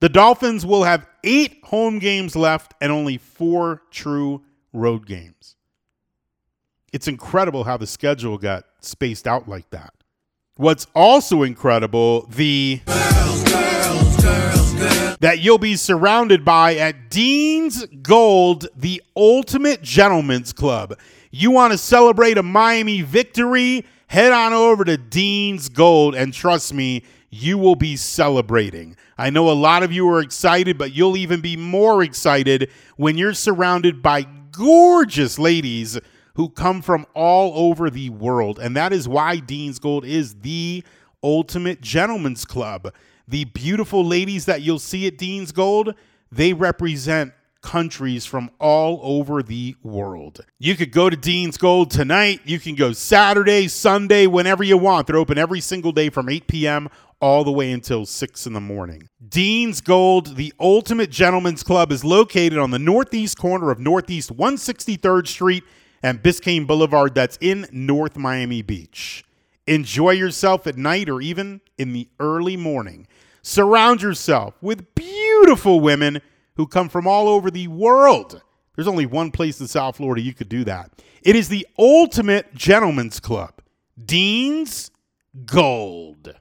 The 0.00 0.08
Dolphins 0.08 0.64
will 0.64 0.84
have 0.84 1.06
eight 1.24 1.60
home 1.64 1.98
games 1.98 2.36
left 2.36 2.74
and 2.80 2.90
only 2.92 3.18
four 3.18 3.82
true 3.90 4.42
road 4.72 5.06
games. 5.06 5.56
It's 6.92 7.08
incredible 7.08 7.64
how 7.64 7.76
the 7.76 7.86
schedule 7.86 8.38
got 8.38 8.64
spaced 8.80 9.26
out 9.26 9.48
like 9.48 9.68
that. 9.70 9.92
What's 10.56 10.86
also 10.94 11.42
incredible, 11.42 12.26
the 12.26 12.80
that 15.20 15.40
you'll 15.40 15.58
be 15.58 15.76
surrounded 15.76 16.44
by 16.44 16.76
at 16.76 17.10
Dean's 17.10 17.86
Gold, 18.02 18.66
the 18.74 19.02
ultimate 19.14 19.82
gentleman's 19.82 20.52
club. 20.52 20.98
You 21.30 21.50
want 21.50 21.72
to 21.72 21.78
celebrate 21.78 22.38
a 22.38 22.42
Miami 22.42 23.02
victory? 23.02 23.84
Head 24.08 24.32
on 24.32 24.52
over 24.52 24.84
to 24.84 24.96
Dean's 24.96 25.68
Gold 25.68 26.14
and 26.14 26.34
trust 26.34 26.74
me, 26.74 27.04
you 27.28 27.58
will 27.58 27.76
be 27.76 27.96
celebrating. 27.96 28.96
I 29.16 29.30
know 29.30 29.50
a 29.50 29.52
lot 29.52 29.82
of 29.82 29.92
you 29.92 30.08
are 30.08 30.20
excited, 30.20 30.78
but 30.78 30.92
you'll 30.92 31.16
even 31.16 31.40
be 31.40 31.56
more 31.56 32.02
excited 32.02 32.70
when 32.96 33.16
you're 33.16 33.34
surrounded 33.34 34.02
by 34.02 34.26
gorgeous 34.50 35.38
ladies 35.38 35.98
who 36.34 36.48
come 36.48 36.82
from 36.82 37.06
all 37.14 37.70
over 37.70 37.90
the 37.90 38.10
world. 38.10 38.58
And 38.58 38.76
that 38.76 38.92
is 38.92 39.06
why 39.06 39.36
Dean's 39.36 39.78
Gold 39.78 40.04
is 40.04 40.34
the 40.40 40.82
ultimate 41.22 41.80
gentleman's 41.80 42.44
club. 42.44 42.92
The 43.30 43.44
beautiful 43.44 44.04
ladies 44.04 44.46
that 44.46 44.62
you'll 44.62 44.80
see 44.80 45.06
at 45.06 45.16
Dean's 45.16 45.52
Gold, 45.52 45.94
they 46.32 46.52
represent 46.52 47.32
countries 47.62 48.26
from 48.26 48.50
all 48.58 48.98
over 49.04 49.40
the 49.40 49.76
world. 49.84 50.44
You 50.58 50.74
could 50.74 50.90
go 50.90 51.08
to 51.08 51.16
Dean's 51.16 51.56
Gold 51.56 51.92
tonight. 51.92 52.40
You 52.44 52.58
can 52.58 52.74
go 52.74 52.90
Saturday, 52.92 53.68
Sunday, 53.68 54.26
whenever 54.26 54.64
you 54.64 54.76
want. 54.76 55.06
They're 55.06 55.16
open 55.16 55.38
every 55.38 55.60
single 55.60 55.92
day 55.92 56.10
from 56.10 56.28
8 56.28 56.48
p.m. 56.48 56.88
all 57.20 57.44
the 57.44 57.52
way 57.52 57.70
until 57.70 58.04
6 58.04 58.46
in 58.48 58.52
the 58.52 58.60
morning. 58.60 59.08
Dean's 59.28 59.80
Gold, 59.80 60.34
the 60.34 60.52
ultimate 60.58 61.10
gentleman's 61.10 61.62
club, 61.62 61.92
is 61.92 62.04
located 62.04 62.58
on 62.58 62.72
the 62.72 62.80
northeast 62.80 63.38
corner 63.38 63.70
of 63.70 63.78
Northeast 63.78 64.36
163rd 64.36 65.28
Street 65.28 65.62
and 66.02 66.20
Biscayne 66.20 66.66
Boulevard, 66.66 67.14
that's 67.14 67.38
in 67.40 67.68
North 67.70 68.16
Miami 68.16 68.62
Beach. 68.62 69.24
Enjoy 69.68 70.10
yourself 70.10 70.66
at 70.66 70.76
night 70.76 71.08
or 71.08 71.20
even 71.20 71.60
in 71.78 71.92
the 71.92 72.08
early 72.18 72.56
morning. 72.56 73.06
Surround 73.42 74.02
yourself 74.02 74.54
with 74.60 74.94
beautiful 74.94 75.80
women 75.80 76.20
who 76.56 76.66
come 76.66 76.88
from 76.88 77.06
all 77.06 77.28
over 77.28 77.50
the 77.50 77.68
world. 77.68 78.42
There's 78.76 78.88
only 78.88 79.06
one 79.06 79.30
place 79.30 79.60
in 79.60 79.68
South 79.68 79.96
Florida 79.96 80.22
you 80.22 80.34
could 80.34 80.48
do 80.48 80.64
that. 80.64 80.90
It 81.22 81.36
is 81.36 81.48
the 81.48 81.66
ultimate 81.78 82.54
gentleman's 82.54 83.20
club, 83.20 83.60
Dean's 84.02 84.90
Gold. 85.44 86.34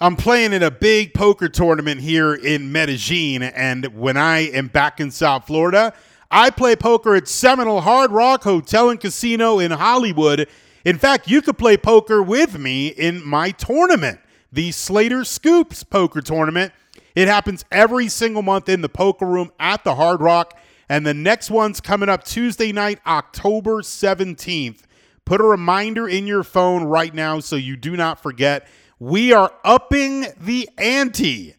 I'm 0.00 0.16
playing 0.16 0.52
in 0.52 0.62
a 0.62 0.70
big 0.70 1.14
poker 1.14 1.48
tournament 1.48 2.00
here 2.00 2.34
in 2.34 2.72
Medellin, 2.72 3.42
and 3.42 3.86
when 3.94 4.16
I 4.16 4.40
am 4.40 4.68
back 4.68 5.00
in 5.00 5.10
South 5.10 5.46
Florida, 5.46 5.94
I 6.30 6.50
play 6.50 6.74
poker 6.74 7.14
at 7.14 7.28
Seminole 7.28 7.80
Hard 7.80 8.10
Rock 8.10 8.42
Hotel 8.42 8.90
and 8.90 9.00
Casino 9.00 9.60
in 9.60 9.70
Hollywood. 9.70 10.48
In 10.84 10.98
fact, 10.98 11.28
you 11.28 11.40
could 11.40 11.56
play 11.56 11.76
poker 11.76 12.22
with 12.22 12.58
me 12.58 12.88
in 12.88 13.24
my 13.24 13.50
tournament, 13.52 14.20
the 14.54 14.70
Slater 14.70 15.24
Scoops 15.24 15.82
Poker 15.82 16.20
Tournament. 16.20 16.72
It 17.16 17.26
happens 17.26 17.64
every 17.72 18.08
single 18.08 18.42
month 18.42 18.68
in 18.68 18.82
the 18.82 18.88
poker 18.88 19.26
room 19.26 19.50
at 19.58 19.82
the 19.82 19.96
Hard 19.96 20.20
Rock. 20.20 20.58
And 20.88 21.04
the 21.04 21.14
next 21.14 21.50
one's 21.50 21.80
coming 21.80 22.08
up 22.08 22.24
Tuesday 22.24 22.70
night, 22.70 23.00
October 23.04 23.82
17th. 23.82 24.82
Put 25.24 25.40
a 25.40 25.44
reminder 25.44 26.06
in 26.06 26.26
your 26.26 26.44
phone 26.44 26.84
right 26.84 27.12
now 27.12 27.40
so 27.40 27.56
you 27.56 27.76
do 27.76 27.96
not 27.96 28.22
forget. 28.22 28.68
We 29.00 29.32
are 29.32 29.52
upping 29.64 30.26
the 30.40 30.68
ante. 30.78 31.54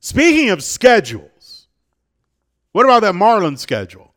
Speaking 0.00 0.50
of 0.50 0.62
schedules, 0.62 1.66
what 2.72 2.84
about 2.84 3.00
that 3.00 3.14
Marlins 3.14 3.58
schedule? 3.58 4.14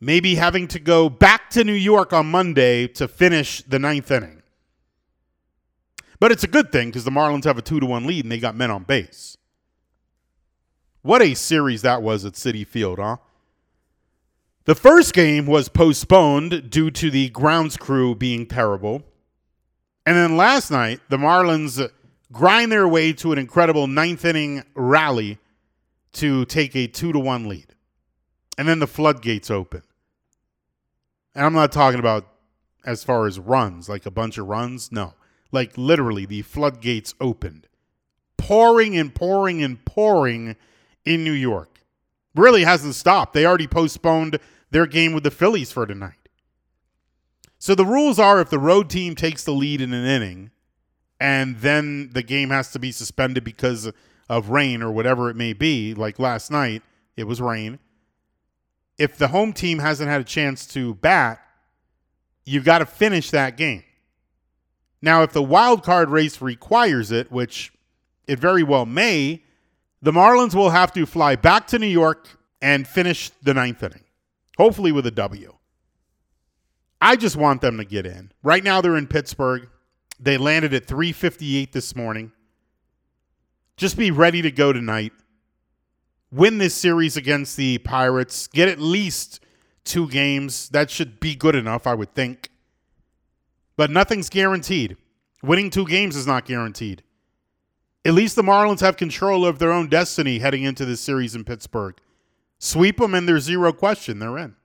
Maybe 0.00 0.34
having 0.34 0.66
to 0.68 0.80
go 0.80 1.08
back 1.08 1.50
to 1.50 1.64
New 1.64 1.72
York 1.72 2.12
on 2.12 2.26
Monday 2.26 2.88
to 2.88 3.06
finish 3.06 3.62
the 3.62 3.78
ninth 3.78 4.10
inning. 4.10 4.42
But 6.18 6.32
it's 6.32 6.44
a 6.44 6.48
good 6.48 6.72
thing 6.72 6.88
because 6.88 7.04
the 7.04 7.10
Marlins 7.10 7.44
have 7.44 7.58
a 7.58 7.62
two 7.62 7.80
to 7.80 7.86
one 7.86 8.06
lead 8.06 8.24
and 8.24 8.32
they 8.32 8.38
got 8.38 8.56
men 8.56 8.70
on 8.70 8.84
base. 8.84 9.36
What 11.02 11.20
a 11.20 11.34
series 11.34 11.82
that 11.82 12.00
was 12.00 12.24
at 12.24 12.34
Citi 12.34 12.64
Field, 12.64 13.00
huh? 13.00 13.16
The 14.64 14.76
first 14.76 15.12
game 15.12 15.46
was 15.46 15.68
postponed 15.68 16.70
due 16.70 16.92
to 16.92 17.10
the 17.10 17.28
grounds 17.30 17.76
crew 17.76 18.14
being 18.14 18.46
terrible. 18.46 19.02
And 20.06 20.16
then 20.16 20.36
last 20.36 20.70
night, 20.70 21.00
the 21.08 21.16
Marlins 21.16 21.90
grind 22.30 22.70
their 22.70 22.86
way 22.86 23.12
to 23.14 23.32
an 23.32 23.38
incredible 23.38 23.88
ninth 23.88 24.24
inning 24.24 24.62
rally 24.74 25.38
to 26.12 26.44
take 26.44 26.76
a 26.76 26.86
two 26.86 27.12
to 27.12 27.18
one 27.18 27.48
lead. 27.48 27.74
And 28.56 28.68
then 28.68 28.78
the 28.78 28.86
floodgates 28.86 29.50
open. 29.50 29.82
And 31.34 31.44
I'm 31.44 31.54
not 31.54 31.72
talking 31.72 31.98
about 31.98 32.28
as 32.84 33.02
far 33.02 33.26
as 33.26 33.40
runs, 33.40 33.88
like 33.88 34.06
a 34.06 34.10
bunch 34.10 34.38
of 34.38 34.46
runs. 34.46 34.92
No. 34.92 35.14
Like 35.50 35.76
literally, 35.76 36.26
the 36.26 36.42
floodgates 36.42 37.14
opened, 37.20 37.66
pouring 38.36 38.96
and 38.96 39.12
pouring 39.12 39.62
and 39.62 39.84
pouring 39.84 40.56
in 41.04 41.24
New 41.24 41.32
York. 41.32 41.80
Really 42.34 42.64
hasn't 42.64 42.94
stopped. 42.94 43.34
They 43.34 43.44
already 43.44 43.66
postponed 43.66 44.38
their 44.70 44.86
game 44.86 45.12
with 45.12 45.24
the 45.24 45.30
Phillies 45.30 45.70
for 45.70 45.86
tonight. 45.86 46.28
So 47.58 47.74
the 47.74 47.86
rules 47.86 48.18
are 48.18 48.40
if 48.40 48.50
the 48.50 48.58
road 48.58 48.90
team 48.90 49.14
takes 49.14 49.44
the 49.44 49.52
lead 49.52 49.80
in 49.80 49.92
an 49.92 50.04
inning 50.04 50.50
and 51.20 51.58
then 51.58 52.10
the 52.12 52.22
game 52.22 52.50
has 52.50 52.72
to 52.72 52.80
be 52.80 52.90
suspended 52.90 53.44
because 53.44 53.92
of 54.28 54.48
rain 54.48 54.82
or 54.82 54.90
whatever 54.90 55.30
it 55.30 55.36
may 55.36 55.52
be, 55.52 55.94
like 55.94 56.18
last 56.18 56.50
night, 56.50 56.82
it 57.16 57.24
was 57.24 57.40
rain. 57.40 57.78
If 58.98 59.16
the 59.16 59.28
home 59.28 59.52
team 59.52 59.78
hasn't 59.78 60.10
had 60.10 60.20
a 60.20 60.24
chance 60.24 60.66
to 60.68 60.94
bat, 60.94 61.40
you've 62.44 62.64
got 62.64 62.78
to 62.78 62.86
finish 62.86 63.30
that 63.30 63.56
game. 63.56 63.84
Now, 65.00 65.22
if 65.22 65.32
the 65.32 65.42
wild 65.42 65.82
card 65.82 66.10
race 66.10 66.40
requires 66.40 67.12
it, 67.12 67.30
which 67.30 67.72
it 68.26 68.38
very 68.38 68.62
well 68.62 68.86
may, 68.86 69.42
the 70.02 70.12
Marlins 70.12 70.54
will 70.54 70.70
have 70.70 70.92
to 70.92 71.06
fly 71.06 71.36
back 71.36 71.68
to 71.68 71.78
New 71.78 71.86
York 71.86 72.28
and 72.60 72.86
finish 72.86 73.30
the 73.42 73.54
ninth 73.54 73.82
inning, 73.82 74.04
hopefully 74.58 74.92
with 74.92 75.06
a 75.06 75.10
W. 75.12 75.54
I 77.00 77.16
just 77.16 77.36
want 77.36 77.60
them 77.60 77.78
to 77.78 77.84
get 77.84 78.04
in. 78.04 78.32
Right 78.42 78.62
now 78.62 78.80
they're 78.80 78.96
in 78.96 79.06
Pittsburgh. 79.06 79.68
They 80.20 80.38
landed 80.38 80.74
at 80.74 80.86
358 80.86 81.72
this 81.72 81.96
morning. 81.96 82.32
Just 83.76 83.96
be 83.96 84.10
ready 84.10 84.42
to 84.42 84.50
go 84.50 84.72
tonight. 84.72 85.12
Win 86.30 86.58
this 86.58 86.74
series 86.74 87.16
against 87.16 87.56
the 87.56 87.78
Pirates. 87.78 88.46
Get 88.46 88.68
at 88.68 88.78
least 88.78 89.40
two 89.84 90.08
games. 90.08 90.68
That 90.68 90.90
should 90.90 91.20
be 91.20 91.34
good 91.34 91.54
enough, 91.54 91.86
I 91.86 91.94
would 91.94 92.14
think. 92.14 92.50
But 93.76 93.90
nothing's 93.90 94.28
guaranteed. 94.28 94.96
Winning 95.42 95.70
two 95.70 95.86
games 95.86 96.14
is 96.14 96.26
not 96.26 96.44
guaranteed. 96.44 97.02
At 98.04 98.14
least 98.14 98.34
the 98.34 98.42
Marlins 98.42 98.80
have 98.80 98.96
control 98.96 99.46
of 99.46 99.58
their 99.58 99.72
own 99.72 99.88
destiny 99.88 100.40
heading 100.40 100.64
into 100.64 100.84
this 100.84 101.00
series 101.00 101.34
in 101.34 101.44
Pittsburgh. 101.44 101.96
Sweep 102.58 102.98
them, 102.98 103.14
and 103.14 103.28
there's 103.28 103.44
zero 103.44 103.72
question 103.72 104.18
they're 104.18 104.38
in. 104.38 104.56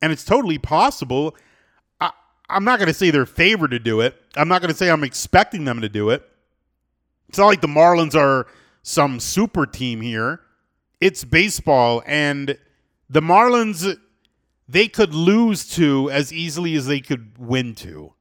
And 0.00 0.12
it's 0.12 0.24
totally 0.24 0.58
possible. 0.58 1.36
I, 2.00 2.12
I'm 2.48 2.64
not 2.64 2.78
going 2.78 2.88
to 2.88 2.94
say 2.94 3.10
they're 3.10 3.26
favored 3.26 3.72
to 3.72 3.78
do 3.78 4.00
it. 4.00 4.20
I'm 4.36 4.48
not 4.48 4.62
going 4.62 4.72
to 4.72 4.76
say 4.76 4.90
I'm 4.90 5.04
expecting 5.04 5.64
them 5.64 5.80
to 5.82 5.88
do 5.88 6.10
it. 6.10 6.26
It's 7.28 7.38
not 7.38 7.46
like 7.46 7.60
the 7.60 7.66
Marlins 7.66 8.14
are 8.14 8.46
some 8.82 9.20
super 9.20 9.66
team 9.66 10.00
here. 10.00 10.40
It's 11.00 11.24
baseball, 11.24 12.02
and 12.06 12.58
the 13.10 13.20
Marlins, 13.20 13.98
they 14.68 14.88
could 14.88 15.14
lose 15.14 15.68
to 15.76 16.10
as 16.10 16.32
easily 16.32 16.74
as 16.74 16.86
they 16.86 17.00
could 17.00 17.38
win 17.38 17.74
to. 17.76 18.14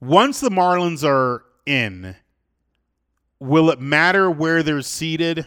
Once 0.00 0.40
the 0.40 0.50
Marlins 0.50 1.04
are 1.04 1.44
in, 1.66 2.16
will 3.40 3.70
it 3.70 3.80
matter 3.80 4.30
where 4.30 4.62
they're 4.62 4.82
seated? 4.82 5.46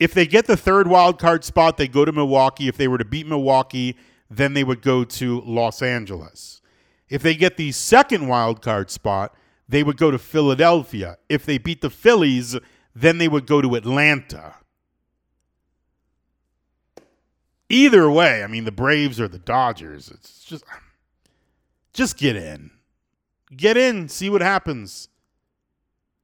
If 0.00 0.14
they 0.14 0.26
get 0.26 0.46
the 0.46 0.56
third 0.56 0.86
wild 0.86 1.18
card 1.18 1.44
spot, 1.44 1.76
they 1.76 1.88
go 1.88 2.04
to 2.04 2.12
Milwaukee. 2.12 2.68
If 2.68 2.76
they 2.76 2.88
were 2.88 2.98
to 2.98 3.04
beat 3.04 3.26
Milwaukee, 3.26 3.96
then 4.30 4.54
they 4.54 4.64
would 4.64 4.82
go 4.82 5.04
to 5.04 5.40
Los 5.40 5.82
Angeles. 5.82 6.60
If 7.08 7.22
they 7.22 7.34
get 7.34 7.56
the 7.56 7.72
second 7.72 8.28
wild 8.28 8.62
card 8.62 8.90
spot, 8.90 9.34
they 9.68 9.82
would 9.82 9.96
go 9.96 10.10
to 10.10 10.18
Philadelphia. 10.18 11.18
If 11.28 11.44
they 11.44 11.58
beat 11.58 11.80
the 11.80 11.90
Phillies, 11.90 12.56
then 12.94 13.18
they 13.18 13.28
would 13.28 13.46
go 13.46 13.60
to 13.60 13.74
Atlanta. 13.74 14.56
Either 17.68 18.10
way, 18.10 18.42
I 18.42 18.46
mean 18.46 18.64
the 18.64 18.72
Braves 18.72 19.20
or 19.20 19.28
the 19.28 19.38
Dodgers, 19.38 20.10
it's 20.10 20.42
just 20.44 20.64
just 21.92 22.16
get 22.16 22.36
in. 22.36 22.70
Get 23.54 23.76
in, 23.76 24.08
see 24.08 24.30
what 24.30 24.40
happens. 24.40 25.08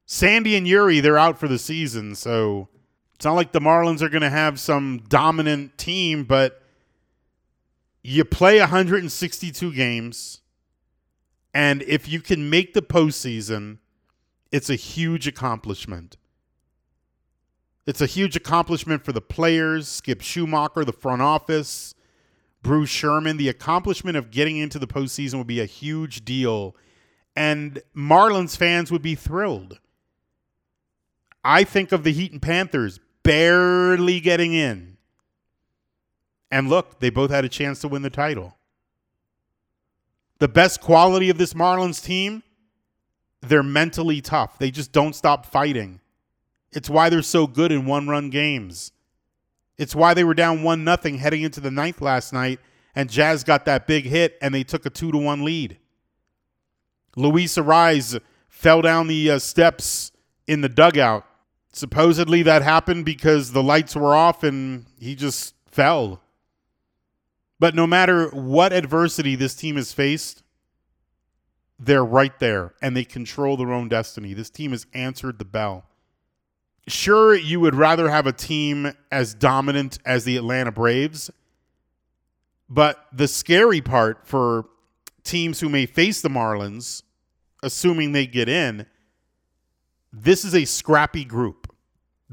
Sandy 0.06 0.54
and 0.56 0.66
Eury, 0.66 1.00
they're 1.00 1.18
out 1.18 1.38
for 1.38 1.48
the 1.48 1.58
season, 1.58 2.14
so 2.14 2.68
it's 3.14 3.24
not 3.24 3.34
like 3.34 3.52
the 3.52 3.60
Marlins 3.60 4.02
are 4.02 4.08
going 4.08 4.22
to 4.22 4.30
have 4.30 4.60
some 4.60 5.02
dominant 5.08 5.78
team, 5.78 6.24
but 6.24 6.62
you 8.02 8.24
play 8.24 8.58
162 8.58 9.72
games, 9.72 10.40
and 11.54 11.82
if 11.82 12.06
you 12.06 12.20
can 12.20 12.50
make 12.50 12.74
the 12.74 12.82
postseason, 12.82 13.78
it's 14.52 14.68
a 14.68 14.74
huge 14.74 15.26
accomplishment. 15.26 16.18
It's 17.86 18.00
a 18.00 18.06
huge 18.06 18.36
accomplishment 18.36 19.04
for 19.04 19.12
the 19.12 19.20
players, 19.20 19.88
Skip 19.88 20.20
Schumaker, 20.20 20.84
the 20.84 20.92
front 20.92 21.22
office, 21.22 21.94
Bruce 22.62 22.90
Sherman. 22.90 23.36
The 23.36 23.48
accomplishment 23.48 24.16
of 24.16 24.30
getting 24.30 24.56
into 24.56 24.78
the 24.78 24.86
postseason 24.86 25.38
would 25.38 25.46
be 25.46 25.60
a 25.60 25.66
huge 25.66 26.24
deal, 26.24 26.76
and 27.36 27.82
Marlins 27.94 28.56
fans 28.56 28.90
would 28.90 29.02
be 29.02 29.14
thrilled. 29.14 29.80
I 31.44 31.64
think 31.64 31.92
of 31.92 32.04
the 32.04 32.12
Heat 32.12 32.32
and 32.32 32.40
Panthers 32.40 32.98
barely 33.22 34.20
getting 34.20 34.54
in. 34.54 34.96
And 36.50 36.68
look, 36.68 37.00
they 37.00 37.10
both 37.10 37.30
had 37.30 37.44
a 37.44 37.48
chance 37.48 37.80
to 37.80 37.88
win 37.88 38.02
the 38.02 38.10
title. 38.10 38.56
The 40.38 40.48
best 40.48 40.80
quality 40.80 41.30
of 41.30 41.38
this 41.38 41.52
Marlins 41.52 42.02
team, 42.02 42.42
they're 43.40 43.62
mentally 43.62 44.20
tough. 44.20 44.58
They 44.58 44.70
just 44.70 44.92
don't 44.92 45.14
stop 45.14 45.46
fighting. 45.46 46.00
It's 46.72 46.88
why 46.88 47.08
they're 47.08 47.22
so 47.22 47.46
good 47.46 47.72
in 47.72 47.86
one-run 47.86 48.30
games. 48.30 48.92
It's 49.76 49.94
why 49.94 50.14
they 50.14 50.24
were 50.24 50.34
down 50.34 50.62
one 50.62 50.84
nothing 50.84 51.18
heading 51.18 51.42
into 51.42 51.60
the 51.60 51.70
ninth 51.70 52.00
last 52.00 52.32
night, 52.32 52.60
and 52.94 53.10
Jazz 53.10 53.44
got 53.44 53.64
that 53.64 53.86
big 53.86 54.04
hit, 54.04 54.38
and 54.40 54.54
they 54.54 54.64
took 54.64 54.86
a 54.86 54.90
two 54.90 55.10
to 55.12 55.18
one 55.18 55.44
lead. 55.44 55.78
Luis 57.16 57.56
Arraez 57.56 58.20
fell 58.48 58.82
down 58.82 59.08
the 59.08 59.32
uh, 59.32 59.38
steps 59.38 60.12
in 60.46 60.60
the 60.60 60.68
dugout 60.68 61.26
supposedly 61.74 62.42
that 62.42 62.62
happened 62.62 63.04
because 63.04 63.52
the 63.52 63.62
lights 63.62 63.96
were 63.96 64.14
off 64.14 64.42
and 64.42 64.86
he 64.98 65.14
just 65.14 65.54
fell. 65.66 66.22
But 67.58 67.74
no 67.74 67.86
matter 67.86 68.28
what 68.28 68.72
adversity 68.72 69.34
this 69.34 69.54
team 69.54 69.76
has 69.76 69.92
faced, 69.92 70.42
they're 71.78 72.04
right 72.04 72.38
there 72.38 72.74
and 72.80 72.96
they 72.96 73.04
control 73.04 73.56
their 73.56 73.72
own 73.72 73.88
destiny. 73.88 74.34
This 74.34 74.50
team 74.50 74.70
has 74.70 74.86
answered 74.94 75.38
the 75.38 75.44
bell. 75.44 75.84
Sure, 76.86 77.34
you 77.34 77.60
would 77.60 77.74
rather 77.74 78.10
have 78.10 78.26
a 78.26 78.32
team 78.32 78.92
as 79.10 79.34
dominant 79.34 79.98
as 80.04 80.24
the 80.24 80.36
Atlanta 80.36 80.70
Braves, 80.70 81.30
but 82.68 83.06
the 83.12 83.26
scary 83.26 83.80
part 83.80 84.26
for 84.26 84.66
teams 85.22 85.60
who 85.60 85.68
may 85.68 85.86
face 85.86 86.20
the 86.20 86.28
Marlins, 86.28 87.02
assuming 87.62 88.12
they 88.12 88.26
get 88.26 88.48
in, 88.48 88.86
this 90.12 90.44
is 90.44 90.54
a 90.54 90.64
scrappy 90.64 91.24
group. 91.24 91.63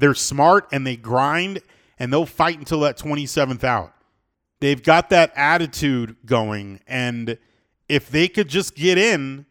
They're 0.02 0.14
smart 0.14 0.66
and 0.72 0.84
they 0.84 0.96
grind 0.96 1.60
and 1.96 2.12
they'll 2.12 2.26
fight 2.26 2.58
until 2.58 2.80
that 2.80 2.98
27th 2.98 3.62
out. 3.62 3.94
They've 4.58 4.82
got 4.82 5.10
that 5.10 5.32
attitude 5.36 6.16
going. 6.26 6.80
And 6.88 7.38
if 7.88 8.10
they 8.10 8.26
could 8.26 8.48
just 8.48 8.74
get 8.74 8.98
in, 8.98 9.46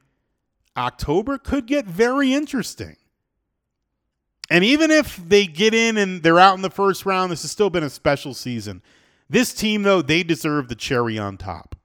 October 0.75 1.37
could 1.37 1.67
get 1.67 1.85
very 1.85 2.33
interesting. 2.33 2.97
And 4.49 4.65
even 4.65 4.91
if 4.91 5.15
they 5.15 5.47
get 5.47 5.73
in 5.73 5.95
and 5.95 6.21
they're 6.21 6.37
out 6.37 6.55
in 6.55 6.63
the 6.63 6.69
first 6.69 7.05
round, 7.05 7.31
this 7.31 7.43
has 7.43 7.51
still 7.51 7.69
been 7.69 7.85
a 7.85 7.89
special 7.89 8.33
season. 8.33 8.81
This 9.29 9.53
team, 9.53 9.83
though, 9.83 10.01
they 10.01 10.21
deserve 10.21 10.67
the 10.67 10.75
cherry 10.75 11.17
on 11.17 11.37
top. 11.37 11.77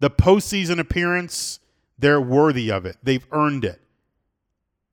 The 0.00 0.10
postseason 0.10 0.78
appearance, 0.78 1.58
they're 1.98 2.20
worthy 2.20 2.70
of 2.70 2.84
it. 2.84 2.98
They've 3.02 3.26
earned 3.32 3.64
it. 3.64 3.80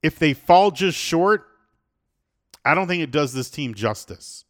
If 0.02 0.18
they 0.18 0.32
fall 0.32 0.70
just 0.70 0.96
short, 0.96 1.48
I 2.66 2.74
don't 2.74 2.88
think 2.88 3.02
it 3.02 3.12
does 3.12 3.32
this 3.32 3.48
team 3.48 3.74
justice. 3.74 4.44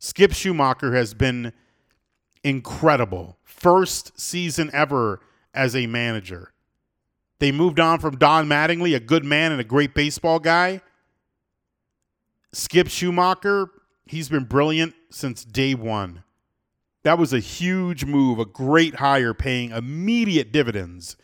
Skip 0.00 0.32
Schumaker 0.32 0.92
has 0.94 1.14
been 1.14 1.52
incredible. 2.42 3.38
First 3.44 4.18
season 4.20 4.70
ever 4.72 5.20
as 5.54 5.76
a 5.76 5.86
manager. 5.86 6.52
They 7.38 7.52
moved 7.52 7.78
on 7.78 8.00
from 8.00 8.16
Don 8.16 8.48
Mattingly, 8.48 8.94
a 8.94 9.00
good 9.00 9.24
man 9.24 9.52
and 9.52 9.60
a 9.60 9.64
great 9.64 9.94
baseball 9.94 10.40
guy. 10.40 10.80
Skip 12.52 12.88
Schumaker, 12.88 13.68
he's 14.06 14.28
been 14.28 14.44
brilliant 14.44 14.94
since 15.10 15.44
day 15.44 15.74
one. 15.74 16.24
That 17.04 17.18
was 17.18 17.32
a 17.32 17.38
huge 17.38 18.04
move, 18.04 18.40
a 18.40 18.44
great 18.44 18.96
hire, 18.96 19.32
paying 19.32 19.70
immediate 19.70 20.50
dividends 20.50 21.16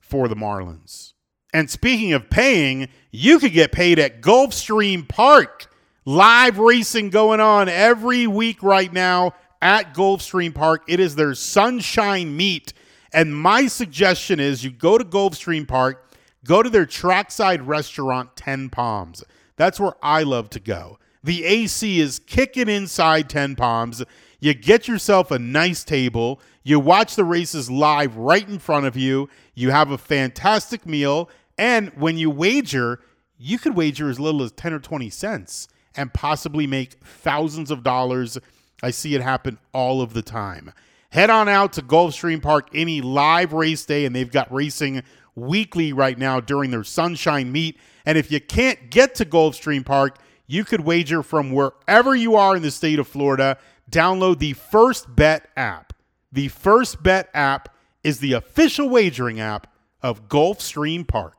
for 0.00 0.26
the 0.26 0.34
Marlins. 0.34 1.12
And 1.52 1.70
speaking 1.70 2.12
of 2.12 2.28
paying, 2.28 2.88
you 3.10 3.38
could 3.38 3.52
get 3.52 3.72
paid 3.72 3.98
at 3.98 4.20
Gulfstream 4.20 5.08
Park. 5.08 5.66
Live 6.04 6.58
racing 6.58 7.10
going 7.10 7.40
on 7.40 7.68
every 7.68 8.26
week 8.26 8.62
right 8.62 8.92
now 8.92 9.34
at 9.60 9.94
Gulfstream 9.94 10.54
Park. 10.54 10.82
It 10.88 11.00
is 11.00 11.16
their 11.16 11.34
sunshine 11.34 12.36
meet. 12.36 12.72
And 13.12 13.34
my 13.34 13.66
suggestion 13.66 14.40
is 14.40 14.64
you 14.64 14.70
go 14.70 14.98
to 14.98 15.04
Gulfstream 15.04 15.66
Park, 15.66 16.10
go 16.44 16.62
to 16.62 16.70
their 16.70 16.86
trackside 16.86 17.62
restaurant, 17.62 18.36
10 18.36 18.68
Palms. 18.70 19.24
That's 19.56 19.80
where 19.80 19.94
I 20.02 20.22
love 20.22 20.50
to 20.50 20.60
go. 20.60 20.98
The 21.24 21.44
AC 21.44 22.00
is 22.00 22.20
kicking 22.20 22.68
inside 22.68 23.28
10 23.28 23.56
Palms. 23.56 24.04
You 24.40 24.54
get 24.54 24.86
yourself 24.86 25.30
a 25.30 25.38
nice 25.38 25.82
table. 25.82 26.40
You 26.62 26.78
watch 26.78 27.16
the 27.16 27.24
races 27.24 27.70
live 27.70 28.16
right 28.16 28.48
in 28.48 28.58
front 28.58 28.86
of 28.86 28.96
you. 28.96 29.28
You 29.54 29.70
have 29.70 29.90
a 29.90 29.98
fantastic 29.98 30.86
meal. 30.86 31.28
And 31.58 31.90
when 31.96 32.16
you 32.16 32.30
wager, 32.30 33.00
you 33.36 33.58
could 33.58 33.76
wager 33.76 34.08
as 34.08 34.18
little 34.18 34.42
as 34.42 34.52
10 34.52 34.72
or 34.72 34.78
20 34.78 35.10
cents 35.10 35.68
and 35.96 36.14
possibly 36.14 36.66
make 36.66 36.94
thousands 37.04 37.70
of 37.70 37.82
dollars. 37.82 38.38
I 38.82 38.92
see 38.92 39.14
it 39.14 39.20
happen 39.20 39.58
all 39.74 40.00
of 40.00 40.14
the 40.14 40.22
time. 40.22 40.72
Head 41.10 41.30
on 41.30 41.48
out 41.48 41.72
to 41.74 41.82
Gulfstream 41.82 42.42
Park 42.42 42.68
any 42.74 43.00
live 43.00 43.52
race 43.52 43.84
day, 43.84 44.04
and 44.04 44.14
they've 44.14 44.30
got 44.30 44.52
racing 44.52 45.02
weekly 45.34 45.92
right 45.92 46.18
now 46.18 46.38
during 46.38 46.70
their 46.70 46.84
Sunshine 46.84 47.50
Meet. 47.50 47.78
And 48.04 48.18
if 48.18 48.30
you 48.30 48.40
can't 48.40 48.90
get 48.90 49.14
to 49.16 49.24
Gulfstream 49.24 49.84
Park, 49.84 50.18
you 50.46 50.64
could 50.64 50.82
wager 50.82 51.22
from 51.22 51.50
wherever 51.52 52.14
you 52.14 52.36
are 52.36 52.56
in 52.56 52.62
the 52.62 52.70
state 52.70 52.98
of 52.98 53.08
Florida. 53.08 53.58
Download 53.90 54.38
the 54.38 54.52
First 54.52 55.14
Bet 55.14 55.48
app. 55.56 55.92
The 56.30 56.48
First 56.48 57.02
Bet 57.02 57.30
app 57.32 57.74
is 58.04 58.20
the 58.20 58.34
official 58.34 58.88
wagering 58.88 59.40
app 59.40 59.72
of 60.02 60.28
Gulfstream 60.28 61.08
Park. 61.08 61.37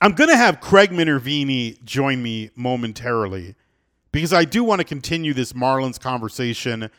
I'm 0.00 0.12
going 0.12 0.30
to 0.30 0.36
have 0.36 0.60
Craig 0.60 0.90
Minervini 0.90 1.82
join 1.84 2.22
me 2.22 2.50
momentarily 2.56 3.54
because 4.12 4.32
I 4.32 4.44
do 4.44 4.64
want 4.64 4.80
to 4.80 4.84
continue 4.84 5.34
this 5.34 5.52
Marlins 5.52 6.00
conversation 6.00 6.90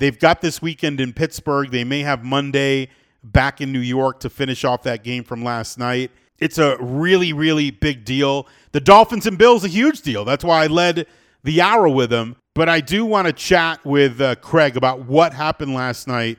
They've 0.00 0.18
got 0.18 0.40
this 0.40 0.62
weekend 0.62 0.98
in 0.98 1.12
Pittsburgh. 1.12 1.70
They 1.70 1.84
may 1.84 2.00
have 2.00 2.24
Monday 2.24 2.88
back 3.22 3.60
in 3.60 3.70
New 3.70 3.80
York 3.80 4.18
to 4.20 4.30
finish 4.30 4.64
off 4.64 4.82
that 4.84 5.04
game 5.04 5.24
from 5.24 5.44
last 5.44 5.78
night. 5.78 6.10
It's 6.38 6.56
a 6.56 6.78
really, 6.80 7.34
really 7.34 7.70
big 7.70 8.06
deal. 8.06 8.48
The 8.72 8.80
Dolphins 8.80 9.26
and 9.26 9.36
Bills 9.36 9.62
a 9.62 9.68
huge 9.68 10.00
deal. 10.00 10.24
That's 10.24 10.42
why 10.42 10.64
I 10.64 10.68
led 10.68 11.06
the 11.44 11.60
hour 11.60 11.86
with 11.86 12.08
them. 12.08 12.36
But 12.54 12.70
I 12.70 12.80
do 12.80 13.04
want 13.04 13.26
to 13.26 13.32
chat 13.34 13.84
with 13.84 14.22
uh, 14.22 14.36
Craig 14.36 14.78
about 14.78 15.04
what 15.04 15.34
happened 15.34 15.74
last 15.74 16.08
night 16.08 16.38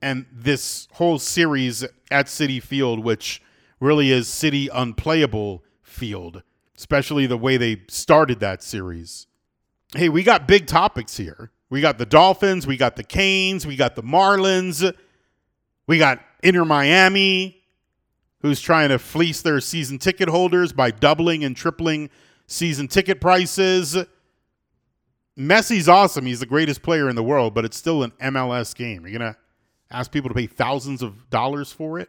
and 0.00 0.24
this 0.32 0.86
whole 0.92 1.18
series 1.18 1.82
at 2.12 2.26
Citi 2.26 2.62
Field, 2.62 3.00
which 3.00 3.42
really 3.80 4.10
is 4.10 4.28
Citi 4.28 4.68
unplayable 4.72 5.64
field, 5.82 6.42
especially 6.76 7.26
the 7.26 7.36
way 7.36 7.56
they 7.56 7.82
started 7.88 8.40
that 8.40 8.62
series. 8.62 9.26
Hey, 9.94 10.08
we 10.08 10.22
got 10.22 10.48
big 10.48 10.66
topics 10.66 11.16
here. 11.16 11.50
We 11.68 11.80
got 11.80 11.98
the 11.98 12.06
Dolphins, 12.06 12.66
we 12.66 12.76
got 12.76 12.96
the 12.96 13.02
Canes, 13.02 13.66
we 13.66 13.76
got 13.76 13.96
the 13.96 14.02
Marlins, 14.02 14.94
we 15.86 15.98
got 15.98 16.20
Inter 16.42 16.64
Miami, 16.64 17.62
who's 18.40 18.60
trying 18.60 18.90
to 18.90 18.98
fleece 18.98 19.42
their 19.42 19.60
season 19.60 19.98
ticket 19.98 20.28
holders 20.28 20.72
by 20.72 20.90
doubling 20.90 21.42
and 21.44 21.56
tripling 21.56 22.08
season 22.46 22.86
ticket 22.86 23.20
prices. 23.20 23.96
Messi's 25.36 25.88
awesome. 25.88 26.24
He's 26.26 26.40
the 26.40 26.46
greatest 26.46 26.82
player 26.82 27.08
in 27.08 27.16
the 27.16 27.22
world, 27.22 27.52
but 27.52 27.64
it's 27.64 27.76
still 27.76 28.02
an 28.02 28.12
MLS 28.22 28.74
game. 28.74 29.06
You're 29.06 29.18
going 29.18 29.32
to 29.32 29.38
ask 29.90 30.10
people 30.10 30.28
to 30.28 30.34
pay 30.34 30.46
thousands 30.46 31.02
of 31.02 31.28
dollars 31.30 31.72
for 31.72 31.98
it? 31.98 32.08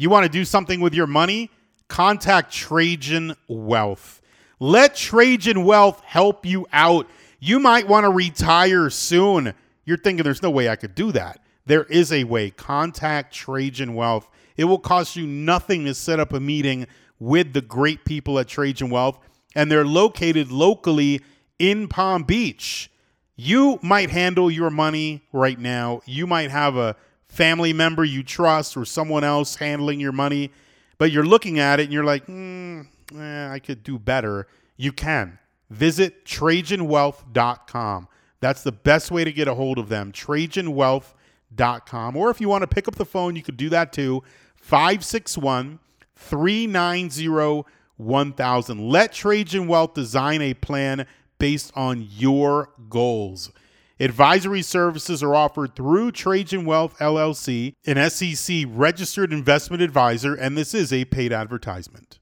You 0.00 0.08
want 0.08 0.24
to 0.24 0.32
do 0.32 0.46
something 0.46 0.80
with 0.80 0.94
your 0.94 1.06
money? 1.06 1.50
Contact 1.88 2.50
Trajan 2.50 3.34
Wealth. 3.48 4.22
Let 4.58 4.96
Trajan 4.96 5.62
Wealth 5.62 6.00
help 6.06 6.46
you 6.46 6.66
out. 6.72 7.06
You 7.38 7.60
might 7.60 7.86
want 7.86 8.04
to 8.04 8.10
retire 8.10 8.88
soon. 8.88 9.52
You're 9.84 9.98
thinking 9.98 10.24
there's 10.24 10.40
no 10.40 10.48
way 10.48 10.70
I 10.70 10.76
could 10.76 10.94
do 10.94 11.12
that. 11.12 11.40
There 11.66 11.84
is 11.84 12.14
a 12.14 12.24
way. 12.24 12.48
Contact 12.48 13.34
Trajan 13.34 13.94
Wealth. 13.94 14.26
It 14.56 14.64
will 14.64 14.78
cost 14.78 15.16
you 15.16 15.26
nothing 15.26 15.84
to 15.84 15.92
set 15.92 16.18
up 16.18 16.32
a 16.32 16.40
meeting 16.40 16.86
with 17.18 17.52
the 17.52 17.60
great 17.60 18.06
people 18.06 18.38
at 18.38 18.48
Trajan 18.48 18.88
Wealth, 18.88 19.18
and 19.54 19.70
they're 19.70 19.84
located 19.84 20.50
locally 20.50 21.20
in 21.58 21.88
Palm 21.88 22.22
Beach. 22.22 22.90
You 23.36 23.78
might 23.82 24.08
handle 24.08 24.50
your 24.50 24.70
money 24.70 25.24
right 25.30 25.58
now. 25.58 26.00
You 26.06 26.26
might 26.26 26.50
have 26.50 26.78
a 26.78 26.96
family 27.30 27.72
member 27.72 28.04
you 28.04 28.22
trust 28.22 28.76
or 28.76 28.84
someone 28.84 29.24
else 29.24 29.56
handling 29.56 30.00
your 30.00 30.12
money, 30.12 30.50
but 30.98 31.10
you're 31.12 31.24
looking 31.24 31.58
at 31.58 31.80
it 31.80 31.84
and 31.84 31.92
you're 31.92 32.04
like, 32.04 32.26
mm, 32.26 32.86
eh, 33.16 33.48
I 33.48 33.58
could 33.60 33.82
do 33.82 33.98
better. 33.98 34.46
You 34.76 34.92
can. 34.92 35.38
Visit 35.70 36.26
TrajanWealth.com. 36.26 38.08
That's 38.40 38.62
the 38.62 38.72
best 38.72 39.12
way 39.12 39.24
to 39.24 39.32
get 39.32 39.46
a 39.46 39.54
hold 39.54 39.78
of 39.78 39.88
them. 39.88 40.10
TrajanWealth.com. 40.12 42.16
Or 42.16 42.30
if 42.30 42.40
you 42.40 42.48
want 42.48 42.62
to 42.62 42.66
pick 42.66 42.88
up 42.88 42.96
the 42.96 43.04
phone, 43.04 43.36
you 43.36 43.42
could 43.42 43.56
do 43.56 43.68
that 43.68 43.92
too. 43.92 44.24
561 44.56 45.78
390 46.16 47.64
1000. 47.96 48.88
Let 48.88 49.12
Trajan 49.12 49.68
Wealth 49.68 49.94
design 49.94 50.42
a 50.42 50.54
plan 50.54 51.06
based 51.38 51.70
on 51.76 52.08
your 52.10 52.70
goals. 52.88 53.52
Advisory 54.00 54.62
services 54.62 55.22
are 55.22 55.34
offered 55.34 55.76
through 55.76 56.10
Trajan 56.10 56.64
Wealth 56.64 56.96
LLC, 56.98 57.74
an 57.86 58.08
SEC 58.08 58.64
registered 58.66 59.30
investment 59.30 59.82
advisor, 59.82 60.34
and 60.34 60.56
this 60.56 60.72
is 60.72 60.90
a 60.90 61.04
paid 61.04 61.34
advertisement. 61.34 62.18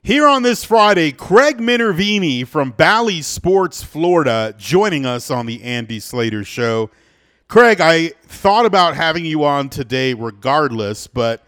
Here 0.00 0.28
on 0.28 0.44
this 0.44 0.64
Friday, 0.64 1.10
Craig 1.10 1.58
Minervini 1.58 2.46
from 2.46 2.70
Bally 2.70 3.22
Sports, 3.22 3.82
Florida, 3.82 4.54
joining 4.56 5.04
us 5.04 5.28
on 5.28 5.46
the 5.46 5.64
Andy 5.64 5.98
Slater 5.98 6.44
Show. 6.44 6.90
Craig, 7.48 7.80
I 7.80 8.10
thought 8.22 8.64
about 8.64 8.94
having 8.94 9.24
you 9.24 9.42
on 9.42 9.68
today 9.68 10.14
regardless, 10.14 11.08
but 11.08 11.44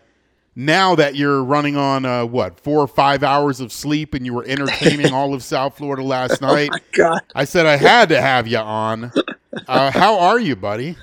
now 0.57 0.97
that 0.97 1.15
you're 1.15 1.45
running 1.45 1.77
on 1.77 2.05
uh, 2.05 2.27
what 2.27 2.59
four 2.59 2.81
or 2.81 2.89
five 2.89 3.23
hours 3.23 3.61
of 3.61 3.73
sleep 3.73 4.13
and 4.13 4.27
you 4.27 4.35
were 4.35 4.45
entertaining 4.45 5.13
all 5.13 5.35
of 5.35 5.45
South 5.45 5.77
Florida 5.77 6.03
last 6.03 6.43
Oh 6.43 6.53
night, 6.53 6.71
God. 6.91 7.21
I 7.33 7.45
said 7.45 7.65
I 7.65 7.77
had 7.77 8.09
to 8.09 8.21
have 8.21 8.49
you 8.49 8.59
on. 8.59 9.13
Uh, 9.67 9.91
how 9.91 10.19
are 10.19 10.39
you, 10.39 10.57
buddy? 10.57 10.97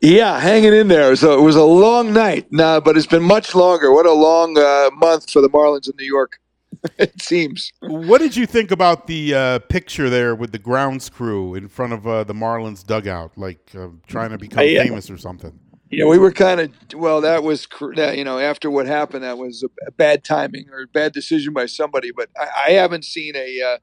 Yeah, 0.00 0.38
hanging 0.38 0.74
in 0.74 0.88
there. 0.88 1.16
So 1.16 1.38
it 1.38 1.42
was 1.42 1.56
a 1.56 1.64
long 1.64 2.12
night, 2.12 2.46
nah, 2.50 2.80
but 2.80 2.96
it's 2.96 3.06
been 3.06 3.22
much 3.22 3.54
longer. 3.54 3.92
What 3.92 4.06
a 4.06 4.12
long 4.12 4.58
uh, 4.58 4.90
month 4.94 5.30
for 5.30 5.40
the 5.40 5.48
Marlins 5.48 5.88
in 5.88 5.94
New 5.98 6.04
York. 6.04 6.38
it 6.98 7.20
seems. 7.20 7.72
What 7.80 8.20
did 8.20 8.36
you 8.36 8.46
think 8.46 8.70
about 8.70 9.06
the 9.06 9.34
uh, 9.34 9.58
picture 9.60 10.10
there 10.10 10.34
with 10.34 10.52
the 10.52 10.58
grounds 10.58 11.08
crew 11.08 11.54
in 11.54 11.68
front 11.68 11.92
of 11.92 12.06
uh, 12.06 12.24
the 12.24 12.34
Marlins 12.34 12.86
dugout, 12.86 13.32
like 13.36 13.58
uh, 13.76 13.88
trying 14.06 14.30
to 14.30 14.38
become 14.38 14.60
I, 14.60 14.76
uh, 14.76 14.84
famous 14.84 15.10
or 15.10 15.16
something? 15.16 15.58
Yeah, 15.90 16.06
we 16.06 16.18
were 16.18 16.32
kind 16.32 16.60
of 16.60 16.72
well. 16.94 17.20
That 17.20 17.42
was. 17.42 17.66
You 17.80 18.24
know, 18.24 18.38
after 18.38 18.70
what 18.70 18.86
happened, 18.86 19.22
that 19.24 19.38
was 19.38 19.64
a 19.86 19.90
bad 19.92 20.24
timing 20.24 20.68
or 20.70 20.82
a 20.82 20.86
bad 20.86 21.12
decision 21.12 21.52
by 21.52 21.66
somebody. 21.66 22.10
But 22.10 22.28
I, 22.36 22.48
I 22.68 22.70
haven't 22.72 23.04
seen 23.04 23.36
a 23.36 23.62
uh, 23.62 23.78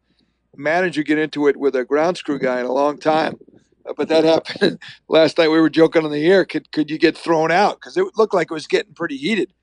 manager 0.55 1.01
get 1.01 1.17
into 1.17 1.47
it 1.47 1.57
with 1.57 1.75
a 1.75 1.85
grounds 1.85 2.21
crew 2.21 2.39
guy 2.39 2.59
in 2.59 2.65
a 2.65 2.73
long 2.73 2.97
time. 2.97 3.39
Uh, 3.85 3.93
but 3.95 4.07
that 4.09 4.23
happened 4.23 4.79
last 5.07 5.37
night. 5.37 5.49
We 5.49 5.59
were 5.59 5.69
joking 5.69 6.05
on 6.05 6.11
the 6.11 6.25
air. 6.25 6.45
Could 6.45 6.71
could 6.71 6.89
you 6.89 6.97
get 6.97 7.17
thrown 7.17 7.51
out? 7.51 7.79
Because 7.79 7.97
it 7.97 8.05
looked 8.17 8.33
like 8.33 8.51
it 8.51 8.53
was 8.53 8.67
getting 8.67 8.93
pretty 8.93 9.17
heated 9.17 9.53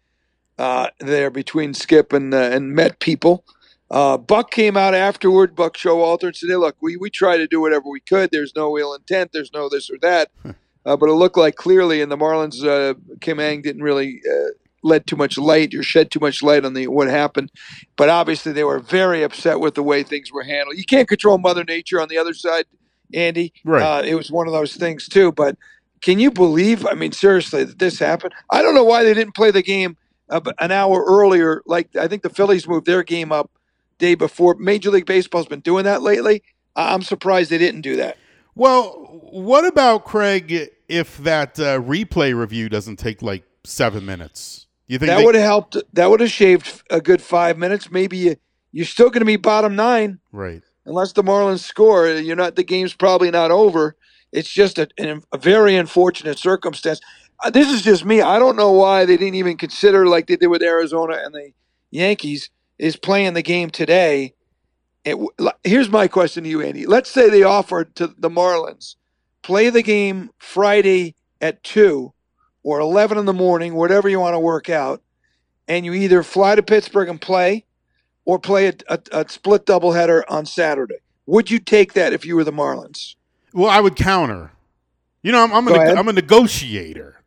uh, 0.59 0.89
there 0.99 1.31
between 1.31 1.75
Skip 1.75 2.13
and 2.13 2.35
uh, 2.35 2.39
and 2.53 2.75
Met 2.75 3.01
people. 3.01 3.45
Uh, 3.91 4.17
Buck 4.17 4.51
came 4.53 4.77
out 4.77 4.95
afterward. 4.95 5.57
Buck 5.57 5.77
Showalter 5.77 6.25
and 6.25 6.37
said, 6.37 6.51
"Hey, 6.51 6.57
look, 6.57 6.77
we 6.81 6.97
we 6.97 7.11
tried 7.11 7.39
to 7.39 7.47
do 7.47 7.61
whatever 7.61 7.89
we 7.89 8.01
could. 8.01 8.31
There's 8.31 8.55
no 8.55 8.79
ill 8.79 8.95
intent. 8.95 9.33
There's 9.33 9.53
no 9.53 9.69
this 9.69 9.91
or 9.91 9.99
that." 10.03 10.31
Uh, 10.85 10.97
but 10.97 11.09
it 11.09 11.15
looked 11.15 11.37
like 11.37 11.57
clearly, 11.57 12.01
and 12.01 12.11
the 12.11 12.17
Marlins, 12.17 12.65
uh, 12.65 12.95
Kim 13.21 13.39
Ng 13.39 13.63
didn't 13.63 13.83
really 13.83 14.21
uh, 14.31 14.51
let 14.83 15.07
too 15.07 15.17
much 15.17 15.37
light 15.37 15.75
or 15.75 15.83
shed 15.83 16.11
too 16.11 16.21
much 16.21 16.43
light 16.43 16.65
on 16.65 16.75
the 16.75 16.87
what 16.89 17.09
happened. 17.09 17.51
But 17.97 18.09
obviously, 18.09 18.53
they 18.53 18.65
were 18.65 18.79
very 18.79 19.23
upset 19.23 19.61
with 19.61 19.75
the 19.75 19.83
way 19.83 20.03
things 20.03 20.33
were 20.33 20.43
handled. 20.43 20.79
You 20.79 20.85
can't 20.85 21.09
control 21.09 21.39
Mother 21.39 21.65
Nature 21.65 22.01
on 22.01 22.09
the 22.09 22.19
other 22.19 22.35
side, 22.35 22.65
Andy. 23.15 23.53
Right. 23.65 23.83
Uh, 23.83 24.03
it 24.03 24.15
was 24.15 24.31
one 24.31 24.47
of 24.47 24.53
those 24.53 24.75
things 24.77 25.09
too. 25.09 25.33
But 25.33 25.57
can 26.01 26.19
you 26.19 26.31
believe? 26.31 26.87
I 26.87 26.95
mean, 26.95 27.13
seriously, 27.13 27.65
that 27.65 27.79
this 27.79 27.99
happened? 27.99 28.35
I 28.51 28.63
don't 28.63 28.75
know 28.75 28.85
why 28.85 29.05
they 29.05 29.15
didn't 29.15 29.35
play 29.35 29.51
the 29.51 29.63
game 29.63 29.97
uh, 30.29 30.41
an 30.59 30.71
hour 30.73 31.05
earlier. 31.07 31.63
Like 31.67 31.95
I 31.97 32.09
think 32.09 32.23
the 32.23 32.31
Phillies 32.31 32.67
moved 32.67 32.87
their 32.87 33.03
game 33.03 33.33
up 33.33 33.51
day 33.99 34.15
before. 34.15 34.55
Major 34.55 34.91
League 34.91 35.07
Baseball's 35.07 35.47
been 35.47 35.61
doing 35.61 35.85
that 35.85 36.03
lately. 36.03 36.43
I'm 36.77 37.03
surprised 37.03 37.51
they 37.51 37.59
didn't 37.59 37.83
do 37.83 37.97
that. 37.97 38.17
Well, 38.55 39.21
what 39.31 39.65
about 39.67 40.05
Craig? 40.05 40.71
If 40.89 41.19
that 41.19 41.59
uh, 41.61 41.81
replay 41.81 42.35
review 42.35 42.69
doesn't 42.69 42.97
take 42.97 43.23
like 43.23 43.45
seven 43.65 44.05
minutes, 44.05 44.67
you 44.89 44.99
think 44.99 45.09
That 45.09 45.19
they- 45.19 45.25
would 45.25 45.35
have 45.35 45.45
helped. 45.45 45.77
That 45.93 46.11
would 46.11 46.21
have 46.21 46.31
shaved 46.31 46.83
a 46.91 47.01
good 47.01 47.23
five 47.23 47.59
minutes. 47.59 47.91
Maybe 47.91 48.17
you, 48.17 48.37
you're 48.73 48.87
still 48.87 49.09
going 49.11 49.21
to 49.21 49.25
be 49.27 49.37
bottom 49.37 49.77
nine 49.77 50.19
right? 50.33 50.63
Unless 50.87 51.13
the 51.13 51.23
Marlins 51.23 51.61
score. 51.61 52.09
You're 52.09 52.37
not. 52.37 52.57
The 52.57 52.65
game's 52.65 52.95
probably 52.95 53.31
not 53.31 53.51
over. 53.51 53.97
It's 54.33 54.51
just 54.51 54.79
a, 54.79 54.89
a 55.33 55.39
very 55.39 55.77
unfortunate 55.77 56.39
circumstance. 56.39 57.01
Uh, 57.43 57.51
this 57.51 57.71
is 57.71 57.83
just 57.83 58.05
me. 58.05 58.21
I 58.21 58.39
don't 58.39 58.57
know 58.57 58.73
why 58.73 59.05
they 59.05 59.17
didn't 59.17 59.35
even 59.35 59.57
consider 59.57 60.07
like 60.07 60.27
they 60.27 60.37
did 60.37 60.49
with 60.49 60.63
Arizona 60.63 61.19
and 61.25 61.35
the 61.35 61.51
Yankees 61.91 62.51
is 62.79 62.97
playing 62.97 63.35
the 63.35 63.43
game 63.43 63.71
today. 63.71 64.35
It, 65.05 65.17
here's 65.65 65.89
my 65.89 66.09
question 66.09 66.45
to 66.45 66.51
you, 66.51 66.61
Andy. 66.61 66.87
Let's 66.87 67.11
say 67.11 67.31
they 67.31 67.43
offered 67.43 67.95
to 67.97 68.09
the 68.19 68.29
Marlins 68.29 68.97
play 69.43 69.71
the 69.71 69.83
game 69.83 70.31
Friday 70.39 71.15
at 71.41 71.63
two 71.65 72.13
or 72.63 72.79
eleven 72.79 73.17
in 73.17 73.25
the 73.25 73.33
morning, 73.33 73.75
whatever 73.75 74.09
you 74.09 74.21
want 74.21 74.35
to 74.35 74.39
work 74.39 74.69
out, 74.69 75.03
and 75.67 75.87
you 75.87 75.95
either 75.95 76.23
fly 76.23 76.55
to 76.55 76.63
Pittsburgh 76.63 77.09
and 77.09 77.21
play, 77.21 77.65
or 78.31 78.39
play 78.39 78.69
a, 78.69 78.75
a, 78.89 78.99
a 79.11 79.29
split 79.29 79.67
doubleheader 79.67 80.23
on 80.29 80.47
Saturday. 80.47 80.99
Would 81.27 81.51
you 81.51 81.59
take 81.59 81.95
that 81.95 82.13
if 82.13 82.25
you 82.25 82.37
were 82.37 82.45
the 82.45 82.53
Marlins? 82.53 83.17
Well, 83.53 83.69
I 83.69 83.81
would 83.81 83.97
counter. 83.97 84.53
You 85.25 85.33
know, 85.33 85.43
I'm 85.43 85.53
I'm 85.53 85.67
a, 85.67 85.73
neg- 85.73 85.97
I'm 85.99 86.07
a 86.09 86.13
negotiator. 86.13 87.17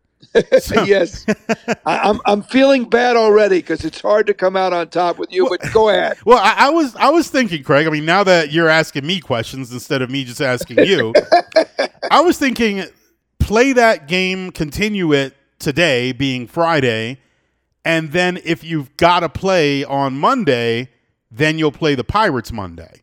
So- 0.61 0.83
yes, 0.83 1.25
I, 1.85 1.99
I'm 2.09 2.21
I'm 2.25 2.41
feeling 2.41 2.85
bad 2.85 3.17
already 3.17 3.57
because 3.57 3.83
it's 3.83 3.99
hard 3.99 4.25
to 4.27 4.33
come 4.33 4.55
out 4.55 4.71
on 4.71 4.87
top 4.87 5.17
with 5.19 5.31
you. 5.33 5.47
But 5.49 5.71
go 5.73 5.89
ahead. 5.89 6.17
Well, 6.25 6.39
I, 6.39 6.55
I 6.57 6.69
was 6.69 6.95
I 6.95 7.09
was 7.09 7.29
thinking, 7.29 7.63
Craig. 7.63 7.85
I 7.85 7.89
mean, 7.89 8.05
now 8.05 8.23
that 8.23 8.51
you're 8.53 8.69
asking 8.69 9.05
me 9.05 9.19
questions 9.19 9.73
instead 9.73 10.01
of 10.01 10.09
me 10.09 10.23
just 10.23 10.41
asking 10.41 10.79
you, 10.85 11.13
I 12.09 12.21
was 12.21 12.39
thinking, 12.39 12.85
play 13.39 13.73
that 13.73 14.07
game, 14.07 14.51
continue 14.51 15.11
it 15.11 15.35
today, 15.59 16.13
being 16.13 16.47
Friday, 16.47 17.19
and 17.85 18.11
then 18.11 18.39
if 18.43 18.63
you've 18.63 18.95
got 18.97 19.19
to 19.19 19.29
play 19.29 19.83
on 19.83 20.17
Monday, 20.17 20.89
then 21.35 21.57
you'll 21.57 21.71
play 21.71 21.95
the 21.95 22.03
Pirates 22.03 22.51
Monday. 22.51 23.01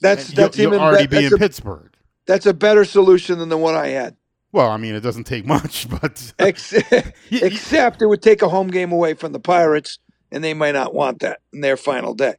That's 0.00 0.28
And 0.30 0.38
you'll, 0.38 0.46
that's 0.46 0.58
you'll 0.58 0.74
already 0.80 1.06
be- 1.06 1.24
in 1.26 1.32
a, 1.32 1.36
Pittsburgh. 1.36 1.92
that's 2.26 2.46
a 2.46 2.54
better 2.54 2.84
solution 2.84 3.38
than 3.38 3.48
the 3.48 3.58
one 3.58 3.74
I 3.74 3.88
had. 3.88 4.16
Well, 4.52 4.70
I 4.70 4.76
mean, 4.78 4.94
it 4.94 5.00
doesn't 5.00 5.24
take 5.24 5.44
much, 5.44 5.88
but 6.00 6.32
Ex- 6.38 6.72
except 7.30 8.02
it 8.02 8.06
would 8.06 8.22
take 8.22 8.42
a 8.42 8.48
home 8.48 8.68
game 8.68 8.92
away 8.92 9.14
from 9.14 9.32
the 9.32 9.40
Pirates, 9.40 9.98
and 10.32 10.42
they 10.42 10.54
might 10.54 10.72
not 10.72 10.94
want 10.94 11.20
that 11.20 11.40
in 11.52 11.60
their 11.60 11.76
final 11.76 12.14
day. 12.14 12.34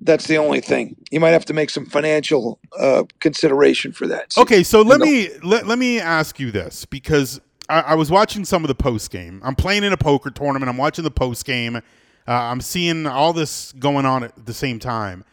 That's 0.00 0.26
the 0.26 0.38
only 0.38 0.60
thing. 0.60 0.94
You 1.10 1.18
might 1.20 1.30
have 1.30 1.46
to 1.46 1.54
make 1.54 1.70
some 1.70 1.86
financial 1.86 2.60
uh, 2.78 3.04
consideration 3.20 3.92
for 3.92 4.06
that. 4.06 4.34
So, 4.34 4.42
Okay, 4.42 4.62
so 4.62 4.82
let 4.82 5.00
me 5.00 5.30
let, 5.42 5.66
let 5.66 5.78
me 5.78 5.98
ask 5.98 6.38
you 6.38 6.52
this 6.52 6.84
because 6.84 7.40
I, 7.68 7.80
I 7.80 7.94
was 7.94 8.10
watching 8.10 8.44
some 8.44 8.62
of 8.62 8.68
the 8.68 8.74
post 8.74 9.10
game. 9.10 9.40
I'm 9.42 9.56
playing 9.56 9.82
in 9.84 9.92
a 9.92 9.96
poker 9.96 10.30
tournament. 10.30 10.68
I'm 10.68 10.76
watching 10.76 11.02
the 11.02 11.10
post 11.10 11.44
game. 11.44 11.80
Uh, 12.28 12.32
I'm 12.32 12.60
seeing 12.60 13.06
all 13.06 13.32
this 13.32 13.72
going 13.72 14.04
on 14.06 14.24
at 14.24 14.46
the 14.46 14.54
same 14.54 14.78
time. 14.78 15.24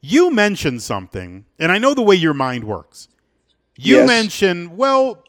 You 0.00 0.30
mentioned 0.30 0.82
something, 0.82 1.46
and 1.58 1.72
I 1.72 1.78
know 1.78 1.94
the 1.94 2.02
way 2.02 2.14
your 2.16 2.34
mind 2.34 2.64
works. 2.64 3.08
You 3.76 3.98
Yes. 3.98 4.06
mentioned, 4.06 4.76
well, 4.76 5.24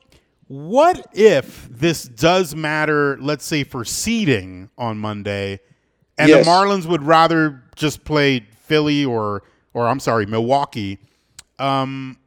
what 0.47 1.07
if 1.13 1.67
this 1.71 2.03
does 2.03 2.53
matter, 2.55 3.17
let's 3.21 3.45
say, 3.45 3.63
for 3.63 3.85
seeding 3.85 4.69
on 4.77 4.97
Monday, 4.97 5.59
and 6.17 6.29
Yes. 6.29 6.45
the 6.45 6.51
Marlins 6.51 6.85
would 6.85 7.03
rather 7.03 7.63
just 7.75 8.03
play 8.03 8.41
Philly 8.65 9.05
or, 9.05 9.43
or 9.73 9.87
I'm 9.87 9.99
sorry, 9.99 10.25
Milwaukee? 10.25 10.99
Um, 11.57 12.17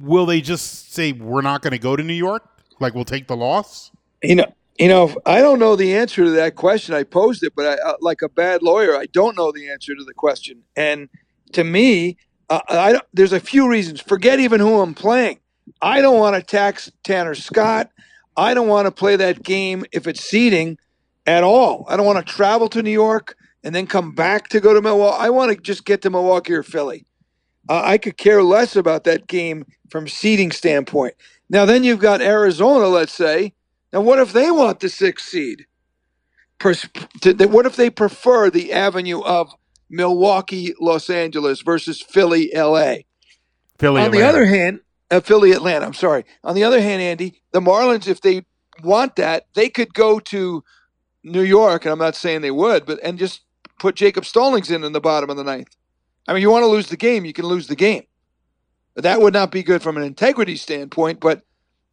will 0.00 0.24
they 0.26 0.40
just 0.40 0.92
say 0.94 1.12
we're 1.12 1.42
not 1.42 1.60
going 1.60 1.72
to 1.72 1.78
go 1.78 1.94
to 1.96 2.02
New 2.02 2.14
York? 2.14 2.42
Like 2.80 2.94
we'll 2.94 3.04
take 3.04 3.28
the 3.28 3.36
loss? 3.36 3.90
You 4.22 4.36
know, 4.36 4.52
you 4.82 4.88
know, 4.88 5.14
I 5.24 5.40
don't 5.40 5.60
know 5.60 5.76
the 5.76 5.94
answer 5.94 6.24
to 6.24 6.30
that 6.32 6.56
question. 6.56 6.92
I 6.92 7.04
posed 7.04 7.44
it, 7.44 7.54
but 7.54 7.66
I, 7.66 7.74
uh, 7.88 7.94
like 8.00 8.20
a 8.20 8.28
bad 8.28 8.64
lawyer, 8.64 8.96
I 8.96 9.06
don't 9.06 9.36
know 9.36 9.52
the 9.52 9.70
answer 9.70 9.94
to 9.94 10.02
the 10.02 10.12
question. 10.12 10.64
And 10.74 11.08
to 11.52 11.62
me, 11.62 12.16
uh, 12.50 12.58
I 12.68 13.00
there's 13.14 13.32
a 13.32 13.38
few 13.38 13.70
reasons. 13.70 14.00
Forget 14.00 14.40
even 14.40 14.58
who 14.58 14.80
I'm 14.80 14.92
playing. 14.92 15.38
I 15.80 16.00
don't 16.00 16.18
want 16.18 16.34
to 16.34 16.42
tax 16.42 16.90
Tanner 17.04 17.36
Scott. 17.36 17.92
I 18.36 18.54
don't 18.54 18.66
want 18.66 18.86
to 18.86 18.90
play 18.90 19.14
that 19.14 19.44
game 19.44 19.84
if 19.92 20.08
it's 20.08 20.24
seeding 20.24 20.78
at 21.28 21.44
all. 21.44 21.86
I 21.88 21.96
don't 21.96 22.04
want 22.04 22.26
to 22.26 22.32
travel 22.32 22.68
to 22.70 22.82
New 22.82 22.90
York 22.90 23.36
and 23.62 23.72
then 23.72 23.86
come 23.86 24.16
back 24.16 24.48
to 24.48 24.58
go 24.58 24.74
to 24.74 24.82
Milwaukee. 24.82 25.16
I 25.20 25.30
want 25.30 25.52
to 25.52 25.62
just 25.62 25.84
get 25.84 26.02
to 26.02 26.10
Milwaukee 26.10 26.54
or 26.54 26.64
Philly. 26.64 27.06
Uh, 27.68 27.82
I 27.84 27.98
could 27.98 28.16
care 28.16 28.42
less 28.42 28.74
about 28.74 29.04
that 29.04 29.28
game 29.28 29.64
from 29.90 30.08
seeding 30.08 30.50
standpoint. 30.50 31.14
Now, 31.48 31.66
then 31.66 31.84
you've 31.84 32.00
got 32.00 32.20
Arizona, 32.20 32.88
let's 32.88 33.14
say. 33.14 33.52
Now, 33.92 34.00
what 34.00 34.18
if 34.18 34.32
they 34.32 34.50
want 34.50 34.80
the 34.80 34.88
sixth 34.88 35.28
seed? 35.28 35.66
Pers- 36.58 36.88
to- 37.20 37.34
what 37.46 37.66
if 37.66 37.76
they 37.76 37.90
prefer 37.90 38.48
the 38.50 38.72
avenue 38.72 39.20
of 39.20 39.54
Milwaukee, 39.90 40.74
Los 40.80 41.10
Angeles 41.10 41.60
versus 41.60 42.00
Philly, 42.00 42.50
LA? 42.54 42.96
Philly. 43.78 44.02
On 44.02 44.10
the 44.10 44.22
other 44.22 44.46
hand, 44.46 44.80
uh, 45.10 45.20
Philly, 45.20 45.52
Atlanta. 45.52 45.84
I'm 45.84 45.94
sorry. 45.94 46.24
On 46.44 46.54
the 46.54 46.64
other 46.64 46.80
hand, 46.80 47.02
Andy, 47.02 47.42
the 47.52 47.60
Marlins, 47.60 48.06
if 48.06 48.20
they 48.20 48.44
want 48.82 49.16
that, 49.16 49.46
they 49.54 49.68
could 49.68 49.92
go 49.92 50.18
to 50.20 50.64
New 51.24 51.42
York, 51.42 51.84
and 51.84 51.92
I'm 51.92 51.98
not 51.98 52.16
saying 52.16 52.40
they 52.40 52.50
would, 52.50 52.86
but 52.86 52.98
and 53.02 53.18
just 53.18 53.42
put 53.78 53.94
Jacob 53.96 54.24
Stallings 54.24 54.70
in 54.70 54.84
in 54.84 54.92
the 54.92 55.00
bottom 55.00 55.30
of 55.30 55.36
the 55.36 55.44
ninth. 55.44 55.76
I 56.26 56.32
mean, 56.32 56.42
you 56.42 56.50
want 56.50 56.62
to 56.62 56.68
lose 56.68 56.88
the 56.88 56.96
game, 56.96 57.24
you 57.24 57.32
can 57.32 57.44
lose 57.44 57.66
the 57.66 57.76
game. 57.76 58.04
That 58.94 59.20
would 59.20 59.34
not 59.34 59.50
be 59.50 59.62
good 59.62 59.82
from 59.82 59.96
an 59.96 60.02
integrity 60.02 60.56
standpoint, 60.56 61.20
but 61.20 61.42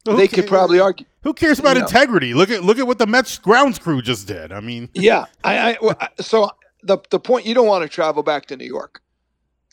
Who 0.06 0.16
they 0.16 0.28
could 0.28 0.46
probably 0.46 0.80
argue. 0.80 1.06
Who 1.22 1.34
cares 1.34 1.58
about 1.58 1.76
you 1.76 1.80
know. 1.80 1.86
integrity? 1.86 2.34
Look 2.34 2.50
at 2.50 2.64
look 2.64 2.78
at 2.78 2.86
what 2.86 2.98
the 2.98 3.06
Mets 3.06 3.38
grounds 3.38 3.78
crew 3.78 4.00
just 4.00 4.26
did. 4.26 4.52
I 4.52 4.60
mean, 4.60 4.88
Yeah, 4.94 5.26
I, 5.44 5.76
I 5.82 6.08
so 6.20 6.50
the 6.82 6.98
the 7.10 7.20
point 7.20 7.46
you 7.46 7.54
don't 7.54 7.66
want 7.66 7.82
to 7.82 7.88
travel 7.88 8.22
back 8.22 8.46
to 8.46 8.56
New 8.56 8.66
York. 8.66 9.02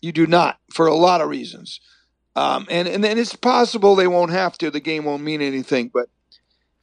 You 0.01 0.11
do 0.11 0.27
not 0.27 0.59
for 0.71 0.87
a 0.87 0.93
lot 0.93 1.21
of 1.21 1.29
reasons, 1.29 1.79
um, 2.35 2.67
and 2.69 2.87
and 2.87 3.03
then 3.03 3.17
it's 3.17 3.35
possible 3.35 3.95
they 3.95 4.07
won't 4.07 4.31
have 4.31 4.57
to. 4.59 4.69
The 4.69 4.79
game 4.79 5.05
won't 5.05 5.23
mean 5.23 5.41
anything, 5.41 5.89
but 5.93 6.09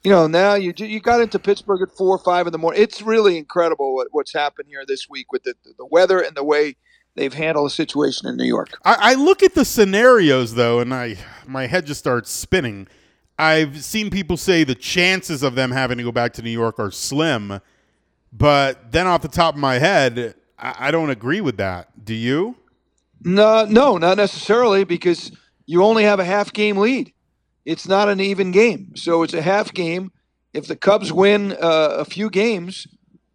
you 0.02 0.10
know 0.10 0.26
now 0.26 0.54
you 0.54 0.72
you 0.76 0.98
got 0.98 1.20
into 1.20 1.38
Pittsburgh 1.38 1.82
at 1.82 1.96
four 1.96 2.16
or 2.16 2.18
five 2.18 2.46
in 2.46 2.52
the 2.52 2.58
morning. 2.58 2.82
It's 2.82 3.02
really 3.02 3.36
incredible 3.36 3.94
what, 3.94 4.08
what's 4.12 4.32
happened 4.32 4.68
here 4.68 4.84
this 4.86 5.08
week 5.08 5.30
with 5.30 5.44
the 5.44 5.54
the 5.76 5.86
weather 5.86 6.20
and 6.20 6.34
the 6.34 6.44
way 6.44 6.76
they've 7.14 7.34
handled 7.34 7.66
the 7.66 7.70
situation 7.70 8.28
in 8.28 8.36
New 8.36 8.44
York. 8.44 8.70
I, 8.84 8.96
I 8.98 9.14
look 9.14 9.42
at 9.42 9.54
the 9.54 9.64
scenarios 9.64 10.54
though, 10.54 10.80
and 10.80 10.92
I 10.92 11.18
my 11.46 11.66
head 11.66 11.86
just 11.86 12.00
starts 12.00 12.30
spinning. 12.30 12.88
I've 13.38 13.82
seen 13.84 14.10
people 14.10 14.36
say 14.36 14.64
the 14.64 14.74
chances 14.74 15.42
of 15.42 15.54
them 15.54 15.70
having 15.72 15.98
to 15.98 16.04
go 16.04 16.12
back 16.12 16.32
to 16.34 16.42
New 16.42 16.50
York 16.50 16.78
are 16.78 16.90
slim, 16.90 17.60
but 18.32 18.92
then 18.92 19.06
off 19.06 19.22
the 19.22 19.28
top 19.28 19.54
of 19.54 19.60
my 19.60 19.78
head, 19.78 20.34
I, 20.58 20.74
I 20.78 20.90
don't 20.90 21.10
agree 21.10 21.40
with 21.40 21.56
that. 21.56 22.04
Do 22.04 22.14
you? 22.14 22.56
No, 23.22 23.64
no, 23.64 23.96
not 23.96 24.16
necessarily 24.18 24.84
because 24.84 25.32
you 25.66 25.82
only 25.82 26.04
have 26.04 26.20
a 26.20 26.24
half 26.24 26.52
game 26.52 26.76
lead. 26.76 27.12
It's 27.64 27.88
not 27.88 28.08
an 28.08 28.20
even 28.20 28.50
game, 28.52 28.94
so 28.94 29.22
it's 29.22 29.34
a 29.34 29.42
half 29.42 29.72
game. 29.72 30.12
If 30.52 30.66
the 30.68 30.76
Cubs 30.76 31.12
win 31.12 31.52
uh, 31.52 31.96
a 31.98 32.04
few 32.04 32.30
games, 32.30 32.86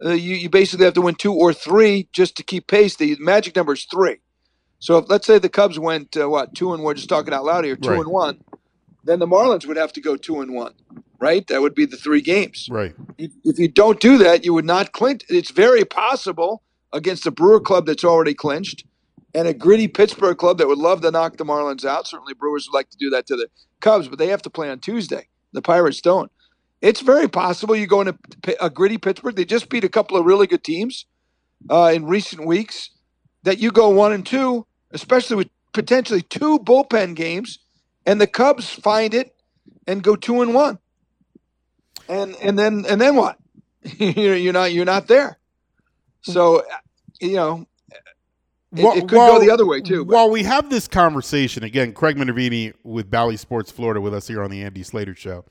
uh, 0.06 0.12
you, 0.12 0.36
you 0.36 0.50
basically 0.50 0.86
have 0.86 0.94
to 0.94 1.02
win 1.02 1.16
two 1.16 1.34
or 1.34 1.52
three 1.54 2.08
just 2.14 2.38
to 2.38 2.44
keep 2.44 2.68
pace. 2.68 2.96
The 2.96 3.18
magic 3.20 3.56
number 3.56 3.74
is 3.74 3.86
three. 3.86 4.18
So 4.78 4.98
if 5.00 5.10
let's 5.10 5.28
say 5.28 5.40
the 5.40 5.50
Cubs 5.50 5.78
went 5.80 6.16
uh, 6.16 6.30
what 6.30 6.56
two 6.56 6.74
and 6.74 6.84
we're 6.84 6.94
just 6.94 7.10
talking 7.10 7.34
out 7.34 7.44
loud 7.44 7.66
here, 7.66 7.76
two 7.76 7.90
Right. 7.90 8.00
and 8.00 8.08
one, 8.10 8.42
then 9.10 9.20
the 9.20 9.28
Marlins 9.28 9.66
would 9.66 9.78
have 9.78 9.92
to 9.94 10.02
go 10.02 10.16
two 10.16 10.42
and 10.42 10.54
one, 10.54 10.74
right? 11.20 11.46
That 11.48 11.62
would 11.62 11.76
be 11.76 11.86
the 11.86 11.98
three 11.98 12.22
games. 12.22 12.68
Right. 12.70 12.94
If 13.18 13.32
if 13.44 13.58
you 13.58 13.68
don't 13.68 14.00
do 14.00 14.18
that, 14.20 14.46
you 14.46 14.54
would 14.54 14.66
not 14.66 14.92
clinch. 14.92 15.24
It's 15.30 15.52
very 15.52 15.86
possible 15.86 16.64
against 16.94 17.26
a 17.26 17.32
Brewer 17.32 17.60
club 17.60 17.86
that's 17.86 18.04
already 18.04 18.34
clinched 18.34 18.86
and 19.34 19.48
a 19.48 19.54
gritty 19.54 19.88
Pittsburgh 19.88 20.38
club 20.38 20.58
that 20.58 20.68
would 20.68 20.78
love 20.78 21.02
to 21.02 21.12
knock 21.12 21.38
the 21.38 21.46
Marlins 21.46 21.86
out. 21.86 22.08
Certainly, 22.08 22.36
Brewers 22.36 22.68
would 22.68 22.78
like 22.78 22.90
to 22.90 22.98
do 22.98 23.10
that 23.12 23.26
to 23.28 23.36
the 23.36 23.48
Cubs, 23.82 24.08
but 24.08 24.20
they 24.20 24.28
have 24.28 24.42
to 24.44 24.50
play 24.50 24.70
on 24.70 24.80
Tuesday. 24.80 25.28
The 25.54 25.62
Pirates 25.62 26.02
don't. 26.02 26.32
It's 26.82 27.02
very 27.02 27.28
possible 27.28 27.76
you 27.76 27.88
go 27.88 28.02
into 28.02 28.18
a 28.62 28.70
gritty 28.70 28.98
Pittsburgh. 28.98 29.36
They 29.36 29.46
just 29.46 29.70
beat 29.70 29.84
a 29.84 29.90
couple 29.90 30.18
of 30.18 30.26
really 30.26 30.48
good 30.48 30.64
teams 30.64 31.06
uh, 31.70 31.92
in 31.94 32.06
recent 32.06 32.46
weeks. 32.46 32.92
That 33.44 33.60
you 33.60 33.72
go 33.72 33.90
one 33.90 34.12
and 34.12 34.26
two, 34.26 34.66
especially 34.92 35.38
with 35.38 35.50
potentially 35.74 36.22
two 36.22 36.60
bullpen 36.60 37.16
games, 37.16 37.60
and 38.06 38.20
the 38.20 38.28
Cubs 38.28 38.70
find 38.70 39.14
it 39.14 39.36
and 39.88 40.04
go 40.04 40.16
two 40.16 40.42
and 40.42 40.54
one. 40.54 40.80
And 42.08 42.36
and 42.42 42.58
then 42.58 42.86
and 42.88 43.00
then 43.00 43.16
what? 43.16 43.38
you're 43.98 44.36
you're 44.36 44.54
not 44.54 44.72
you're 44.74 44.86
not 44.86 45.08
there. 45.08 45.38
So 46.22 46.64
you 47.20 47.36
know 47.36 47.66
it, 48.76 48.84
it 48.84 49.08
could 49.08 49.18
while- 49.18 49.34
go 49.34 49.40
the 49.40 49.52
other 49.52 49.66
way 49.66 49.82
too. 49.82 50.06
But 50.06 50.14
While 50.14 50.30
we 50.30 50.44
have 50.44 50.70
this 50.70 50.88
conversation 50.88 51.64
again, 51.64 51.94
Craig 51.94 52.18
Minervini 52.18 52.74
with 52.84 53.10
Bally 53.10 53.38
Sports 53.38 53.72
Florida 53.72 54.02
with 54.02 54.14
us 54.14 54.28
here 54.28 54.44
on 54.44 54.52
the 54.52 54.64
Andy 54.64 54.84
Slater 54.84 55.16
Show. 55.16 55.46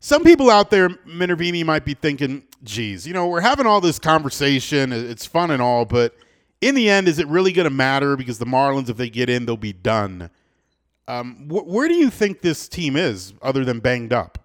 Some 0.00 0.22
people 0.22 0.48
out 0.48 0.70
there, 0.70 0.88
Minervini, 0.88 1.64
might 1.64 1.84
be 1.84 1.94
thinking, 1.94 2.44
"Geez, 2.62 3.06
you 3.06 3.12
know, 3.12 3.26
we're 3.26 3.40
having 3.40 3.66
all 3.66 3.80
this 3.80 3.98
conversation. 3.98 4.92
It's 4.92 5.26
fun 5.26 5.50
and 5.50 5.60
all, 5.60 5.84
but 5.84 6.14
in 6.60 6.74
the 6.76 6.88
end, 6.88 7.08
is 7.08 7.18
it 7.18 7.26
really 7.26 7.52
going 7.52 7.64
to 7.68 7.74
matter? 7.74 8.16
Because 8.16 8.38
the 8.38 8.46
Marlins, 8.46 8.88
if 8.88 8.96
they 8.96 9.10
get 9.10 9.28
in, 9.28 9.44
they'll 9.46 9.56
be 9.56 9.72
done." 9.72 10.30
Um, 11.08 11.48
wh- 11.48 11.66
where 11.66 11.88
do 11.88 11.94
you 11.94 12.10
think 12.10 12.42
this 12.42 12.68
team 12.68 12.94
is, 12.94 13.32
other 13.42 13.64
than 13.64 13.80
banged 13.80 14.12
up? 14.12 14.38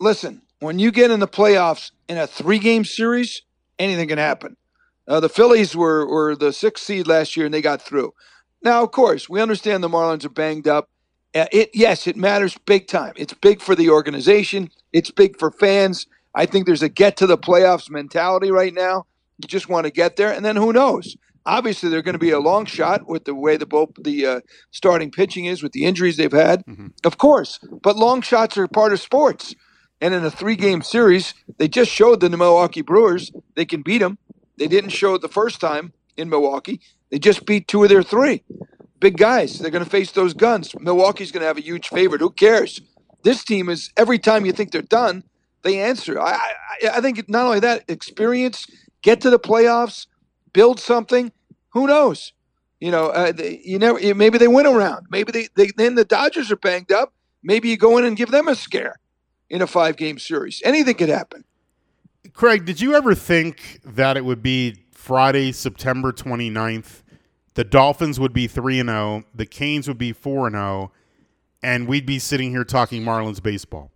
listen, 0.00 0.42
when 0.60 0.78
you 0.78 0.92
get 0.92 1.10
in 1.10 1.20
the 1.20 1.28
playoffs 1.28 1.90
in 2.08 2.18
a 2.18 2.26
three 2.26 2.58
game 2.58 2.84
series, 2.84 3.42
anything 3.78 4.08
can 4.08 4.18
happen. 4.18 4.56
Uh, 5.08 5.20
the 5.20 5.28
Phillies 5.28 5.74
were, 5.74 6.06
were 6.06 6.36
the 6.36 6.52
sixth 6.52 6.84
seed 6.84 7.06
last 7.06 7.36
year 7.36 7.46
and 7.46 7.54
they 7.54 7.62
got 7.62 7.82
through. 7.82 8.14
Now, 8.62 8.82
of 8.82 8.92
course, 8.92 9.28
we 9.28 9.40
understand 9.40 9.82
the 9.82 9.88
Marlins 9.88 10.24
are 10.24 10.30
banged 10.30 10.68
up. 10.68 10.88
Uh, 11.34 11.46
it 11.52 11.70
yes, 11.74 12.06
it 12.06 12.16
matters 12.16 12.56
big 12.64 12.86
time. 12.86 13.12
It's 13.16 13.34
big 13.34 13.60
for 13.60 13.74
the 13.74 13.90
organization. 13.90 14.70
It's 14.92 15.10
big 15.10 15.38
for 15.38 15.50
fans. 15.50 16.06
I 16.34 16.46
think 16.46 16.66
there's 16.66 16.82
a 16.82 16.88
get 16.88 17.16
to 17.18 17.26
the 17.26 17.36
playoffs 17.36 17.90
mentality 17.90 18.50
right 18.50 18.72
now. 18.72 19.06
You 19.38 19.48
just 19.48 19.68
want 19.68 19.84
to 19.86 19.92
get 19.92 20.16
there, 20.16 20.32
and 20.32 20.44
then 20.44 20.56
who 20.56 20.72
knows? 20.72 21.16
Obviously, 21.46 21.90
they're 21.90 22.02
going 22.02 22.14
to 22.14 22.18
be 22.18 22.30
a 22.30 22.40
long 22.40 22.64
shot 22.64 23.06
with 23.06 23.24
the 23.24 23.34
way 23.34 23.56
the 23.56 23.66
both 23.66 23.90
the 24.00 24.26
uh, 24.26 24.40
starting 24.70 25.10
pitching 25.10 25.44
is 25.44 25.62
with 25.62 25.72
the 25.72 25.84
injuries 25.84 26.16
they've 26.16 26.32
had, 26.32 26.64
of 27.04 27.18
course. 27.18 27.58
But 27.82 27.96
long 27.96 28.22
shots 28.22 28.56
are 28.56 28.66
part 28.66 28.92
of 28.92 29.00
sports. 29.00 29.54
And 30.00 30.12
in 30.12 30.24
a 30.24 30.30
three-game 30.30 30.82
series, 30.82 31.34
they 31.58 31.68
just 31.68 31.90
showed 31.90 32.20
the 32.20 32.28
Milwaukee 32.30 32.82
Brewers 32.82 33.30
they 33.54 33.64
can 33.64 33.82
beat 33.82 33.98
them. 33.98 34.18
They 34.56 34.66
didn't 34.66 34.90
show 34.90 35.14
it 35.14 35.22
the 35.22 35.28
first 35.28 35.60
time 35.60 35.92
in 36.16 36.28
Milwaukee. 36.28 36.80
They 37.10 37.18
just 37.18 37.46
beat 37.46 37.68
two 37.68 37.82
of 37.84 37.88
their 37.90 38.02
three 38.02 38.42
big 39.00 39.16
guys. 39.18 39.58
They're 39.58 39.70
going 39.70 39.84
to 39.84 39.90
face 39.90 40.12
those 40.12 40.32
guns. 40.34 40.74
Milwaukee's 40.80 41.30
going 41.30 41.42
to 41.42 41.46
have 41.46 41.58
a 41.58 41.62
huge 41.62 41.88
favorite. 41.88 42.20
Who 42.20 42.30
cares? 42.30 42.80
This 43.22 43.44
team 43.44 43.68
is 43.68 43.90
every 43.96 44.18
time 44.18 44.46
you 44.46 44.52
think 44.52 44.72
they're 44.72 44.82
done, 44.82 45.24
they 45.62 45.80
answer. 45.80 46.20
I, 46.20 46.32
I, 46.32 46.88
I 46.94 47.00
think 47.00 47.28
not 47.28 47.46
only 47.46 47.60
that, 47.60 47.84
experience, 47.88 48.66
get 49.02 49.20
to 49.22 49.30
the 49.30 49.38
playoffs, 49.38 50.06
build 50.54 50.80
something. 50.80 51.32
Who 51.70 51.86
knows? 51.86 52.32
You 52.80 52.90
know, 52.90 53.08
uh, 53.08 53.32
they, 53.32 53.60
you 53.62 53.78
never. 53.78 54.14
Maybe 54.14 54.38
they 54.38 54.48
win 54.48 54.66
around. 54.66 55.06
Maybe 55.10 55.32
they, 55.32 55.48
they. 55.54 55.70
Then 55.76 55.96
the 55.96 56.04
Dodgers 56.06 56.50
are 56.50 56.56
banged 56.56 56.90
up. 56.90 57.12
Maybe 57.42 57.68
you 57.68 57.76
go 57.76 57.98
in 57.98 58.06
and 58.06 58.16
give 58.16 58.30
them 58.30 58.48
a 58.48 58.54
scare 58.54 58.96
in 59.50 59.60
a 59.60 59.66
five-game 59.66 60.18
series. 60.18 60.62
Anything 60.64 60.94
could 60.94 61.10
happen. 61.10 61.44
Craig, 62.32 62.64
did 62.64 62.80
you 62.80 62.94
ever 62.94 63.14
think 63.14 63.80
that 63.84 64.16
it 64.16 64.24
would 64.24 64.42
be 64.42 64.86
Friday, 64.92 65.52
September 65.52 66.10
29th? 66.10 67.02
The 67.54 67.64
Dolphins 67.64 68.18
would 68.18 68.32
be 68.32 68.48
3 68.48 68.80
and 68.80 68.88
0, 68.88 69.24
the 69.34 69.46
Canes 69.46 69.86
would 69.86 69.98
be 69.98 70.12
4 70.12 70.48
and 70.48 70.56
0, 70.56 70.92
and 71.62 71.86
we'd 71.86 72.06
be 72.06 72.18
sitting 72.18 72.50
here 72.50 72.64
talking 72.64 73.02
Marlins 73.02 73.42
baseball. 73.42 73.92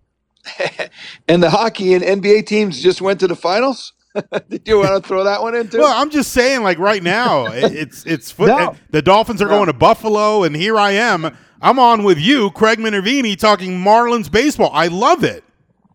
and 1.29 1.43
the 1.43 1.51
hockey 1.51 1.95
and 1.95 2.05
NBA 2.05 2.47
teams 2.47 2.81
just 2.81 3.01
went 3.01 3.19
to 3.21 3.27
the 3.27 3.35
finals. 3.35 3.93
Did 4.49 4.63
you 4.67 4.79
want 4.79 5.03
to 5.03 5.07
throw 5.09 5.25
that 5.25 5.43
one 5.43 5.55
into? 5.55 5.79
Well, 5.79 5.93
I'm 5.95 6.11
just 6.11 6.33
saying, 6.33 6.63
like 6.63 6.79
right 6.79 7.03
now, 7.03 7.47
it's 7.47 8.05
it's 8.07 8.31
foot. 8.31 8.49
No. 8.49 8.75
The 8.91 9.03
Dolphins 9.03 9.43
are 9.43 9.47
No. 9.47 9.57
going 9.57 9.67
to 9.67 9.73
Buffalo, 9.73 10.43
and 10.45 10.55
here 10.57 10.77
I 10.77 10.93
am. 10.93 11.37
I'm 11.61 11.79
on 11.79 12.05
with 12.05 12.19
you, 12.19 12.51
Craig 12.53 12.79
Minervini, 12.79 13.37
talking 13.37 13.73
Marlins 13.83 14.31
baseball. 14.31 14.71
I 14.73 14.87
love 14.89 15.25
it. 15.25 15.43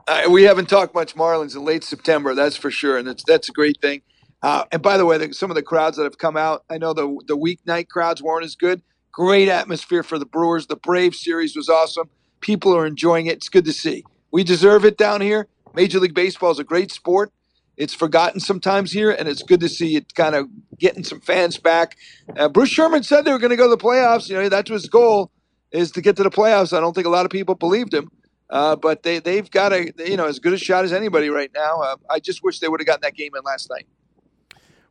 Uh, 0.07 0.23
we 0.29 0.43
haven't 0.43 0.67
talked 0.67 0.93
much 0.93 1.15
Marlins 1.15 1.55
in 1.55 1.63
late 1.63 1.83
September, 1.83 2.35
that's 2.35 2.57
for 2.57 2.69
sure, 2.69 2.97
and 2.97 3.07
that's 3.07 3.23
that's 3.25 3.49
a 3.49 3.53
great 3.53 3.79
thing. 3.81 4.01
Uh, 4.41 4.65
and 4.73 4.81
by 4.81 4.97
the 4.97 5.05
way, 5.05 5.17
the, 5.17 5.33
some 5.33 5.49
of 5.49 5.55
the 5.55 5.61
crowds 5.63 5.95
that 5.95 6.03
have 6.03 6.17
come 6.17 6.35
out, 6.35 6.63
I 6.69 6.77
know 6.77 6.93
the 6.93 7.17
the 7.27 7.37
weeknight 7.37 7.87
crowds 7.87 8.21
weren't 8.21 8.43
as 8.45 8.55
good. 8.55 8.81
Great 9.13 9.47
atmosphere 9.47 10.03
for 10.03 10.19
the 10.19 10.25
Brewers. 10.25 10.67
The 10.67 10.75
Brave 10.75 11.15
series 11.15 11.55
was 11.55 11.69
awesome. 11.69 12.09
People 12.41 12.75
are 12.75 12.85
enjoying 12.85 13.27
it. 13.27 13.37
It's 13.37 13.47
good 13.47 13.63
to 13.65 13.71
see. 13.73 14.03
We 14.31 14.43
deserve 14.43 14.83
it 14.83 14.97
down 14.97 15.21
here. 15.21 15.47
Major 15.75 15.99
League 15.99 16.13
Baseball 16.15 16.51
is 16.51 16.59
a 16.59 16.63
great 16.63 16.91
sport. 16.91 17.31
It's 17.75 17.93
forgotten 17.93 18.39
sometimes 18.39 18.91
here, 18.91 19.11
and 19.11 19.27
it's 19.27 19.41
good 19.41 19.59
to 19.61 19.69
see 19.69 19.95
it 19.95 20.13
kind 20.13 20.35
of 20.35 20.47
getting 20.77 21.03
some 21.03 21.19
fans 21.21 21.57
back. 21.57 21.97
Uh, 22.37 22.47
Bruce 22.47 22.69
Sherman 22.69 23.03
said 23.03 23.25
they 23.25 23.31
were 23.31 23.39
going 23.39 23.49
to 23.49 23.55
go 23.55 23.69
to 23.69 23.75
the 23.75 23.81
playoffs. 23.81 24.29
You 24.29 24.35
know, 24.35 24.49
that 24.49 24.69
was 24.69 24.83
his 24.83 24.89
goal 24.89 25.31
is 25.71 25.91
to 25.91 26.01
get 26.01 26.15
to 26.17 26.23
the 26.23 26.29
playoffs. 26.29 26.75
I 26.75 26.79
don't 26.79 26.93
think 26.93 27.07
a 27.07 27.09
lot 27.09 27.25
of 27.25 27.31
people 27.31 27.55
believed 27.55 27.93
him. 27.93 28.09
Uh, 28.49 28.75
but 28.75 29.01
they 29.01 29.17
they've 29.17 29.49
got 29.49 29.73
a 29.73 29.91
you 29.97 30.15
know 30.15 30.27
as 30.27 30.37
good 30.37 30.53
a 30.53 30.57
shot 30.57 30.85
as 30.85 30.93
anybody 30.93 31.29
right 31.29 31.49
now. 31.55 31.81
Uh, 31.81 31.95
I 32.09 32.19
just 32.19 32.43
wish 32.43 32.59
they 32.59 32.67
would 32.67 32.79
have 32.79 32.85
gotten 32.85 33.01
that 33.01 33.15
game 33.15 33.31
in 33.35 33.41
last 33.43 33.69
night. 33.69 33.87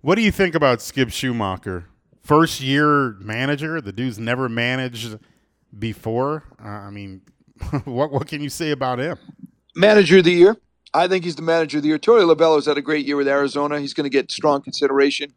What 0.01 0.17
do 0.17 0.23
you 0.23 0.33
think 0.33 0.57
about 0.57 0.83
Skip 0.83 1.11
Schumaker? 1.11 1.85
First 2.23 2.61
year 2.61 3.13
manager. 3.21 3.81
The 3.81 3.93
dude's 3.93 4.19
never 4.19 4.49
managed 4.49 5.17
before. 5.79 6.43
Uh, 6.61 6.69
I 6.69 6.91
mean, 6.91 7.23
what 7.85 8.11
what 8.11 8.27
can 8.27 8.41
you 8.43 8.49
say 8.49 8.73
about 8.73 8.99
him? 8.99 9.17
Manager 9.77 10.19
of 10.19 10.25
the 10.25 10.33
year. 10.33 10.57
I 10.95 11.09
think 11.09 11.25
he's 11.25 11.37
the 11.37 11.43
manager 11.43 11.79
of 11.79 11.83
the 11.83 11.89
year. 11.91 11.99
Torey 11.99 12.23
Lovullo's 12.23 12.67
had 12.67 12.79
a 12.79 12.83
great 12.83 13.07
year 13.07 13.17
with 13.17 13.29
Arizona. 13.29 13.81
He's 13.81 13.95
going 13.95 14.05
to 14.05 14.11
get 14.11 14.31
strong 14.31 14.63
consideration. 14.63 15.33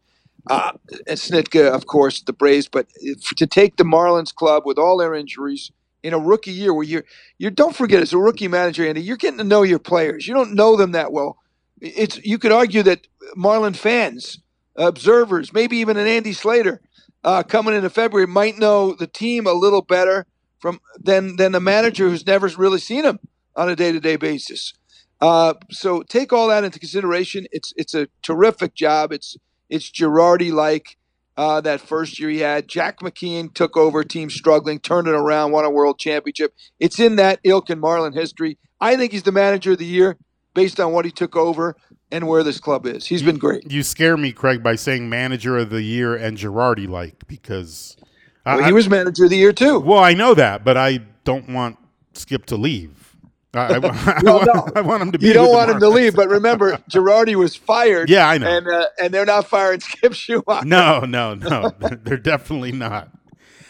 Uh, 0.48 0.72
and 1.06 1.18
Snitker, 1.18 1.72
of 1.72 1.86
course, 1.86 2.20
the 2.22 2.32
Braves. 2.32 2.68
But 2.68 2.86
if, 2.96 3.30
to 3.36 3.46
take 3.46 3.76
the 3.76 3.84
Marlins 3.84 4.34
club 4.34 4.64
with 4.66 4.78
all 4.78 4.96
their 4.98 5.14
injuries 5.14 5.72
in 6.02 6.12
a 6.14 6.18
rookie 6.18 6.52
year, 6.52 6.74
where 6.74 6.84
you're 6.84 7.04
you 7.38 7.50
don't 7.50 7.74
forget 7.74 8.02
as 8.02 8.12
a 8.12 8.18
rookie 8.18 8.48
manager, 8.48 8.86
Andy, 8.86 9.02
you're 9.02 9.16
getting 9.16 9.38
to 9.38 9.44
know 9.44 9.62
your 9.62 9.78
players. 9.80 10.28
You 10.28 10.34
don't 10.34 10.54
know 10.54 10.76
them 10.76 10.92
that 10.92 11.12
well. 11.12 11.38
It's 11.80 12.18
you 12.24 12.38
could 12.38 12.52
argue 12.52 12.82
that 12.84 13.06
Marlin 13.34 13.74
fans, 13.74 14.38
observers, 14.76 15.52
maybe 15.52 15.78
even 15.78 15.96
an 15.96 16.06
Andy 16.06 16.32
Slater, 16.32 16.80
uh, 17.24 17.42
coming 17.42 17.74
into 17.74 17.90
February 17.90 18.26
might 18.26 18.58
know 18.58 18.94
the 18.94 19.08
team 19.08 19.46
a 19.46 19.52
little 19.52 19.82
better 19.82 20.26
from 20.60 20.80
than 20.98 21.36
than 21.36 21.54
a 21.56 21.60
manager 21.60 22.08
who's 22.08 22.26
never 22.26 22.48
really 22.56 22.78
seen 22.80 23.02
them 23.02 23.18
on 23.56 23.68
a 23.68 23.76
day 23.76 23.90
to 23.90 24.00
day 24.00 24.16
basis. 24.16 24.74
Uh, 25.20 25.54
so 25.70 26.02
take 26.02 26.32
all 26.32 26.48
that 26.48 26.64
into 26.64 26.78
consideration. 26.78 27.46
It's 27.52 27.72
it's 27.76 27.94
a 27.94 28.08
terrific 28.22 28.74
job. 28.74 29.12
It's 29.12 29.36
it's 29.70 29.90
Girardi 29.90 30.52
like 30.52 30.96
uh, 31.36 31.60
that 31.62 31.80
first 31.80 32.18
year 32.18 32.28
he 32.30 32.40
had. 32.40 32.68
Jack 32.68 33.00
McKeon 33.00 33.52
took 33.54 33.76
over, 33.76 34.04
team 34.04 34.30
struggling, 34.30 34.78
turned 34.78 35.08
it 35.08 35.14
around, 35.14 35.52
won 35.52 35.64
a 35.64 35.70
world 35.70 35.98
championship. 35.98 36.54
It's 36.80 37.00
in 37.00 37.16
that 37.16 37.40
ilk 37.44 37.70
and 37.70 37.80
Marlin 37.80 38.12
history. 38.12 38.58
I 38.80 38.96
think 38.96 39.12
he's 39.12 39.22
the 39.22 39.32
manager 39.32 39.72
of 39.72 39.78
the 39.78 39.86
year 39.86 40.16
based 40.54 40.80
on 40.80 40.92
what 40.92 41.04
he 41.04 41.10
took 41.10 41.34
over 41.36 41.76
and 42.10 42.26
where 42.28 42.42
this 42.42 42.60
club 42.60 42.86
is. 42.86 43.06
He's 43.06 43.22
been 43.22 43.38
great. 43.38 43.70
You 43.70 43.82
scare 43.82 44.16
me, 44.16 44.32
Craig, 44.32 44.62
by 44.62 44.76
saying 44.76 45.08
manager 45.08 45.58
of 45.58 45.70
the 45.70 45.82
year 45.82 46.14
and 46.14 46.38
Girardi 46.38 46.88
like 46.88 47.26
because 47.26 47.96
Well, 48.44 48.62
I- 48.62 48.66
he 48.66 48.72
was 48.72 48.88
manager 48.88 49.24
of 49.24 49.30
the 49.30 49.36
year 49.36 49.52
too. 49.52 49.80
Well, 49.80 49.98
I 49.98 50.14
know 50.14 50.34
that, 50.34 50.64
but 50.64 50.76
I 50.76 51.00
don't 51.24 51.48
want 51.50 51.78
Skip 52.12 52.46
to 52.46 52.56
leave. 52.56 53.05
I, 53.54 53.58
I, 53.58 53.76
I, 53.76 54.20
Well, 54.22 54.38
want, 54.38 54.46
no. 54.46 54.72
I 54.76 54.80
want 54.82 55.02
him 55.02 55.12
to 55.12 55.18
be. 55.18 55.26
You 55.28 55.32
don't 55.32 55.52
want 55.52 55.70
him 55.70 55.80
to 55.80 55.88
leave, 55.88 56.14
but 56.14 56.28
remember, 56.28 56.72
Girardi 56.90 57.34
was 57.36 57.56
fired. 57.56 58.10
Yeah, 58.10 58.28
I 58.28 58.38
know. 58.38 58.46
and 58.48 58.68
uh, 58.68 58.86
and 59.00 59.14
they're 59.14 59.24
not 59.26 59.46
firing 59.46 59.80
Skip 59.80 60.12
Schumaker. 60.12 60.64
No, 60.64 61.00
no, 61.00 61.34
no. 61.34 61.70
They're 61.78 62.16
definitely 62.18 62.72
not. 62.72 63.10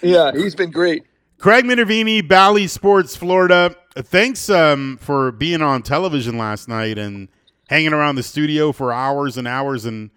Yeah, 0.02 0.32
he's 0.32 0.54
been 0.54 0.70
great. 0.70 1.04
Craig 1.38 1.64
Minervini, 1.64 2.26
Bally 2.26 2.66
Sports, 2.66 3.14
Florida. 3.16 3.74
Thanks 3.94 4.48
um, 4.50 4.98
for 5.00 5.32
being 5.32 5.62
on 5.62 5.82
television 5.82 6.38
last 6.38 6.68
night 6.68 6.98
and 6.98 7.28
hanging 7.68 7.92
around 7.92 8.16
the 8.16 8.22
studio 8.22 8.72
for 8.72 8.92
hours 8.92 9.36
and 9.36 9.46
hours 9.48 9.84
and 9.84 10.10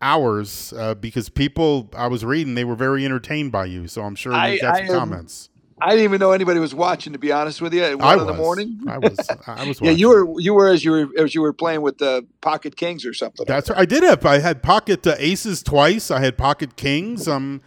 hours 0.00 0.72
uh, 0.76 0.94
because 0.94 1.28
people 1.28 1.90
I 1.96 2.06
was 2.08 2.24
reading 2.24 2.54
they 2.54 2.64
were 2.64 2.74
very 2.76 3.04
entertained 3.04 3.52
by 3.52 3.66
you. 3.66 3.88
So 3.88 4.02
I'm 4.02 4.14
sure 4.14 4.32
you 4.46 4.60
got 4.60 4.76
some 4.76 4.86
am- 4.86 4.92
comments. 4.92 5.48
I 5.80 5.90
didn't 5.90 6.04
even 6.04 6.20
know 6.20 6.32
anybody 6.32 6.58
was 6.58 6.74
watching. 6.74 7.12
To 7.12 7.18
be 7.18 7.32
honest 7.32 7.60
with 7.60 7.74
you, 7.74 7.82
at 7.82 7.98
one 7.98 8.06
I 8.08 8.12
in 8.14 8.18
was. 8.20 8.26
the 8.28 8.34
morning. 8.34 8.80
I 8.88 8.98
was. 8.98 9.18
I 9.46 9.64
was. 9.68 9.80
Yeah, 9.80 9.90
you 9.90 10.08
were 10.08 10.40
you 10.40 10.54
were 10.54 10.68
as 10.68 10.84
you 10.84 10.90
were 10.90 11.08
as 11.18 11.34
you 11.34 11.42
were 11.42 11.52
playing 11.52 11.82
with 11.82 11.98
the 11.98 12.26
Pocket 12.40 12.76
Kings 12.76 13.04
or 13.04 13.12
something. 13.12 13.44
That's 13.46 13.68
right. 13.68 13.78
I 13.80 13.84
did 13.84 14.02
have. 14.02 14.24
I 14.24 14.38
had 14.38 14.62
pocket 14.62 15.06
uh, 15.06 15.14
aces 15.18 15.62
twice. 15.62 16.10
I 16.10 16.20
had 16.20 16.38
pocket 16.38 16.76
kings. 16.76 17.28
I'm, 17.28 17.60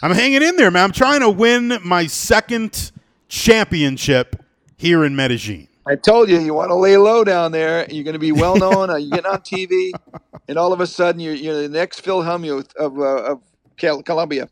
I'm 0.00 0.12
hanging 0.12 0.42
in 0.42 0.56
there, 0.56 0.70
man. 0.70 0.84
I'm 0.84 0.92
trying 0.92 1.20
to 1.20 1.30
win 1.30 1.78
my 1.82 2.06
second 2.06 2.92
championship 3.28 4.44
here 4.76 5.04
in 5.04 5.16
Medellin. 5.16 5.68
I 5.88 5.94
told 5.96 6.28
you 6.28 6.38
you 6.40 6.52
want 6.52 6.70
to 6.70 6.74
lay 6.74 6.96
low 6.96 7.22
down 7.24 7.52
there. 7.52 7.86
You're 7.90 8.04
going 8.04 8.14
to 8.14 8.18
be 8.20 8.32
well 8.32 8.56
known. 8.56 8.90
uh, 8.90 8.96
you're 8.96 9.10
getting 9.10 9.30
on 9.30 9.38
TV, 9.38 9.92
and 10.48 10.58
all 10.58 10.72
of 10.72 10.80
a 10.80 10.86
sudden 10.86 11.20
you're 11.20 11.34
you're 11.34 11.62
the 11.62 11.68
next 11.68 12.00
Phil 12.00 12.22
Hellmuth 12.22 12.74
of 12.76 12.98
uh, 12.98 13.32
of 13.32 13.40
Cal- 13.76 14.02
Colombia. 14.02 14.48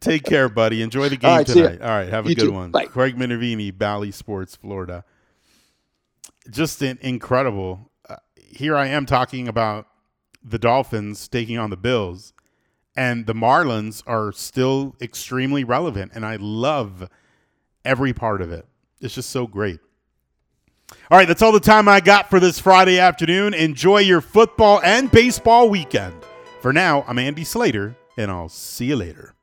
Take 0.00 0.24
care, 0.24 0.48
buddy. 0.48 0.82
Enjoy 0.82 1.08
the 1.08 1.16
game 1.16 1.30
All 1.30 1.36
right, 1.38 1.46
tonight. 1.46 1.80
All 1.82 1.88
right, 1.88 2.08
have 2.08 2.26
a 2.26 2.28
You 2.28 2.34
good 2.34 2.44
too. 2.46 2.52
one. 2.52 2.70
Bye. 2.70 2.86
Craig 2.86 3.16
Minervini, 3.16 3.76
Bally 3.76 4.10
Sports, 4.10 4.56
Florida. 4.56 5.04
Just 6.50 6.80
an 6.82 6.98
incredible. 7.02 7.90
Uh, 8.08 8.16
here 8.36 8.76
I 8.76 8.86
am 8.86 9.06
talking 9.06 9.46
about 9.48 9.86
the 10.42 10.58
Dolphins 10.58 11.28
taking 11.28 11.58
on 11.58 11.70
the 11.70 11.76
Bills, 11.76 12.32
and 12.96 13.26
the 13.26 13.34
Marlins 13.34 14.02
are 14.06 14.32
still 14.32 14.96
extremely 15.00 15.64
relevant, 15.64 16.12
and 16.14 16.24
I 16.24 16.36
love 16.36 17.08
every 17.84 18.12
part 18.12 18.40
of 18.42 18.50
it. 18.52 18.66
It's 19.00 19.14
just 19.14 19.30
so 19.30 19.46
great. 19.46 19.80
All 21.10 21.16
right, 21.18 21.28
that's 21.28 21.42
all 21.42 21.52
the 21.52 21.60
time 21.60 21.88
I 21.88 22.00
got 22.00 22.28
for 22.30 22.40
this 22.40 22.58
Friday 22.58 22.98
afternoon. 22.98 23.54
Enjoy 23.54 23.98
your 23.98 24.20
football 24.20 24.80
and 24.82 25.10
baseball 25.10 25.70
weekend. 25.70 26.14
For 26.60 26.72
now, 26.72 27.04
I'm 27.06 27.18
Andy 27.18 27.44
Slater, 27.44 27.94
and 28.16 28.30
I'll 28.30 28.48
see 28.48 28.86
you 28.86 28.96
later. 28.96 29.34